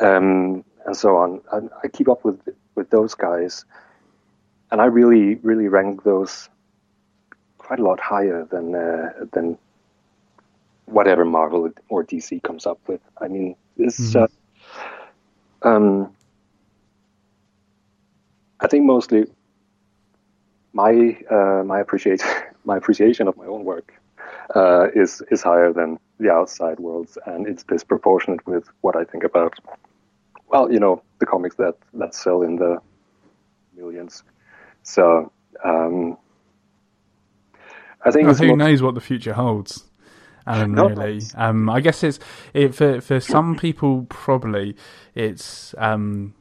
um, 0.00 0.64
and 0.86 0.96
so 0.96 1.16
on. 1.16 1.40
I, 1.52 1.58
I, 1.82 1.88
keep 1.88 2.08
up 2.08 2.24
with 2.24 2.40
with 2.76 2.88
those 2.90 3.14
guys, 3.14 3.64
and 4.70 4.80
I 4.80 4.84
really 4.84 5.34
really 5.36 5.66
rank 5.66 6.04
those 6.04 6.48
quite 7.58 7.80
a 7.80 7.82
lot 7.82 7.98
higher 7.98 8.44
than 8.44 8.76
uh, 8.76 9.10
than 9.32 9.58
whatever 10.84 11.24
Marvel 11.24 11.68
or 11.88 12.04
DC 12.04 12.40
comes 12.44 12.64
up 12.64 12.78
with. 12.86 13.00
I 13.20 13.26
mean, 13.26 13.56
this. 13.76 13.98
Mm-hmm. 13.98 14.22
Uh, 14.22 15.68
um, 15.68 16.15
I 18.66 18.68
think 18.68 18.84
mostly 18.84 19.26
my 20.72 21.16
uh, 21.30 21.62
my 21.64 21.78
appreciate 21.78 22.20
my 22.64 22.76
appreciation 22.76 23.28
of 23.28 23.36
my 23.36 23.46
own 23.46 23.62
work 23.64 23.94
uh, 24.56 24.88
is 24.92 25.22
is 25.30 25.40
higher 25.40 25.72
than 25.72 26.00
the 26.18 26.32
outside 26.32 26.80
world's, 26.80 27.16
and 27.26 27.46
it's 27.46 27.62
disproportionate 27.62 28.44
with 28.44 28.64
what 28.80 28.96
I 28.96 29.04
think 29.04 29.22
about. 29.22 29.54
Well, 30.48 30.72
you 30.72 30.80
know, 30.80 31.00
the 31.20 31.26
comics 31.26 31.54
that 31.56 31.76
that 31.94 32.12
sell 32.12 32.42
in 32.42 32.56
the 32.56 32.78
millions. 33.76 34.24
So 34.82 35.30
um, 35.62 36.18
I 38.04 38.10
think 38.10 38.26
well, 38.26 38.34
who 38.34 38.48
more... 38.48 38.56
knows 38.56 38.82
what 38.82 38.96
the 38.96 39.00
future 39.00 39.34
holds. 39.34 39.84
Allan, 40.44 40.72
no, 40.72 40.88
really. 40.88 41.20
Um, 41.36 41.70
I 41.70 41.80
guess 41.80 42.02
it's 42.02 42.18
it, 42.52 42.74
for 42.74 43.00
for 43.00 43.20
some 43.20 43.56
people 43.56 44.06
probably 44.08 44.74
it's 45.14 45.72
um, 45.78 46.34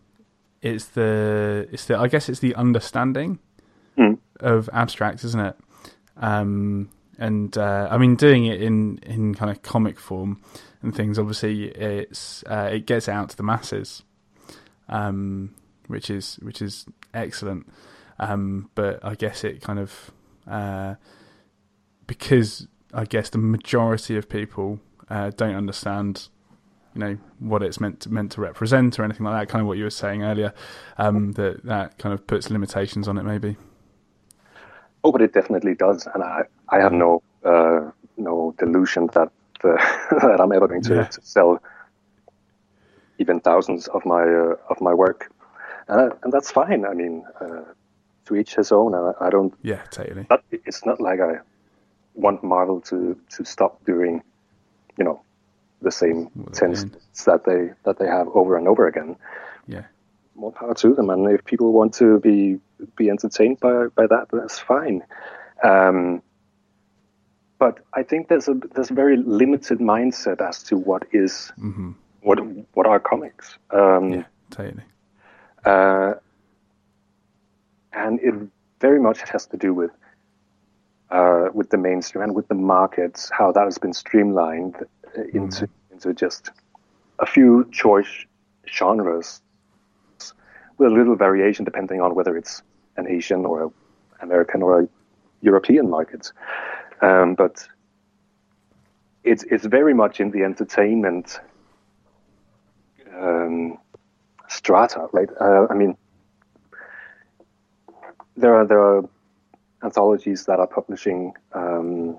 it's 0.65 0.85
the 0.85 1.67
it's 1.71 1.85
the 1.85 1.97
I 1.97 2.07
guess 2.07 2.27
it's 2.27 2.39
the 2.39 2.55
understanding 2.55 3.37
mm. 3.97 4.17
of 4.39 4.67
abstract, 4.73 5.23
isn't 5.23 5.39
it? 5.39 5.55
Um, 6.17 6.89
and 7.19 7.55
uh, 7.57 7.87
I 7.91 7.97
mean, 7.97 8.15
doing 8.15 8.45
it 8.45 8.61
in 8.61 8.97
in 9.03 9.35
kind 9.35 9.51
of 9.51 9.61
comic 9.61 9.99
form 9.99 10.41
and 10.81 10.95
things. 10.95 11.19
Obviously, 11.19 11.65
it's 11.65 12.43
uh, 12.49 12.69
it 12.71 12.87
gets 12.87 13.07
out 13.07 13.29
to 13.29 13.37
the 13.37 13.43
masses, 13.43 14.01
um, 14.89 15.53
which 15.87 16.09
is 16.09 16.37
which 16.41 16.63
is 16.63 16.85
excellent. 17.13 17.67
Um, 18.17 18.71
but 18.73 19.05
I 19.05 19.13
guess 19.13 19.43
it 19.43 19.61
kind 19.61 19.77
of 19.77 20.11
uh, 20.47 20.95
because 22.07 22.67
I 22.91 23.05
guess 23.05 23.29
the 23.29 23.37
majority 23.37 24.17
of 24.17 24.27
people 24.29 24.79
uh, 25.09 25.29
don't 25.35 25.55
understand 25.55 26.29
you 26.95 26.99
know 27.01 27.17
what 27.39 27.61
it's 27.61 27.79
meant 27.79 27.99
to, 28.01 28.09
meant 28.11 28.31
to 28.31 28.41
represent 28.41 28.97
or 28.97 29.03
anything 29.03 29.25
like 29.25 29.39
that. 29.39 29.51
Kind 29.51 29.61
of 29.61 29.67
what 29.67 29.77
you 29.77 29.83
were 29.83 29.89
saying 29.89 30.23
earlier, 30.23 30.53
um, 30.97 31.33
that 31.33 31.63
that 31.65 31.97
kind 31.97 32.13
of 32.13 32.25
puts 32.25 32.49
limitations 32.49 33.07
on 33.07 33.17
it, 33.17 33.23
maybe. 33.23 33.57
Oh, 35.03 35.11
but 35.11 35.21
it 35.21 35.33
definitely 35.33 35.75
does, 35.75 36.07
and 36.13 36.23
I, 36.23 36.43
I 36.69 36.79
have 36.79 36.93
no 36.93 37.21
uh, 37.43 37.91
no 38.17 38.55
delusion 38.57 39.07
that 39.13 39.29
uh, 39.63 39.75
that 40.21 40.39
I'm 40.39 40.51
ever 40.51 40.67
going 40.67 40.81
to, 40.83 40.95
yeah. 40.95 41.05
to, 41.05 41.21
sell 41.21 41.61
even 43.19 43.39
thousands 43.39 43.87
of 43.87 44.05
my 44.05 44.23
uh, 44.23 44.55
of 44.69 44.79
my 44.81 44.93
work, 44.93 45.31
and, 45.87 46.13
and 46.23 46.31
that's 46.33 46.49
fine. 46.49 46.85
I 46.85 46.93
mean, 46.93 47.25
uh, 47.41 47.61
to 48.25 48.35
each 48.35 48.55
his 48.55 48.71
own. 48.71 48.95
I, 48.95 49.11
I 49.19 49.29
don't. 49.29 49.53
Yeah, 49.61 49.83
totally. 49.91 50.25
But 50.29 50.43
it's 50.51 50.85
not 50.85 51.01
like 51.01 51.19
I 51.19 51.39
want 52.13 52.43
Marvel 52.43 52.79
to 52.81 53.19
to 53.35 53.45
stop 53.45 53.83
doing, 53.85 54.23
you 54.97 55.03
know, 55.03 55.21
the 55.85 55.91
same 55.91 56.29
ten 56.51 56.73
that 57.25 57.45
they 57.45 57.71
that 57.85 57.97
they 57.99 58.07
have 58.07 58.27
over 58.29 58.57
and 58.57 58.67
over 58.67 58.87
again. 58.87 59.15
Yeah 59.67 59.85
more 60.35 60.51
power 60.51 60.73
to 60.75 60.93
them. 60.93 61.09
And 61.09 61.29
if 61.31 61.43
people 61.45 61.71
want 61.71 61.93
to 61.95 62.19
be 62.19 62.59
be 62.95 63.09
entertained 63.09 63.59
by 63.59 63.87
by 63.95 64.07
that, 64.07 64.27
that's 64.31 64.59
fine. 64.59 65.03
Um, 65.63 66.21
but 67.57 67.79
I 67.93 68.03
think 68.03 68.27
there's 68.27 68.47
a 68.47 68.55
there's 68.73 68.91
a 68.91 68.93
very 68.93 69.17
limited 69.17 69.79
mindset 69.79 70.41
as 70.41 70.63
to 70.63 70.77
what 70.77 71.03
is, 71.11 71.51
mm-hmm. 71.57 71.91
what 72.21 72.39
what 72.73 72.85
are 72.85 72.99
comics. 72.99 73.57
Um, 73.71 74.11
yeah, 74.11 74.23
totally. 74.51 74.83
Uh, 75.63 76.13
and 77.93 78.19
it 78.19 78.35
very 78.81 78.99
much 78.99 79.21
has 79.29 79.47
to 79.47 79.57
do 79.57 79.73
with 79.73 79.91
uh, 81.09 81.47
with 81.53 81.69
the 81.69 81.77
mainstream 81.77 82.23
and 82.23 82.35
with 82.35 82.47
the 82.49 82.55
markets, 82.55 83.31
how 83.35 83.51
that 83.53 83.63
has 83.63 83.77
been 83.77 83.93
streamlined 83.93 84.75
into 85.33 85.65
mm-hmm. 85.65 85.93
into 85.93 86.13
just 86.13 86.51
a 87.19 87.25
few 87.25 87.67
choice 87.71 88.25
genres 88.67 89.41
with 90.77 90.91
a 90.91 90.93
little 90.93 91.15
variation 91.15 91.63
depending 91.63 92.01
on 92.01 92.15
whether 92.15 92.35
it's 92.35 92.61
an 92.97 93.07
Asian 93.07 93.45
or 93.45 93.71
American 94.21 94.61
or 94.61 94.81
a 94.81 94.87
European 95.41 95.89
market. 95.89 96.31
Um, 97.01 97.35
but 97.35 97.67
it's 99.23 99.43
it's 99.43 99.65
very 99.65 99.93
much 99.93 100.19
in 100.19 100.31
the 100.31 100.43
entertainment 100.43 101.39
um, 103.17 103.77
strata, 104.47 105.07
right? 105.11 105.29
Uh, 105.39 105.67
I 105.69 105.73
mean, 105.73 105.97
there 108.37 108.55
are 108.55 108.65
there 108.65 108.79
are 108.79 109.03
anthologies 109.83 110.45
that 110.45 110.59
are 110.59 110.67
publishing 110.67 111.33
um, 111.53 112.17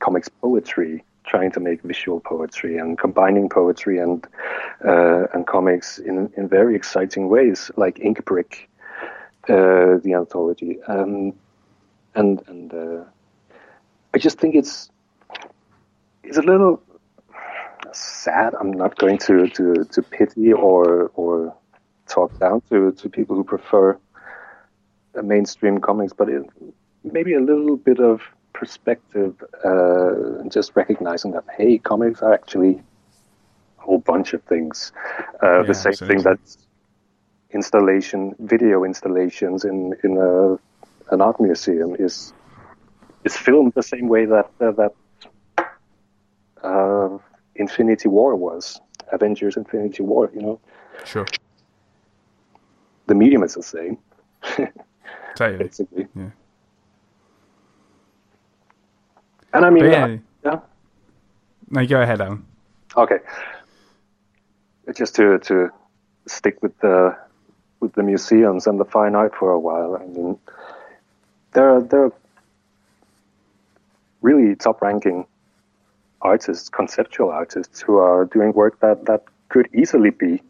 comics 0.00 0.28
poetry 0.28 1.04
trying 1.24 1.50
to 1.52 1.60
make 1.60 1.82
visual 1.82 2.20
poetry 2.20 2.78
and 2.78 2.98
combining 2.98 3.48
poetry 3.48 3.98
and 3.98 4.26
uh, 4.84 5.26
and 5.32 5.46
comics 5.46 5.98
in 5.98 6.32
in 6.36 6.48
very 6.48 6.76
exciting 6.76 7.28
ways, 7.28 7.70
like 7.76 7.96
Inkbrick, 7.96 8.66
uh, 9.48 9.98
the 10.02 10.14
anthology, 10.14 10.82
um, 10.88 11.32
and 12.14 12.42
and 12.46 12.74
uh, 12.74 13.04
I 14.14 14.18
just 14.18 14.38
think 14.38 14.54
it's 14.54 14.90
it's 16.22 16.38
a 16.38 16.42
little 16.42 16.82
sad. 17.92 18.54
I'm 18.60 18.72
not 18.72 18.96
going 18.98 19.18
to 19.18 19.48
to, 19.48 19.84
to 19.84 20.02
pity 20.02 20.52
or 20.52 21.10
or 21.14 21.54
talk 22.06 22.38
down 22.38 22.60
to, 22.70 22.92
to 22.92 23.08
people 23.08 23.34
who 23.36 23.44
prefer 23.44 23.98
mainstream 25.22 25.78
comics, 25.78 26.12
but 26.12 26.28
it, 26.28 26.42
maybe 27.02 27.34
a 27.34 27.40
little 27.40 27.76
bit 27.76 28.00
of 28.00 28.20
perspective, 28.64 29.32
uh, 29.70 30.48
just 30.56 30.68
recognizing 30.74 31.30
that 31.32 31.44
hey, 31.58 31.72
comics 31.90 32.22
are 32.22 32.32
actually 32.32 32.74
a 33.78 33.82
whole 33.86 34.02
bunch 34.12 34.32
of 34.36 34.42
things. 34.52 34.92
Uh, 35.42 35.46
yeah, 35.46 35.62
the 35.70 35.74
same 35.74 35.90
absolutely. 35.92 36.22
thing 36.22 36.24
that 36.30 36.40
installation, 37.58 38.20
video 38.54 38.76
installations 38.90 39.58
in 39.70 39.78
in 40.04 40.12
a, 40.28 40.32
an 41.12 41.20
art 41.28 41.38
museum 41.48 41.90
is 42.06 42.14
is 43.26 43.36
filmed 43.46 43.72
the 43.80 43.86
same 43.94 44.06
way 44.14 44.24
that 44.34 44.48
uh, 44.66 44.72
that 44.80 44.94
uh, 46.70 47.18
Infinity 47.64 48.08
War 48.16 48.32
was, 48.46 48.80
Avengers: 49.16 49.54
Infinity 49.62 50.02
War. 50.10 50.30
You 50.36 50.42
know, 50.46 50.56
sure. 51.04 51.26
The 53.08 53.14
medium 53.14 53.42
is 53.42 53.54
the 53.60 53.66
same. 53.76 53.98
totally. 55.36 55.64
Basically. 55.64 56.06
Yeah. 56.16 56.30
And 59.54 59.64
I 59.64 59.70
mean, 59.70 59.84
yeah. 59.84 60.04
Uh, 60.04 60.18
yeah. 60.44 60.60
No, 61.70 61.86
go 61.86 62.02
ahead, 62.02 62.20
Allan. 62.20 62.44
Okay. 62.96 63.18
Just 64.94 65.14
to 65.16 65.38
to 65.38 65.70
stick 66.26 66.62
with 66.62 66.78
the 66.80 67.16
with 67.80 67.94
the 67.94 68.02
museums 68.02 68.66
and 68.66 68.78
the 68.78 68.84
fine 68.84 69.14
art 69.14 69.34
for 69.34 69.50
a 69.50 69.58
while. 69.58 69.96
I 69.96 70.04
mean, 70.06 70.38
there 71.52 71.70
are 71.76 71.80
there 71.80 72.04
are 72.04 72.12
really 74.20 74.56
top 74.56 74.82
ranking 74.82 75.26
artists, 76.22 76.68
conceptual 76.68 77.30
artists, 77.30 77.80
who 77.80 77.98
are 77.98 78.24
doing 78.24 78.52
work 78.52 78.80
that, 78.80 79.04
that 79.04 79.22
could 79.50 79.68
easily 79.74 80.10
be 80.10 80.42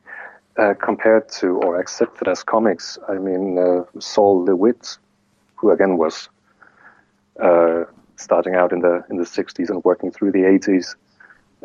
uh, 0.56 0.74
compared 0.80 1.28
to 1.28 1.58
or 1.58 1.80
accepted 1.80 2.28
as 2.28 2.44
comics. 2.44 2.98
I 3.08 3.14
mean, 3.14 3.58
uh, 3.58 3.84
Sol 3.98 4.44
LeWitt, 4.44 4.96
who 5.56 5.72
again 5.72 5.96
was 5.98 6.28
uh, 7.40 7.84
starting 8.16 8.54
out 8.54 8.72
in 8.72 8.80
the 8.80 9.04
in 9.10 9.16
the 9.16 9.24
60s 9.24 9.70
and 9.70 9.82
working 9.84 10.10
through 10.10 10.32
the 10.32 10.40
80s 10.40 10.94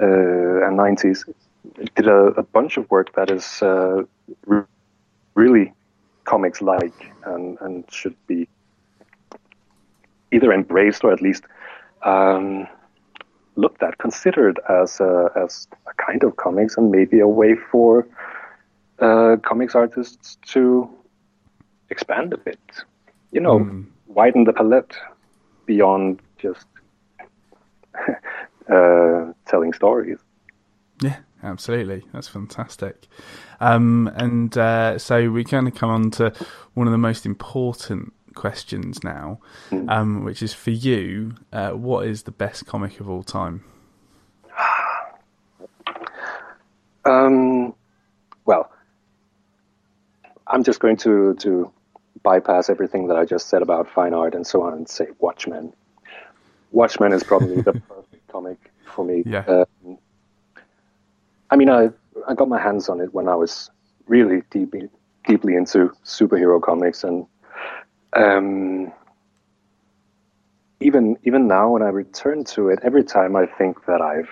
uh, 0.01 0.65
and 0.65 0.77
90s, 0.77 1.25
did 1.95 2.07
a, 2.07 2.27
a, 2.37 2.43
bunch 2.43 2.77
of 2.77 2.89
work 2.89 3.13
that 3.15 3.29
is 3.29 3.61
uh, 3.61 4.03
re- 4.45 4.63
really 5.35 5.73
comics-like 6.23 7.11
and, 7.25 7.57
and 7.61 7.83
should 7.91 8.15
be 8.27 8.47
either 10.31 10.53
embraced 10.53 11.03
or 11.03 11.11
at 11.11 11.21
least 11.21 11.43
um, 12.03 12.67
looked 13.55 13.83
at, 13.83 13.97
considered 13.97 14.59
as 14.69 14.99
a, 14.99 15.29
as 15.35 15.67
a 15.87 15.93
kind 16.01 16.23
of 16.23 16.37
comics 16.37 16.77
and 16.77 16.91
maybe 16.91 17.19
a 17.19 17.27
way 17.27 17.55
for 17.71 18.07
uh, 18.99 19.37
comics 19.43 19.75
artists 19.75 20.37
to 20.45 20.89
expand 21.89 22.33
a 22.33 22.37
bit. 22.37 22.59
You 23.31 23.41
know, 23.41 23.59
mm. 23.59 23.85
widen 24.07 24.43
the 24.45 24.53
palette 24.53 24.95
beyond 25.65 26.19
just 26.39 26.65
uh, 28.71 29.33
telling 29.45 29.73
stories. 29.73 30.19
Yeah, 31.01 31.17
absolutely. 31.43 32.03
That's 32.13 32.27
fantastic. 32.27 33.07
Um, 33.59 34.11
and 34.15 34.57
uh, 34.57 34.97
so 34.97 35.29
we 35.29 35.43
kind 35.43 35.67
of 35.67 35.75
come 35.75 35.89
on 35.89 36.11
to 36.11 36.33
one 36.73 36.87
of 36.87 36.91
the 36.91 36.97
most 36.97 37.25
important 37.25 38.13
questions 38.35 39.03
now, 39.03 39.39
mm. 39.69 39.89
um, 39.89 40.23
which 40.23 40.41
is 40.41 40.53
for 40.53 40.71
you. 40.71 41.35
Uh, 41.51 41.71
what 41.71 42.07
is 42.07 42.23
the 42.23 42.31
best 42.31 42.65
comic 42.65 42.99
of 42.99 43.09
all 43.09 43.23
time? 43.23 43.63
Um, 47.05 47.73
well, 48.45 48.69
I'm 50.45 50.63
just 50.63 50.79
going 50.79 50.97
to 50.97 51.33
to 51.35 51.71
bypass 52.21 52.69
everything 52.69 53.07
that 53.07 53.17
I 53.17 53.25
just 53.25 53.47
said 53.47 53.61
about 53.61 53.89
fine 53.89 54.13
art 54.13 54.35
and 54.35 54.45
so 54.45 54.61
on 54.63 54.73
and 54.73 54.87
say 54.87 55.07
Watchmen. 55.17 55.73
Watchmen 56.71 57.13
is 57.13 57.23
probably 57.23 57.61
the 57.61 57.73
perfect 57.89 58.27
comic 58.27 58.71
for 58.85 59.05
me. 59.05 59.23
Yeah. 59.25 59.43
Um, 59.45 59.97
I 61.49 61.55
mean, 61.55 61.69
I 61.69 61.89
I 62.27 62.33
got 62.35 62.47
my 62.47 62.61
hands 62.61 62.89
on 62.89 63.01
it 63.01 63.13
when 63.13 63.27
I 63.27 63.35
was 63.35 63.71
really 64.07 64.43
deeply 64.49 64.89
deeply 65.25 65.55
into 65.55 65.91
superhero 66.03 66.61
comics, 66.61 67.03
and 67.03 67.25
um, 68.13 68.91
even 70.79 71.17
even 71.23 71.47
now 71.47 71.69
when 71.71 71.81
I 71.81 71.89
return 71.89 72.43
to 72.55 72.69
it, 72.69 72.79
every 72.83 73.03
time 73.03 73.35
I 73.35 73.45
think 73.45 73.85
that 73.85 74.01
I've 74.01 74.29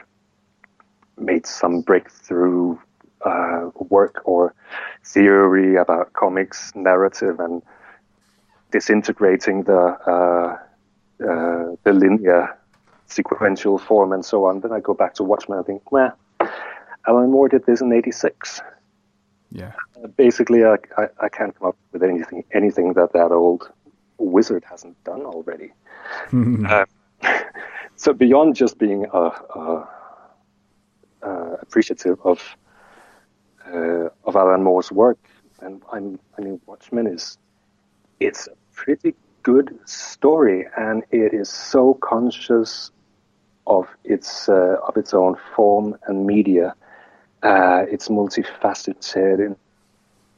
made 1.17 1.45
some 1.45 1.81
breakthrough 1.81 2.77
uh, 3.25 3.69
work 3.89 4.21
or 4.25 4.53
theory 5.03 5.75
about 5.75 6.13
comics 6.13 6.71
narrative 6.75 7.39
and 7.39 7.61
disintegrating 8.71 9.63
the 9.63 9.79
uh, 10.05 10.57
uh, 11.21 11.75
the 11.83 11.93
linear 11.93 12.57
sequential 13.07 13.77
form 13.77 14.11
and 14.11 14.25
so 14.25 14.45
on. 14.45 14.59
Then 14.61 14.71
I 14.71 14.79
go 14.79 14.93
back 14.93 15.13
to 15.15 15.23
Watchmen. 15.23 15.59
I 15.59 15.63
think, 15.63 15.91
well, 15.91 16.17
Alan 17.07 17.31
Moore 17.31 17.49
did 17.49 17.65
this 17.65 17.81
in 17.81 17.91
'86. 17.91 18.61
Yeah. 19.51 19.71
Uh, 20.03 20.07
basically, 20.07 20.65
I, 20.65 20.75
I, 20.97 21.07
I 21.21 21.29
can't 21.29 21.57
come 21.57 21.69
up 21.69 21.77
with 21.91 22.03
anything 22.03 22.43
anything 22.51 22.93
that 22.93 23.13
that 23.13 23.31
old 23.31 23.69
wizard 24.17 24.63
hasn't 24.69 25.01
done 25.03 25.21
already. 25.21 25.71
uh, 26.65 26.85
so 27.95 28.13
beyond 28.13 28.55
just 28.55 28.77
being 28.77 29.05
a, 29.05 29.17
a, 29.17 29.87
a 31.21 31.57
appreciative 31.61 32.19
of 32.23 32.55
uh, 33.73 34.09
of 34.25 34.35
Alan 34.35 34.63
Moore's 34.63 34.91
work, 34.91 35.19
and 35.61 35.81
I'm, 35.91 36.19
I 36.37 36.41
mean, 36.41 36.61
Watchmen 36.65 37.07
is 37.07 37.37
it's 38.19 38.47
a 38.47 38.55
pretty 38.73 39.15
good 39.47 39.79
story, 39.85 40.67
and 40.75 41.03
it 41.09 41.33
is 41.33 41.47
so 41.47 41.93
conscious 41.93 42.91
of 43.65 43.87
its 44.03 44.49
uh, 44.49 44.75
of 44.85 44.97
its 44.97 45.13
own 45.13 45.37
form 45.55 45.95
and 46.07 46.25
media. 46.25 46.75
Uh, 47.43 47.83
it's 47.89 48.09
multifaceted 48.09 49.39
and, 49.45 49.55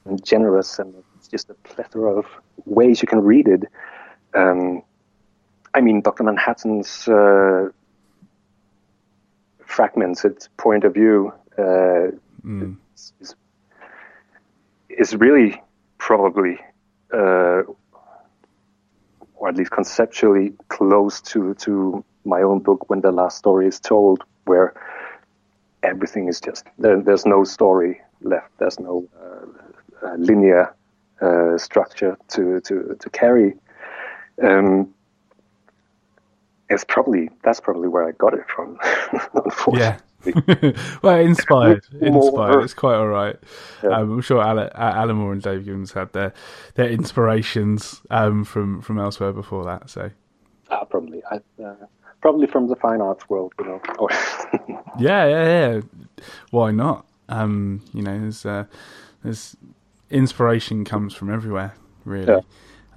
and, 0.05 0.23
generous, 0.23 0.77
and 0.77 0.93
it's 1.15 1.27
just 1.27 1.49
a 1.49 1.55
plethora 1.69 2.11
of 2.21 2.25
ways 2.65 3.01
you 3.01 3.07
can 3.07 3.21
read 3.21 3.47
it. 3.47 3.63
Um, 4.35 4.83
I 5.73 5.81
mean, 5.81 6.01
Doctor 6.01 6.23
Manhattan's 6.23 7.07
uh, 7.07 7.69
fragmented 9.65 10.47
point 10.57 10.83
of 10.83 10.93
view 10.93 11.33
uh, 11.57 12.11
mm. 12.45 12.77
is, 13.21 13.35
is 14.89 15.15
really 15.15 15.59
probably, 15.97 16.59
uh, 17.11 17.63
or 19.39 19.47
at 19.47 19.55
least 19.55 19.71
conceptually, 19.71 20.53
close 20.67 21.21
to 21.21 21.53
to 21.55 22.03
my 22.25 22.41
own 22.41 22.59
book 22.59 22.89
when 22.89 23.01
the 23.01 23.11
last 23.11 23.37
story 23.37 23.67
is 23.67 23.79
told, 23.79 24.23
where 24.45 24.73
everything 25.81 26.27
is 26.27 26.39
just 26.41 26.65
there, 26.77 27.01
there's 27.01 27.25
no 27.25 27.43
story 27.43 28.01
left. 28.21 28.51
There's 28.59 28.79
no 28.79 29.07
uh, 29.19 30.07
uh, 30.07 30.15
linear 30.17 30.75
uh, 31.21 31.57
structure 31.57 32.17
to 32.29 32.59
to 32.61 32.97
to 32.99 33.09
carry. 33.09 33.55
Um, 34.43 34.93
it's 36.69 36.83
probably 36.83 37.29
that's 37.41 37.61
probably 37.61 37.87
where 37.87 38.07
I 38.07 38.11
got 38.11 38.33
it 38.33 38.45
from. 38.53 38.77
unfortunately. 39.33 39.79
Yeah. 39.79 39.97
well, 41.01 41.19
inspired, 41.19 41.85
inspired. 42.01 42.63
It's 42.63 42.73
quite 42.73 42.95
all 42.95 43.07
right. 43.07 43.37
Yeah. 43.83 43.89
Um, 43.89 44.11
I'm 44.13 44.21
sure 44.21 44.41
Alan, 44.41 44.69
Alan, 44.75 45.15
Moore 45.15 45.33
and 45.33 45.41
Dave 45.41 45.65
Gibbons 45.65 45.93
had 45.93 46.11
their 46.13 46.33
their 46.75 46.89
inspirations 46.89 48.01
um, 48.09 48.43
from 48.43 48.81
from 48.81 48.99
elsewhere 48.99 49.31
before 49.31 49.63
that. 49.65 49.89
So, 49.89 50.11
uh, 50.69 50.85
probably, 50.85 51.21
I, 51.31 51.37
uh, 51.63 51.75
probably 52.21 52.47
from 52.47 52.67
the 52.67 52.75
fine 52.75 53.01
arts 53.01 53.29
world, 53.29 53.53
you 53.59 53.65
know. 53.65 53.81
yeah, 54.99 55.25
yeah, 55.25 55.45
yeah. 55.45 55.81
Why 56.51 56.71
not? 56.71 57.05
Um, 57.29 57.81
you 57.93 58.01
know, 58.01 58.19
there's 58.19 58.45
uh, 58.45 58.65
there's 59.23 59.55
inspiration 60.09 60.83
comes 60.83 61.13
from 61.13 61.33
everywhere, 61.33 61.75
really. 62.03 62.33
Yeah. 62.33 62.41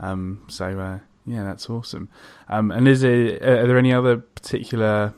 Um, 0.01 0.45
so 0.49 0.81
uh, 0.81 0.99
yeah, 1.25 1.45
that's 1.45 1.71
awesome. 1.71 2.09
Um, 2.49 2.73
and 2.73 2.89
is 2.89 3.05
it? 3.05 3.43
Are 3.43 3.67
there 3.67 3.79
any 3.79 3.93
other 3.93 4.17
particular 4.17 5.15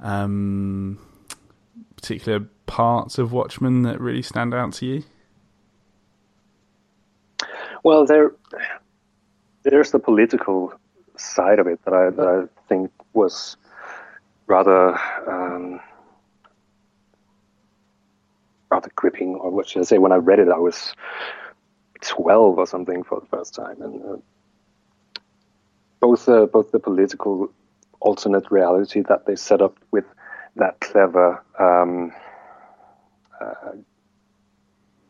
um, 0.00 0.98
particular 2.00 2.40
parts 2.66 3.18
of 3.18 3.32
Watchmen 3.32 3.82
that 3.82 4.00
really 4.00 4.22
stand 4.22 4.54
out 4.54 4.72
to 4.74 4.86
you? 4.86 5.04
Well, 7.82 8.06
there, 8.06 8.32
there's 9.62 9.90
the 9.90 9.98
political 9.98 10.72
side 11.16 11.58
of 11.58 11.66
it 11.66 11.84
that 11.84 11.94
I, 11.94 12.10
that 12.10 12.26
I 12.26 12.68
think 12.68 12.90
was 13.12 13.56
rather 14.46 14.98
um, 15.26 15.80
rather 18.70 18.90
gripping, 18.94 19.34
or 19.34 19.50
what 19.50 19.68
should 19.68 19.80
I 19.80 19.84
say? 19.84 19.98
When 19.98 20.12
I 20.12 20.16
read 20.16 20.38
it, 20.38 20.48
I 20.48 20.58
was 20.58 20.94
twelve 22.00 22.58
or 22.58 22.66
something 22.66 23.02
for 23.02 23.20
the 23.20 23.26
first 23.26 23.54
time, 23.54 23.80
and 23.80 24.02
uh, 24.04 24.16
both 26.00 26.28
uh, 26.28 26.46
both 26.46 26.70
the 26.72 26.78
political 26.78 27.50
alternate 28.00 28.50
reality 28.50 29.02
that 29.02 29.26
they 29.26 29.36
set 29.36 29.60
up 29.60 29.76
with 29.90 30.04
that 30.56 30.80
clever 30.80 31.42
um, 31.58 32.12
uh, 33.40 33.72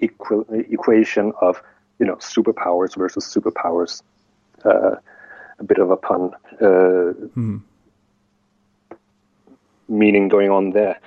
equ- 0.00 0.72
equation 0.72 1.32
of 1.40 1.62
you 1.98 2.06
know 2.06 2.16
superpowers 2.16 2.96
versus 2.96 3.24
superpowers. 3.24 4.02
Uh, 4.64 4.96
a 5.58 5.64
bit 5.64 5.78
of 5.78 5.90
a 5.90 5.96
pun 5.96 6.30
mm. 6.60 7.60
meaning 9.88 10.28
going 10.28 10.50
on 10.50 10.70
there, 10.70 10.98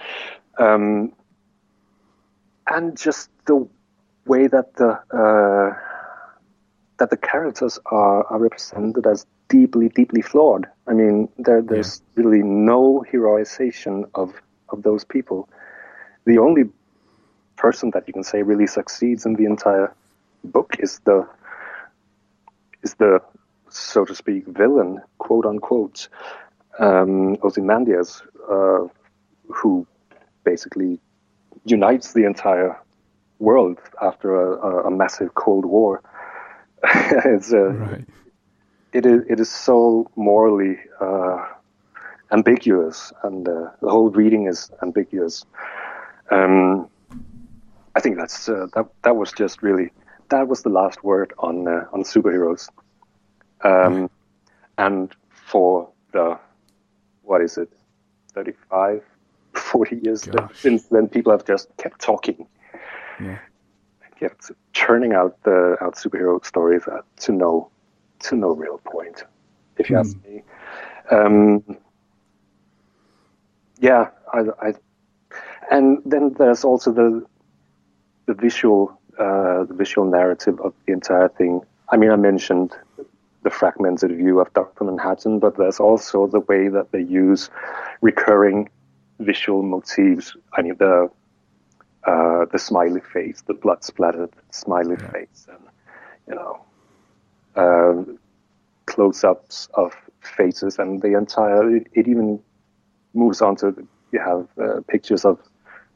um, 0.60 1.12
and 2.68 2.96
just 2.96 3.30
the 3.46 3.68
way 4.26 4.48
that 4.48 4.76
the 4.76 4.92
uh, 5.12 5.76
that 6.98 7.10
the 7.10 7.18
characters 7.18 7.80
are, 7.86 8.24
are 8.26 8.40
represented 8.40 9.06
as 9.06 9.26
deeply, 9.54 9.88
deeply 9.88 10.24
flawed. 10.24 10.66
I 10.88 10.94
mean, 10.94 11.30
there, 11.38 11.62
there's 11.62 12.02
yeah. 12.02 12.24
really 12.24 12.42
no 12.42 13.06
heroization 13.12 14.10
of 14.16 14.34
of 14.70 14.82
those 14.82 15.06
people. 15.06 15.48
The 16.26 16.40
only 16.40 16.64
person 17.56 17.92
that 17.92 18.08
you 18.08 18.14
can 18.14 18.24
say 18.24 18.42
really 18.42 18.66
succeeds 18.66 19.28
in 19.28 19.36
the 19.36 19.46
entire 19.46 19.94
book 20.44 20.78
is 20.80 21.00
the 21.06 21.28
is 22.82 22.96
the 22.96 23.22
so 23.70 24.06
to 24.06 24.16
speak 24.16 24.48
villain, 24.48 25.02
quote 25.20 25.46
unquote, 25.46 26.10
um, 26.80 27.38
Ozymandias, 27.44 28.24
uh, 28.50 28.88
who 29.58 29.86
basically 30.44 31.00
unites 31.66 32.14
the 32.14 32.26
entire 32.26 32.76
world 33.38 33.78
after 34.02 34.30
a, 34.36 34.88
a 34.88 34.92
massive 34.92 35.36
Cold 35.36 35.66
War. 35.66 36.02
it's, 36.84 37.54
uh, 37.54 37.74
right 37.74 38.06
it 38.94 39.06
is 39.06 39.22
it 39.30 39.40
is 39.40 39.50
so 39.50 40.10
morally 40.16 40.78
uh, 41.00 41.46
ambiguous, 42.32 43.12
and 43.24 43.48
uh, 43.48 43.72
the 43.82 43.90
whole 43.90 44.10
reading 44.10 44.48
is 44.48 44.72
ambiguous. 44.82 45.46
Um, 46.32 46.90
I 47.96 48.00
think 48.00 48.18
that's 48.18 48.48
uh, 48.50 48.68
that. 48.74 48.88
That 49.04 49.16
was 49.16 49.32
just 49.34 49.62
really 49.62 49.92
that 50.30 50.48
was 50.48 50.64
the 50.64 50.70
last 50.70 51.04
word 51.04 51.34
on 51.40 51.68
uh, 51.68 51.86
on 51.92 52.04
superheroes. 52.04 52.70
Um, 53.64 54.10
and 54.78 55.16
for 55.30 55.90
the 56.12 56.38
what 57.22 57.42
is 57.42 57.58
it, 57.58 57.70
35, 58.34 59.02
40 59.54 59.96
years 60.04 60.28
since 60.54 60.84
then, 60.86 61.08
people 61.08 61.32
have 61.32 61.46
just 61.46 61.70
kept 61.78 62.02
talking, 62.02 62.46
Yeah. 63.22 63.38
kept 64.20 64.52
churning 64.74 65.14
out 65.14 65.42
the 65.44 65.78
out 65.82 65.96
superhero 65.96 66.44
stories 66.46 66.84
uh, 66.88 67.02
to 67.22 67.32
no 67.32 67.70
to 68.24 68.36
no 68.36 68.50
real 68.56 68.80
point, 68.92 69.24
if 69.78 69.90
you 69.90 69.98
ask 69.98 70.18
me. 70.24 70.44
Um, 71.12 71.64
yeah, 73.80 74.10
I, 74.34 74.40
I, 74.62 74.74
and 75.72 76.00
then 76.06 76.34
there's 76.38 76.64
also 76.64 76.92
the 76.92 77.26
the 78.28 78.34
visual 78.34 79.00
uh, 79.20 79.64
the 79.66 79.74
visual 79.76 80.08
narrative 80.10 80.60
of 80.62 80.74
the 80.86 80.94
entire 80.94 81.30
thing. 81.30 81.62
I 81.92 81.98
mean, 81.98 82.12
I 82.12 82.16
mentioned 82.16 82.72
the 83.44 83.50
fragmented 83.50 84.16
view 84.16 84.40
of 84.40 84.54
Doctor 84.54 84.84
Manhattan, 84.86 85.40
but 85.40 85.58
there's 85.58 85.80
also 85.80 86.28
the 86.28 86.40
way 86.42 86.68
that 86.70 86.92
they 86.92 87.02
use 87.02 87.50
recurring 88.02 88.70
visual 89.20 89.64
motifs. 89.64 90.36
I 90.54 90.62
mean, 90.62 90.76
the 90.78 91.10
uh, 92.06 92.46
the 92.52 92.60
smiley 92.60 93.02
face, 93.02 93.42
the 93.48 93.54
blood 93.54 93.84
splattered 93.84 94.32
smiley 94.52 94.98
Yeah. 94.98 95.12
face, 95.12 95.48
and 95.50 95.64
you 96.28 96.36
know, 96.36 96.66
um 97.56 98.20
close-ups 98.86 99.70
of 99.76 99.94
faces, 100.22 100.80
and 100.80 101.02
the 101.02 101.18
entire. 101.18 101.76
It, 101.76 101.88
it 101.94 102.08
even 102.08 102.40
moves 103.14 103.42
on 103.42 103.56
to 103.58 103.88
you 104.12 104.20
have 104.20 104.48
uh, 104.62 104.82
pictures 104.88 105.26
of 105.26 105.40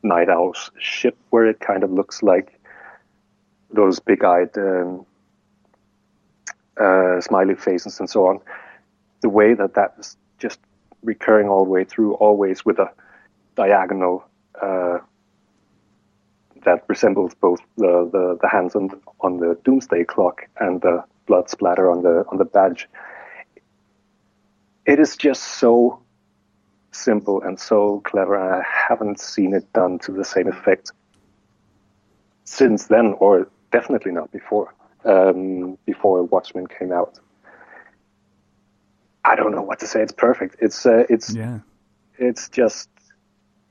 Nite 0.04 0.30
Owl's 0.30 0.72
ship, 0.80 1.18
where 1.30 1.46
it 1.46 1.60
kind 1.60 1.84
of 1.84 1.92
looks 1.92 2.24
like 2.24 2.60
those 3.72 4.00
big-eyed 4.00 4.58
um, 4.58 5.06
uh, 6.80 7.20
smiley 7.22 7.56
faces 7.56 8.00
and 8.00 8.10
so 8.10 8.26
on. 8.28 8.40
The 9.22 9.30
way 9.30 9.54
that 9.54 9.74
that 9.74 9.96
is 10.00 10.18
just 10.38 10.60
recurring 11.04 11.50
all 11.50 11.64
the 11.66 11.70
way 11.70 11.84
through, 11.84 12.14
always 12.16 12.66
with 12.66 12.80
a 12.80 12.90
diagonal 13.56 14.24
uh, 14.62 15.00
that 16.64 16.84
resembles 16.88 17.34
both 17.36 17.60
the, 17.78 18.10
the, 18.12 18.38
the 18.42 18.48
hands 18.48 18.76
on, 18.76 18.90
on 19.22 19.40
the 19.40 19.58
doomsday 19.64 20.04
clock 20.04 20.48
and 20.60 20.82
the 20.82 21.04
blood 21.28 21.50
splatter 21.50 21.90
on 21.92 22.02
the 22.04 22.26
on 22.32 22.38
the 22.38 22.46
badge. 22.46 22.88
It 24.86 25.00
is 25.00 25.16
just 25.18 25.44
so 25.44 26.02
simple 26.92 27.42
and 27.42 27.60
so 27.60 28.02
clever, 28.06 28.36
and 28.36 28.56
I 28.56 28.66
haven't 28.90 29.20
seen 29.20 29.54
it 29.54 29.72
done 29.74 30.00
to 30.00 30.12
the 30.12 30.24
same 30.24 30.48
effect 30.48 30.92
since 32.46 32.88
then, 32.88 33.14
or 33.20 33.48
definitely 33.72 34.12
not 34.12 34.32
before. 34.32 34.74
Um, 35.06 35.78
before 35.86 36.24
Watchmen 36.24 36.68
came 36.68 36.92
out, 36.92 37.20
I 39.24 39.36
don't 39.36 39.52
know 39.52 39.62
what 39.62 39.80
to 39.80 39.88
say. 39.88 40.02
It's 40.02 40.12
perfect. 40.12 40.56
It's 40.60 40.86
uh, 40.86 41.04
it's 41.10 41.36
Yeah. 41.36 41.60
it's 42.18 42.50
just 42.50 42.90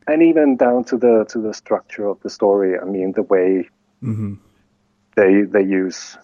and 0.07 0.23
even 0.23 0.57
down 0.57 0.85
to 0.85 0.97
the 0.97 1.25
to 1.29 1.41
the 1.41 1.53
structure 1.53 2.07
of 2.07 2.21
the 2.21 2.31
story 2.31 2.79
i 2.79 2.85
mean 2.85 3.13
the 3.13 3.23
way 3.23 3.69
hmm 4.01 4.35
they 5.17 5.43
they 5.43 5.63
use 5.63 6.17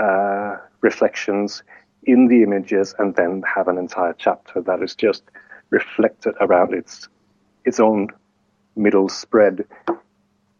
uh, 0.00 0.56
reflections 0.80 1.62
in 2.04 2.28
the 2.28 2.42
images 2.42 2.94
and 2.98 3.14
then 3.16 3.42
have 3.42 3.68
an 3.68 3.78
entire 3.78 4.14
chapter 4.14 4.60
that 4.60 4.82
is 4.82 4.94
just 4.94 5.22
reflected 5.70 6.34
around 6.40 6.74
its 6.74 7.08
its 7.64 7.80
own 7.80 8.08
middle 8.76 9.08
spread 9.08 9.64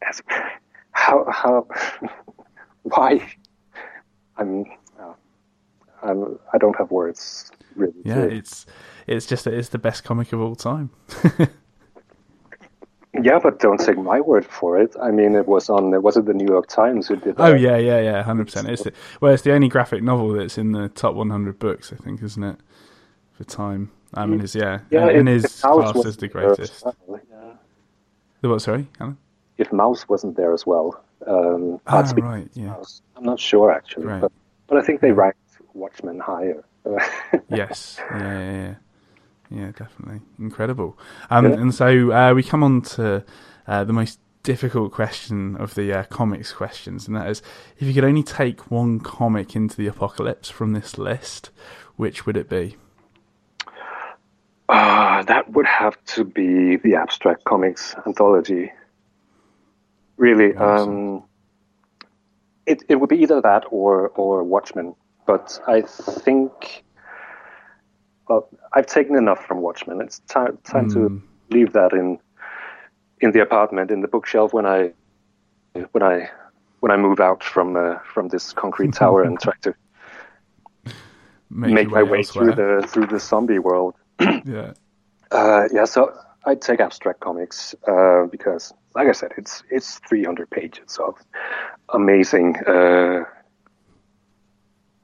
As- 0.08 0.22
how 0.92 1.26
how 1.30 1.66
why 2.82 3.20
i'm 4.38 4.64
uh, 4.98 5.12
I'm, 6.02 6.38
I 6.52 6.58
don't 6.58 6.76
have 6.76 6.90
words 6.90 7.50
really. 7.74 7.94
Yeah, 8.04 8.20
it's 8.20 8.66
it's 9.06 9.26
just 9.26 9.46
it's 9.46 9.70
the 9.70 9.78
best 9.78 10.04
comic 10.04 10.32
of 10.32 10.40
all 10.40 10.54
time. 10.54 10.90
Yeah, 13.22 13.38
but 13.38 13.60
don't 13.60 13.78
take 13.78 13.96
my 13.98 14.20
word 14.20 14.44
for 14.44 14.78
it. 14.78 14.94
I 15.00 15.10
mean, 15.10 15.34
it 15.36 15.46
was 15.46 15.70
on. 15.70 15.90
Was 16.02 16.16
it 16.16 16.24
the 16.26 16.34
New 16.34 16.46
York 16.46 16.66
Times 16.68 17.08
who 17.08 17.16
did? 17.16 17.36
Oh 17.38 17.54
yeah, 17.54 17.76
yeah, 17.76 18.00
yeah, 18.00 18.22
hundred 18.22 18.46
percent. 18.46 18.68
It's 18.68 18.82
the, 18.82 18.92
well, 19.20 19.32
it's 19.32 19.42
the 19.44 19.52
only 19.52 19.68
graphic 19.68 20.02
novel 20.02 20.32
that's 20.32 20.58
in 20.58 20.72
the 20.72 20.88
top 20.88 21.14
100 21.14 21.58
books, 21.58 21.92
I 21.92 21.96
think, 21.96 22.22
isn't 22.22 22.42
it? 22.42 22.56
For 23.32 23.44
time, 23.44 23.90
I 24.14 24.26
mean, 24.26 24.40
it's 24.40 24.54
yeah, 24.54 24.80
Yeah, 24.90 25.08
and, 25.08 25.18
and 25.18 25.28
if- 25.28 25.44
is 25.44 25.60
classed 25.60 26.04
as 26.06 26.16
the 26.16 26.28
greatest. 26.28 26.84
well, 26.84 27.20
yeah. 27.30 27.52
The 28.40 28.48
what? 28.48 28.62
Sorry, 28.62 28.86
Allan? 29.00 29.18
If 29.58 29.70
Maus 29.70 30.08
wasn't 30.08 30.36
there 30.36 30.52
as 30.52 30.66
well, 30.66 31.02
um, 31.26 31.80
Ah, 31.86 32.00
right, 32.18 32.48
yeah, 32.54 32.74
Maus. 32.74 33.00
I'm 33.16 33.24
not 33.24 33.38
sure 33.40 33.70
actually, 33.72 34.06
Right. 34.06 34.20
but 34.20 34.32
but 34.66 34.78
I 34.78 34.82
think 34.82 35.00
they 35.00 35.12
ranked 35.12 35.38
Watchmen 35.72 36.18
higher. 36.20 36.64
yes, 37.48 37.96
yeah, 38.10 38.18
yeah, 38.20 38.52
yeah, 38.52 38.74
yeah, 39.50 39.70
definitely 39.76 40.20
incredible. 40.38 40.98
Um, 41.30 41.46
Yeah. 41.46 41.52
and 41.60 41.74
so 41.74 42.12
uh, 42.12 42.32
we 42.34 42.42
come 42.42 42.62
on 42.62 42.82
to 42.82 43.24
uh, 43.66 43.84
the 43.84 43.92
most 43.92 44.18
difficult 44.42 44.92
question 44.92 45.56
of 45.56 45.74
the 45.74 45.92
uh, 45.92 46.04
comics 46.04 46.52
questions, 46.52 47.06
and 47.06 47.16
that 47.16 47.28
is, 47.28 47.42
if 47.78 47.86
you 47.86 47.94
could 47.94 48.04
only 48.04 48.22
take 48.22 48.70
one 48.70 49.00
comic 49.00 49.56
into 49.56 49.76
the 49.76 49.86
apocalypse 49.86 50.50
from 50.50 50.72
this 50.72 50.98
list, 50.98 51.50
which 51.96 52.26
would 52.26 52.36
it 52.36 52.48
be? 52.48 52.76
Ah, 54.68 55.22
that 55.26 55.50
would 55.52 55.66
have 55.66 56.02
to 56.06 56.24
be 56.24 56.76
the 56.76 56.94
abstract 56.94 57.44
comics 57.44 57.94
anthology. 58.06 58.72
Really, 60.16 60.54
Awesome. 60.56 61.16
um, 61.16 61.22
it 62.66 62.82
it 62.88 62.96
would 62.96 63.10
be 63.10 63.18
either 63.18 63.40
that 63.42 63.64
or 63.70 64.08
or 64.10 64.42
Watchmen. 64.42 64.94
But 65.26 65.58
I 65.66 65.82
think, 65.82 66.83
well, 68.28 68.48
I've 68.72 68.86
taken 68.86 69.16
enough 69.16 69.44
from 69.44 69.60
Watchmen. 69.60 70.00
It's 70.00 70.20
time 70.20 70.58
time 70.64 70.88
Mm. 70.88 70.92
to 70.94 71.22
leave 71.50 71.72
that 71.72 71.92
in 71.92 72.18
in 73.20 73.32
the 73.32 73.40
apartment 73.40 73.90
in 73.90 74.00
the 74.00 74.08
bookshelf 74.08 74.52
when 74.52 74.66
I 74.66 74.92
when 75.92 76.02
I 76.02 76.30
when 76.80 76.90
I 76.90 76.96
move 76.96 77.20
out 77.20 77.42
from 77.42 77.76
uh, 77.76 77.98
from 78.12 78.28
this 78.28 78.52
concrete 78.52 78.92
tower 78.92 79.22
and 79.22 79.40
try 79.40 79.54
to 79.62 79.74
Make, 81.50 81.74
make 81.74 81.90
your 81.90 81.96
my 81.96 82.02
way 82.02 82.22
through 82.22 82.52
the 82.54 82.84
through 82.86 83.06
the 83.06 83.20
zombie 83.20 83.58
world. 83.58 83.94
yeah. 84.20 84.72
Uh, 85.30 85.68
yeah, 85.72 85.84
so 85.84 86.12
I'd 86.46 86.60
take 86.60 86.80
abstract 86.80 87.20
comics 87.20 87.74
uh, 87.88 88.24
because, 88.30 88.72
like 88.94 89.08
I 89.08 89.12
said, 89.12 89.32
it's 89.36 89.62
it's 89.70 89.98
300 90.08 90.50
pages 90.50 90.98
of 90.98 91.14
amazing, 91.92 92.56
uh, 92.66 93.24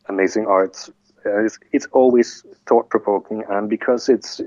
amazing 0.08 0.46
art. 0.46 0.88
Uh, 1.24 1.44
it's, 1.44 1.58
it's 1.72 1.86
always 1.92 2.44
thought 2.66 2.88
provoking, 2.90 3.44
and 3.48 3.68
because 3.68 4.08
it's 4.08 4.40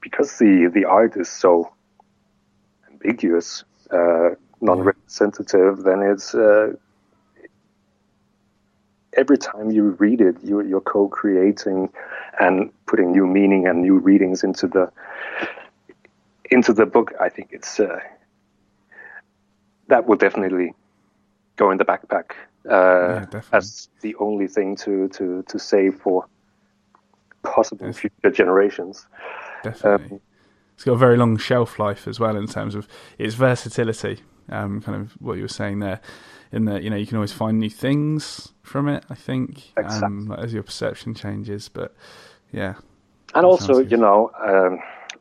because 0.00 0.38
the 0.38 0.70
the 0.72 0.84
art 0.84 1.16
is 1.16 1.28
so 1.28 1.72
ambiguous, 2.90 3.64
uh, 3.90 4.30
non-representative, 4.60 5.82
then 5.84 6.02
it's. 6.02 6.34
Uh, 6.34 6.74
Every 9.18 9.38
time 9.38 9.70
you 9.70 9.96
read 9.98 10.20
it, 10.20 10.36
you, 10.44 10.60
you're 10.60 10.82
co-creating 10.82 11.88
and 12.38 12.70
putting 12.84 13.12
new 13.12 13.26
meaning 13.26 13.66
and 13.66 13.80
new 13.80 13.96
readings 13.96 14.44
into 14.44 14.66
the 14.68 14.92
into 16.50 16.74
the 16.74 16.84
book. 16.84 17.14
I 17.18 17.30
think 17.30 17.48
it's 17.50 17.80
uh, 17.80 18.00
that 19.88 20.06
will 20.06 20.18
definitely 20.18 20.74
go 21.56 21.70
in 21.70 21.78
the 21.78 21.84
backpack 21.86 22.32
uh, 22.68 23.20
definitely. 23.30 23.48
as 23.52 23.88
the 24.00 24.14
only 24.16 24.48
thing 24.48 24.76
to 24.76 25.08
to 25.08 25.42
to 25.48 25.58
save 25.58 25.96
for 25.96 26.26
possible 27.42 27.86
Yes. 27.86 27.98
future 27.98 28.30
generations. 28.30 29.06
Definitely. 29.62 30.20
it's 30.74 30.84
got 30.84 30.92
a 30.92 30.96
very 30.98 31.16
long 31.16 31.36
shelf 31.38 31.78
life 31.78 32.06
as 32.08 32.20
well 32.20 32.36
in 32.36 32.46
terms 32.46 32.74
of 32.74 32.86
its 33.18 33.34
versatility. 33.34 34.20
Um, 34.48 34.80
kind 34.80 35.00
of 35.00 35.12
what 35.20 35.34
you 35.34 35.42
were 35.42 35.48
saying 35.48 35.80
there, 35.80 36.00
in 36.52 36.66
that 36.66 36.82
you 36.84 36.90
know 36.90 36.96
you 36.96 37.06
can 37.06 37.16
always 37.16 37.32
find 37.32 37.58
new 37.58 37.70
things 37.70 38.52
from 38.62 38.88
it. 38.88 39.04
I 39.10 39.14
think 39.14 39.72
um, 39.76 40.32
as 40.38 40.52
your 40.54 40.62
perception 40.62 41.14
changes, 41.14 41.68
but 41.68 41.94
yeah, 42.52 42.74
And 43.34 43.44
also, 43.44 43.80
you 43.80 43.96
know, 43.96 44.30
um, 44.44 44.78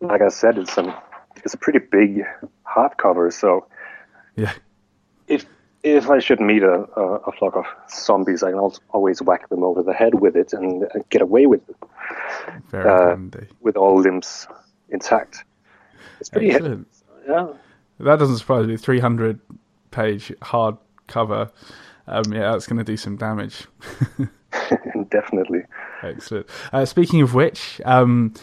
like 0.08 0.22
I 0.22 0.28
said, 0.30 0.58
it's 0.60 0.78
a 0.78 1.02
it's 1.44 1.54
a 1.56 1.58
pretty 1.58 1.80
big 1.80 2.24
hardcover. 2.68 3.34
So 3.34 3.66
yeah, 4.36 4.54
if 5.86 6.10
I 6.10 6.20
should 6.20 6.40
meet 6.42 6.64
a, 6.64 6.86
a, 6.98 7.02
a 7.28 7.32
flock 7.32 7.56
of 7.56 7.66
zombies, 7.90 8.42
I 8.44 8.52
can 8.52 8.60
always 8.90 9.22
whack 9.22 9.50
them 9.50 9.64
over 9.64 9.84
the 9.84 9.94
head 9.94 10.16
with 10.16 10.36
it 10.36 10.52
and, 10.54 10.86
get 11.10 11.22
away 11.22 11.46
with 11.46 11.62
it 11.70 11.76
very 12.70 12.90
Uh, 12.90 13.10
handy. 13.10 13.48
with 13.62 13.78
all 13.78 14.00
limbs 14.00 14.48
intact. 14.90 15.44
It's 16.20 16.30
pretty 16.30 16.50
heavy. 16.50 16.66
Excellent. 16.66 16.88
Yeah. 17.28 17.48
That 18.00 18.20
doesn't 18.20 18.38
surprise 18.38 18.68
me. 18.68 18.78
Three 18.78 19.00
hundred 19.00 19.40
page 19.92 20.34
hard 20.42 20.78
cover. 21.08 21.50
Um, 22.08 22.24
yeah, 22.34 22.52
that's 22.52 22.68
going 22.68 22.78
to 22.78 22.84
do 22.84 22.98
some 22.98 23.16
damage. 23.18 23.66
Definitely. 25.10 25.62
Excellent. 26.04 26.48
Uh, 26.72 26.86
speaking 26.86 27.22
of 27.22 27.34
which, 27.34 27.82
um, 27.86 28.34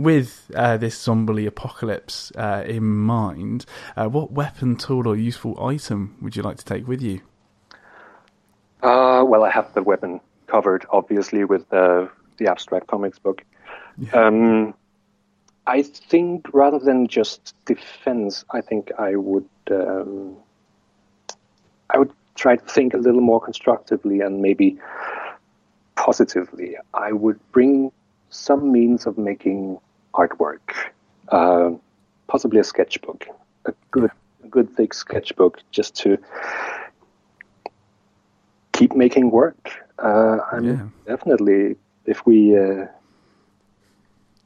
with 0.00 0.50
uh, 0.54 0.76
this 0.78 0.98
zombie 0.98 1.46
apocalypse 1.46 2.32
uh, 2.36 2.64
in 2.66 2.84
mind, 2.84 3.66
uh, 3.96 4.08
what 4.08 4.32
weapon, 4.32 4.76
tool, 4.76 5.06
or 5.06 5.16
useful 5.16 5.62
item 5.62 6.16
would 6.22 6.34
you 6.34 6.42
like 6.42 6.56
to 6.56 6.64
take 6.64 6.88
with 6.88 7.02
you? 7.02 7.20
Uh, 8.82 9.22
well, 9.26 9.44
I 9.44 9.50
have 9.50 9.72
the 9.74 9.82
weapon 9.82 10.20
covered, 10.46 10.86
obviously, 10.90 11.44
with 11.44 11.68
the 11.68 12.08
abstract 12.46 12.86
comics 12.86 13.18
book. 13.18 13.44
Yeah. 13.98 14.12
Um, 14.12 14.74
I 15.66 15.82
think 15.82 16.48
rather 16.54 16.78
than 16.78 17.06
just 17.06 17.54
defense, 17.66 18.44
I 18.50 18.62
think 18.62 18.90
I 18.98 19.16
would 19.16 19.48
um, 19.70 20.36
I 21.90 21.98
would 21.98 22.12
try 22.34 22.56
to 22.56 22.64
think 22.64 22.94
a 22.94 22.96
little 22.96 23.20
more 23.20 23.40
constructively 23.40 24.20
and 24.20 24.40
maybe 24.40 24.78
positively. 25.96 26.76
I 26.94 27.12
would 27.12 27.38
bring 27.52 27.92
some 28.30 28.72
means 28.72 29.06
of 29.06 29.18
making 29.18 29.78
artwork, 30.14 30.90
uh, 31.28 31.70
possibly 32.26 32.60
a 32.60 32.64
sketchbook, 32.64 33.26
a 33.66 33.72
good, 33.90 34.10
a 34.44 34.48
good 34.48 34.70
thick 34.70 34.94
sketchbook, 34.94 35.58
just 35.70 35.94
to 35.96 36.18
keep 38.72 38.94
making 38.94 39.30
work. 39.30 39.72
Uh, 39.98 40.38
I'm 40.52 40.64
yeah. 40.64 40.88
definitely 41.06 41.76
if 42.06 42.24
we 42.26 42.56
uh, 42.56 42.86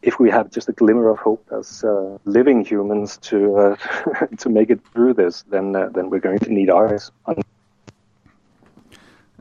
if 0.03 0.19
we 0.19 0.31
have 0.31 0.51
just 0.51 0.69
a 0.69 0.73
glimmer 0.73 1.09
of 1.09 1.19
hope 1.19 1.47
as 1.57 1.83
uh, 1.85 2.19
living 2.25 2.65
humans 2.65 3.17
to 3.19 3.57
uh, 3.57 3.77
to 4.39 4.49
make 4.49 4.71
it 4.71 4.81
through 4.93 5.15
this, 5.15 5.43
then 5.49 5.75
uh, 5.77 5.89
then 5.89 6.11
we're 6.11 6.21
going 6.21 6.41
to 6.41 6.53
need 6.53 6.71
ours. 6.71 7.11
Oh, 7.27 7.35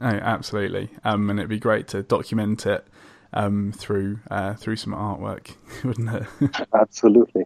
absolutely. 0.08 0.90
Um, 1.04 1.30
and 1.30 1.40
it'd 1.40 1.50
be 1.50 1.60
great 1.60 1.88
to 1.90 2.04
document 2.04 2.66
it 2.66 2.86
um, 3.34 3.72
through 3.72 4.20
uh, 4.32 4.54
through 4.56 4.76
some 4.76 4.94
artwork, 4.94 5.56
wouldn't 5.84 6.10
it? 6.14 6.68
absolutely. 6.74 7.46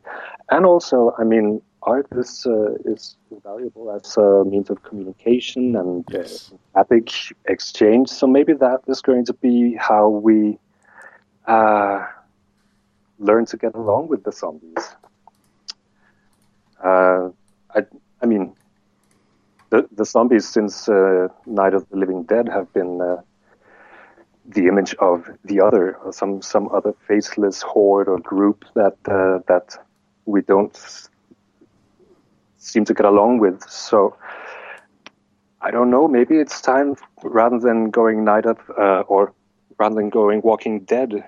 And 0.50 0.66
also, 0.66 1.14
I 1.18 1.24
mean, 1.24 1.62
art 1.84 2.08
is 2.12 2.46
uh, 2.46 2.74
is 2.86 3.18
valuable 3.44 3.92
as 3.92 4.18
a 4.18 4.44
means 4.46 4.70
of 4.70 4.84
communication 4.84 5.76
and 5.76 6.06
uh, 6.14 6.20
yes. 6.20 6.52
uh, 6.76 6.80
epic 6.80 7.12
exchange. 7.46 8.10
So 8.10 8.28
maybe 8.28 8.54
that 8.54 8.82
is 8.88 9.02
going 9.02 9.26
to 9.26 9.34
be 9.34 9.76
how 9.76 10.10
we 10.10 10.60
uh, 11.48 12.06
learn 13.20 13.46
to 13.48 13.58
get 13.58 13.76
along 13.76 14.08
with 14.10 14.24
the 14.24 14.32
zombies. 14.32 14.96
Uh, 16.84 17.30
I, 17.74 17.82
I 18.22 18.26
mean, 18.26 18.56
the, 19.70 19.88
the 19.92 20.06
zombies 20.06 20.48
since 20.48 20.88
uh, 20.88 21.28
Night 21.46 21.74
of 21.74 21.90
the 21.90 21.98
Living 21.98 22.24
Dead 22.24 22.48
have 22.48 22.72
been 22.74 23.02
uh, 23.02 23.22
the 24.48 24.68
image 24.68 24.96
of 24.96 25.30
the 25.44 25.60
other, 25.60 25.96
or 25.98 26.14
some 26.14 26.42
some 26.42 26.70
other 26.70 26.94
faceless 27.08 27.62
horde 27.62 28.08
or 28.08 28.20
group 28.20 28.66
that 28.76 28.98
uh, 29.06 29.40
that 29.48 29.78
we 30.26 30.42
don't 30.42 30.78
seem 32.58 32.86
to 32.86 32.94
get 32.94 33.06
along 33.06 33.40
with. 33.40 33.62
So 33.70 34.16
I 35.62 35.72
don't 35.72 35.90
know. 35.90 36.08
Maybe 36.08 36.38
it's 36.38 36.62
time 36.62 36.96
rather 37.24 37.60
than 37.60 37.90
going 37.90 38.24
Night 38.24 38.46
of 38.46 38.58
uh, 38.78 39.02
or 39.08 39.34
rather 39.78 39.96
than 39.96 40.10
going 40.10 40.42
Walking 40.42 40.82
Dead, 40.82 41.24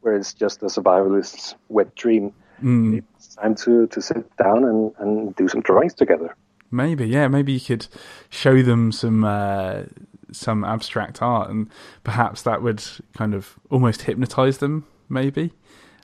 where 0.00 0.16
it's 0.16 0.34
just 0.34 0.62
a 0.62 0.66
survivalist's 0.66 1.54
wet 1.68 1.94
dream. 1.94 2.32
Mm. 2.62 3.02
It's 3.16 3.36
time 3.36 3.54
to, 3.56 3.86
to 3.88 4.02
sit 4.02 4.36
down 4.36 4.64
and, 4.64 4.92
and 4.98 5.36
do 5.36 5.48
some 5.48 5.60
drawings 5.60 5.94
together. 5.94 6.34
Maybe, 6.70 7.06
yeah. 7.06 7.28
Maybe 7.28 7.52
you 7.52 7.60
could 7.60 7.86
show 8.28 8.62
them 8.62 8.92
some 8.92 9.24
uh, 9.24 9.82
some 10.32 10.64
abstract 10.64 11.22
art, 11.22 11.50
and 11.50 11.68
perhaps 12.04 12.42
that 12.42 12.62
would 12.62 12.82
kind 13.16 13.34
of 13.34 13.58
almost 13.70 14.02
hypnotize 14.02 14.58
them. 14.58 14.86
Maybe, 15.08 15.52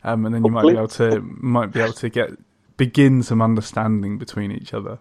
um, 0.03 0.25
and 0.25 0.35
then 0.35 0.45
you 0.45 0.51
might 0.51 0.62
be 0.62 0.77
able 0.77 0.89
to 0.89 1.20
might 1.20 1.72
be 1.72 1.81
able 1.81 1.93
to 1.95 2.09
get 2.09 2.31
begin 2.77 3.22
some 3.22 3.43
understanding 3.43 4.18
between 4.18 4.51
each 4.51 4.75
other. 4.75 4.99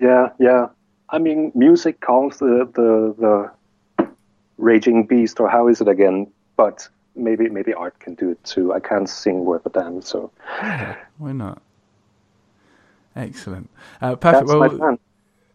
Yeah, 0.00 0.30
yeah. 0.38 0.66
I 1.08 1.18
mean, 1.18 1.52
music 1.54 2.00
calms 2.00 2.38
the 2.38 2.68
the, 2.74 3.14
the 3.98 4.08
raging 4.58 5.06
beast, 5.06 5.40
or 5.40 5.48
how 5.48 5.68
is 5.68 5.80
it 5.80 5.88
again? 5.88 6.26
But 6.56 6.88
maybe 7.14 7.48
maybe 7.48 7.72
art 7.72 7.98
can 8.00 8.14
do 8.14 8.30
it 8.30 8.42
too. 8.44 8.72
I 8.72 8.80
can't 8.80 9.08
sing 9.08 9.44
worth 9.44 9.64
a 9.66 9.70
damn, 9.70 10.02
so 10.02 10.30
yeah, 10.58 10.96
why 11.18 11.32
not? 11.32 11.62
Excellent. 13.14 13.70
Uh, 14.00 14.16
perfect. 14.16 14.48
That's 14.48 14.58
well, 14.58 14.98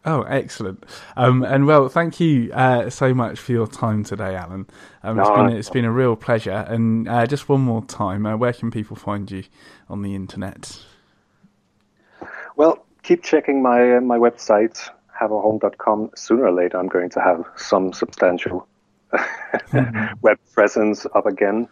Oh, 0.04 0.24
excellent. 0.24 0.84
Um, 1.16 1.44
and 1.44 1.68
well, 1.68 1.88
thank 1.88 2.20
you 2.20 2.52
uh, 2.54 2.90
so 2.90 3.14
much 3.14 3.40
for 3.40 3.52
your 3.52 3.68
time 3.68 4.04
today, 4.04 4.36
Allan. 4.36 4.66
Um, 5.04 5.18
no, 5.18 5.22
it's, 5.22 5.30
been, 5.30 5.58
it's 5.58 5.70
been 5.70 5.86
a 5.86 5.92
real 5.92 6.16
pleasure. 6.16 6.66
And 6.68 7.08
uh, 7.08 7.28
just 7.28 7.48
one 7.48 7.62
more 7.62 7.86
time, 7.86 8.26
uh, 8.26 8.36
where 8.36 8.54
can 8.54 8.72
people 8.72 8.96
find 8.96 9.30
you 9.30 9.44
on 9.90 10.02
the 10.02 10.16
internet? 10.16 10.82
Well, 12.56 12.84
keep 13.04 13.24
checking 13.24 13.62
my 13.62 13.98
uh, 13.98 14.02
my 14.02 14.18
website, 14.18 14.90
haverholm.com. 15.20 16.12
Sooner 16.16 16.46
or 16.46 16.52
later, 16.52 16.78
I'm 16.78 16.88
going 16.88 17.10
to 17.12 17.22
have 17.22 17.46
some 17.56 17.94
substantial 17.94 18.68
mm-hmm. 19.14 20.14
web 20.22 20.40
presence 20.54 21.06
up 21.14 21.28
again. 21.28 21.68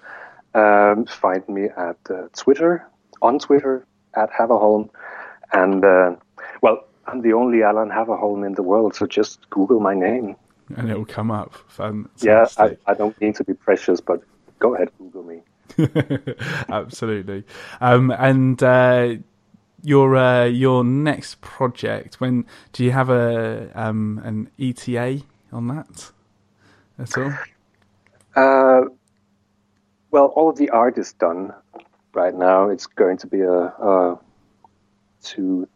Um, 0.54 1.06
find 1.06 1.48
me 1.50 1.66
at 1.66 1.98
uh, 2.10 2.28
Twitter, 2.36 2.88
on 3.22 3.40
Twitter, 3.40 3.86
at 4.16 4.32
Haverholm 4.32 4.90
and 5.52 5.84
uh, 5.84 6.16
well, 6.62 6.84
I'm 7.10 7.22
the 7.22 7.34
only 7.34 7.64
Allan 7.64 7.90
Haverholm 7.90 8.46
in 8.46 8.54
the 8.54 8.64
world, 8.64 8.96
so 8.96 9.08
just 9.08 9.50
Google 9.50 9.80
my 9.80 9.96
name. 9.96 10.36
And 10.76 10.90
it 10.90 10.98
will 10.98 11.06
come 11.06 11.32
up. 11.32 11.56
Fantastic. 11.68 12.28
Yeah, 12.28 12.48
I, 12.58 12.78
I 12.86 12.94
don't 12.94 13.20
mean 13.20 13.34
to 13.34 13.44
be 13.44 13.54
precious, 13.54 14.00
but 14.00 14.22
go 14.60 14.76
ahead, 14.76 14.90
Google 15.00 15.24
me. 15.24 15.42
Absolutely. 16.70 17.44
Um, 17.82 18.12
and 18.12 18.62
uh, 18.62 19.16
your 19.82 20.16
uh, 20.16 20.46
your 20.46 20.84
next 20.84 21.42
project, 21.42 22.22
when 22.22 22.46
do 22.74 22.84
you 22.84 22.92
have 22.92 23.10
a 23.10 23.72
um, 23.74 24.22
an 24.24 24.50
ETA 24.60 25.24
on 25.52 25.68
that 25.68 26.12
at 27.00 27.18
all? 27.18 27.34
Uh, 28.36 28.90
well, 30.12 30.28
all 30.28 30.50
of 30.50 30.58
the 30.58 30.70
art 30.70 30.98
is 30.98 31.14
done 31.14 31.54
right 32.14 32.36
now. 32.36 32.70
It's 32.70 32.86
going 32.86 33.18
to 33.18 33.28
be 33.28 33.42
a, 33.42 33.52
a 33.52 34.20
to 35.22 35.68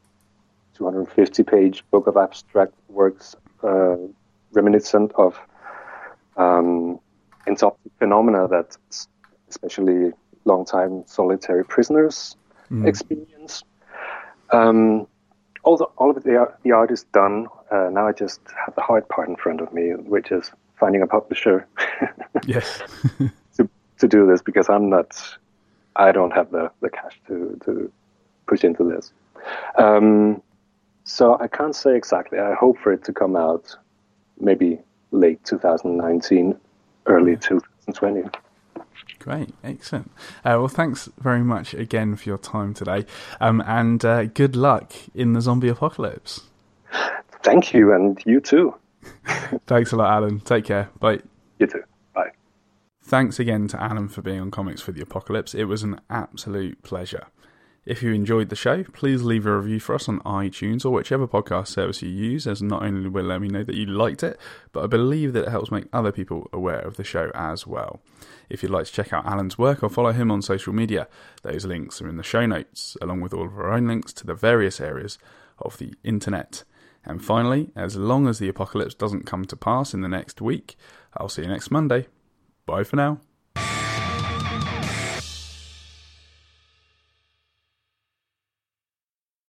250 0.75 1.43
page 1.43 1.83
book 1.91 2.07
of 2.07 2.17
abstract 2.17 2.73
works 2.89 3.35
uh, 3.63 3.95
reminiscent 4.51 5.11
of 5.15 5.37
um, 6.37 6.99
entoptic 7.47 7.91
phenomena 7.99 8.47
that 8.47 8.77
especially 9.49 10.11
long-time 10.45 11.03
solitary 11.05 11.63
prisoners 11.63 12.35
mm. 12.71 12.87
experience. 12.87 13.63
Um, 14.51 15.07
all, 15.63 15.77
the, 15.77 15.85
all 15.97 16.09
of 16.11 16.23
the, 16.23 16.53
the 16.63 16.71
art 16.71 16.91
is 16.91 17.03
done. 17.05 17.47
Uh, 17.71 17.89
now 17.91 18.07
I 18.07 18.11
just 18.11 18.41
have 18.65 18.75
the 18.75 18.81
hard 18.81 19.07
part 19.07 19.29
in 19.29 19.35
front 19.35 19.61
of 19.61 19.73
me, 19.73 19.91
which 19.91 20.31
is 20.31 20.51
finding 20.75 21.01
a 21.01 21.07
publisher. 21.07 21.67
yes. 22.45 22.81
to, 23.57 23.69
to 23.99 24.07
do 24.07 24.27
this 24.27 24.41
because 24.41 24.69
I'm 24.69 24.89
not, 24.89 25.21
I 25.95 26.11
don't 26.11 26.31
have 26.31 26.51
the, 26.51 26.71
the 26.81 26.89
cash 26.89 27.19
to, 27.27 27.59
to 27.65 27.91
push 28.47 28.63
into 28.63 28.83
this. 28.83 29.13
Um, 29.77 30.41
so 31.03 31.37
I 31.39 31.47
can't 31.47 31.75
say 31.75 31.95
exactly. 31.95 32.39
I 32.39 32.53
hope 32.53 32.77
for 32.79 32.91
it 32.93 33.03
to 33.05 33.13
come 33.13 33.35
out 33.35 33.75
maybe 34.39 34.79
late 35.11 35.43
2019, 35.43 36.59
early 37.05 37.35
2020. 37.37 38.23
Great, 39.19 39.53
excellent. 39.63 40.11
Uh, 40.39 40.59
well, 40.59 40.67
thanks 40.67 41.09
very 41.17 41.43
much 41.43 41.73
again 41.73 42.15
for 42.15 42.27
your 42.27 42.37
time 42.37 42.73
today, 42.73 43.05
um, 43.39 43.63
and 43.65 44.03
uh, 44.03 44.25
good 44.25 44.55
luck 44.55 44.93
in 45.15 45.33
the 45.33 45.41
zombie 45.41 45.69
apocalypse. 45.69 46.41
Thank 47.41 47.73
you, 47.73 47.93
and 47.93 48.21
you 48.25 48.41
too. 48.41 48.75
thanks 49.67 49.91
a 49.91 49.95
lot, 49.95 50.11
Allan. 50.11 50.39
Take 50.41 50.65
care. 50.65 50.89
Bye. 50.99 51.19
You 51.59 51.67
too. 51.67 51.83
Bye. 52.13 52.31
Thanks 53.01 53.39
again 53.39 53.67
to 53.69 53.81
Allan 53.81 54.09
for 54.09 54.21
being 54.21 54.39
on 54.39 54.51
Comics 54.51 54.81
for 54.81 54.91
the 54.91 55.01
Apocalypse. 55.01 55.53
It 55.53 55.65
was 55.65 55.83
an 55.83 55.99
absolute 56.09 56.81
pleasure. 56.83 57.27
If 57.85 58.01
you 58.01 58.13
enjoyed 58.13 58.47
the 58.47 58.55
show, 58.55 58.83
please 58.83 59.23
leave 59.23 59.45
a 59.45 59.57
review 59.57 59.77
for 59.81 59.93
us 59.95 60.07
on 60.07 60.21
iTunes 60.21 60.85
or 60.85 60.91
whichever 60.91 61.27
podcast 61.27 61.67
service 61.67 62.01
you 62.01 62.09
use, 62.09 62.47
as 62.47 62.61
not 62.61 62.81
only 62.81 63.09
will 63.09 63.25
it 63.25 63.27
let 63.27 63.41
me 63.41 63.49
know 63.49 63.63
that 63.63 63.75
you 63.75 63.85
liked 63.85 64.23
it, 64.23 64.39
but 64.71 64.85
I 64.85 64.87
believe 64.87 65.33
that 65.33 65.47
it 65.47 65.51
helps 65.51 65.69
make 65.69 65.87
other 65.91 66.13
people 66.13 66.49
aware 66.53 66.79
of 66.79 66.95
the 66.95 67.03
show 67.03 67.29
as 67.35 67.67
well. 67.67 67.99
If 68.49 68.63
you'd 68.63 68.71
like 68.71 68.85
to 68.85 68.91
check 68.91 69.11
out 69.11 69.25
Allan's 69.25 69.57
work 69.57 69.83
or 69.83 69.89
follow 69.89 70.13
him 70.13 70.31
on 70.31 70.41
social 70.41 70.71
media, 70.71 71.09
those 71.41 71.65
links 71.65 72.01
are 72.01 72.07
in 72.07 72.15
the 72.15 72.23
show 72.23 72.45
notes, 72.45 72.95
along 73.01 73.19
with 73.19 73.33
all 73.33 73.47
of 73.47 73.57
our 73.57 73.73
own 73.73 73.85
links 73.87 74.13
to 74.13 74.25
the 74.25 74.33
various 74.33 74.79
areas 74.79 75.17
of 75.59 75.77
the 75.77 75.93
internet. 76.05 76.63
And 77.03 77.23
finally, 77.23 77.71
as 77.75 77.97
long 77.97 78.27
as 78.29 78.39
the 78.39 78.47
apocalypse 78.47 78.95
doesn't 78.95 79.25
come 79.25 79.43
to 79.45 79.57
pass 79.57 79.93
in 79.93 79.99
the 79.99 80.07
next 80.07 80.41
week, 80.41 80.77
I'll 81.17 81.27
see 81.27 81.41
you 81.41 81.49
next 81.49 81.69
Monday. 81.69 82.07
Bye 82.65 82.85
for 82.85 82.95
now. 82.95 83.19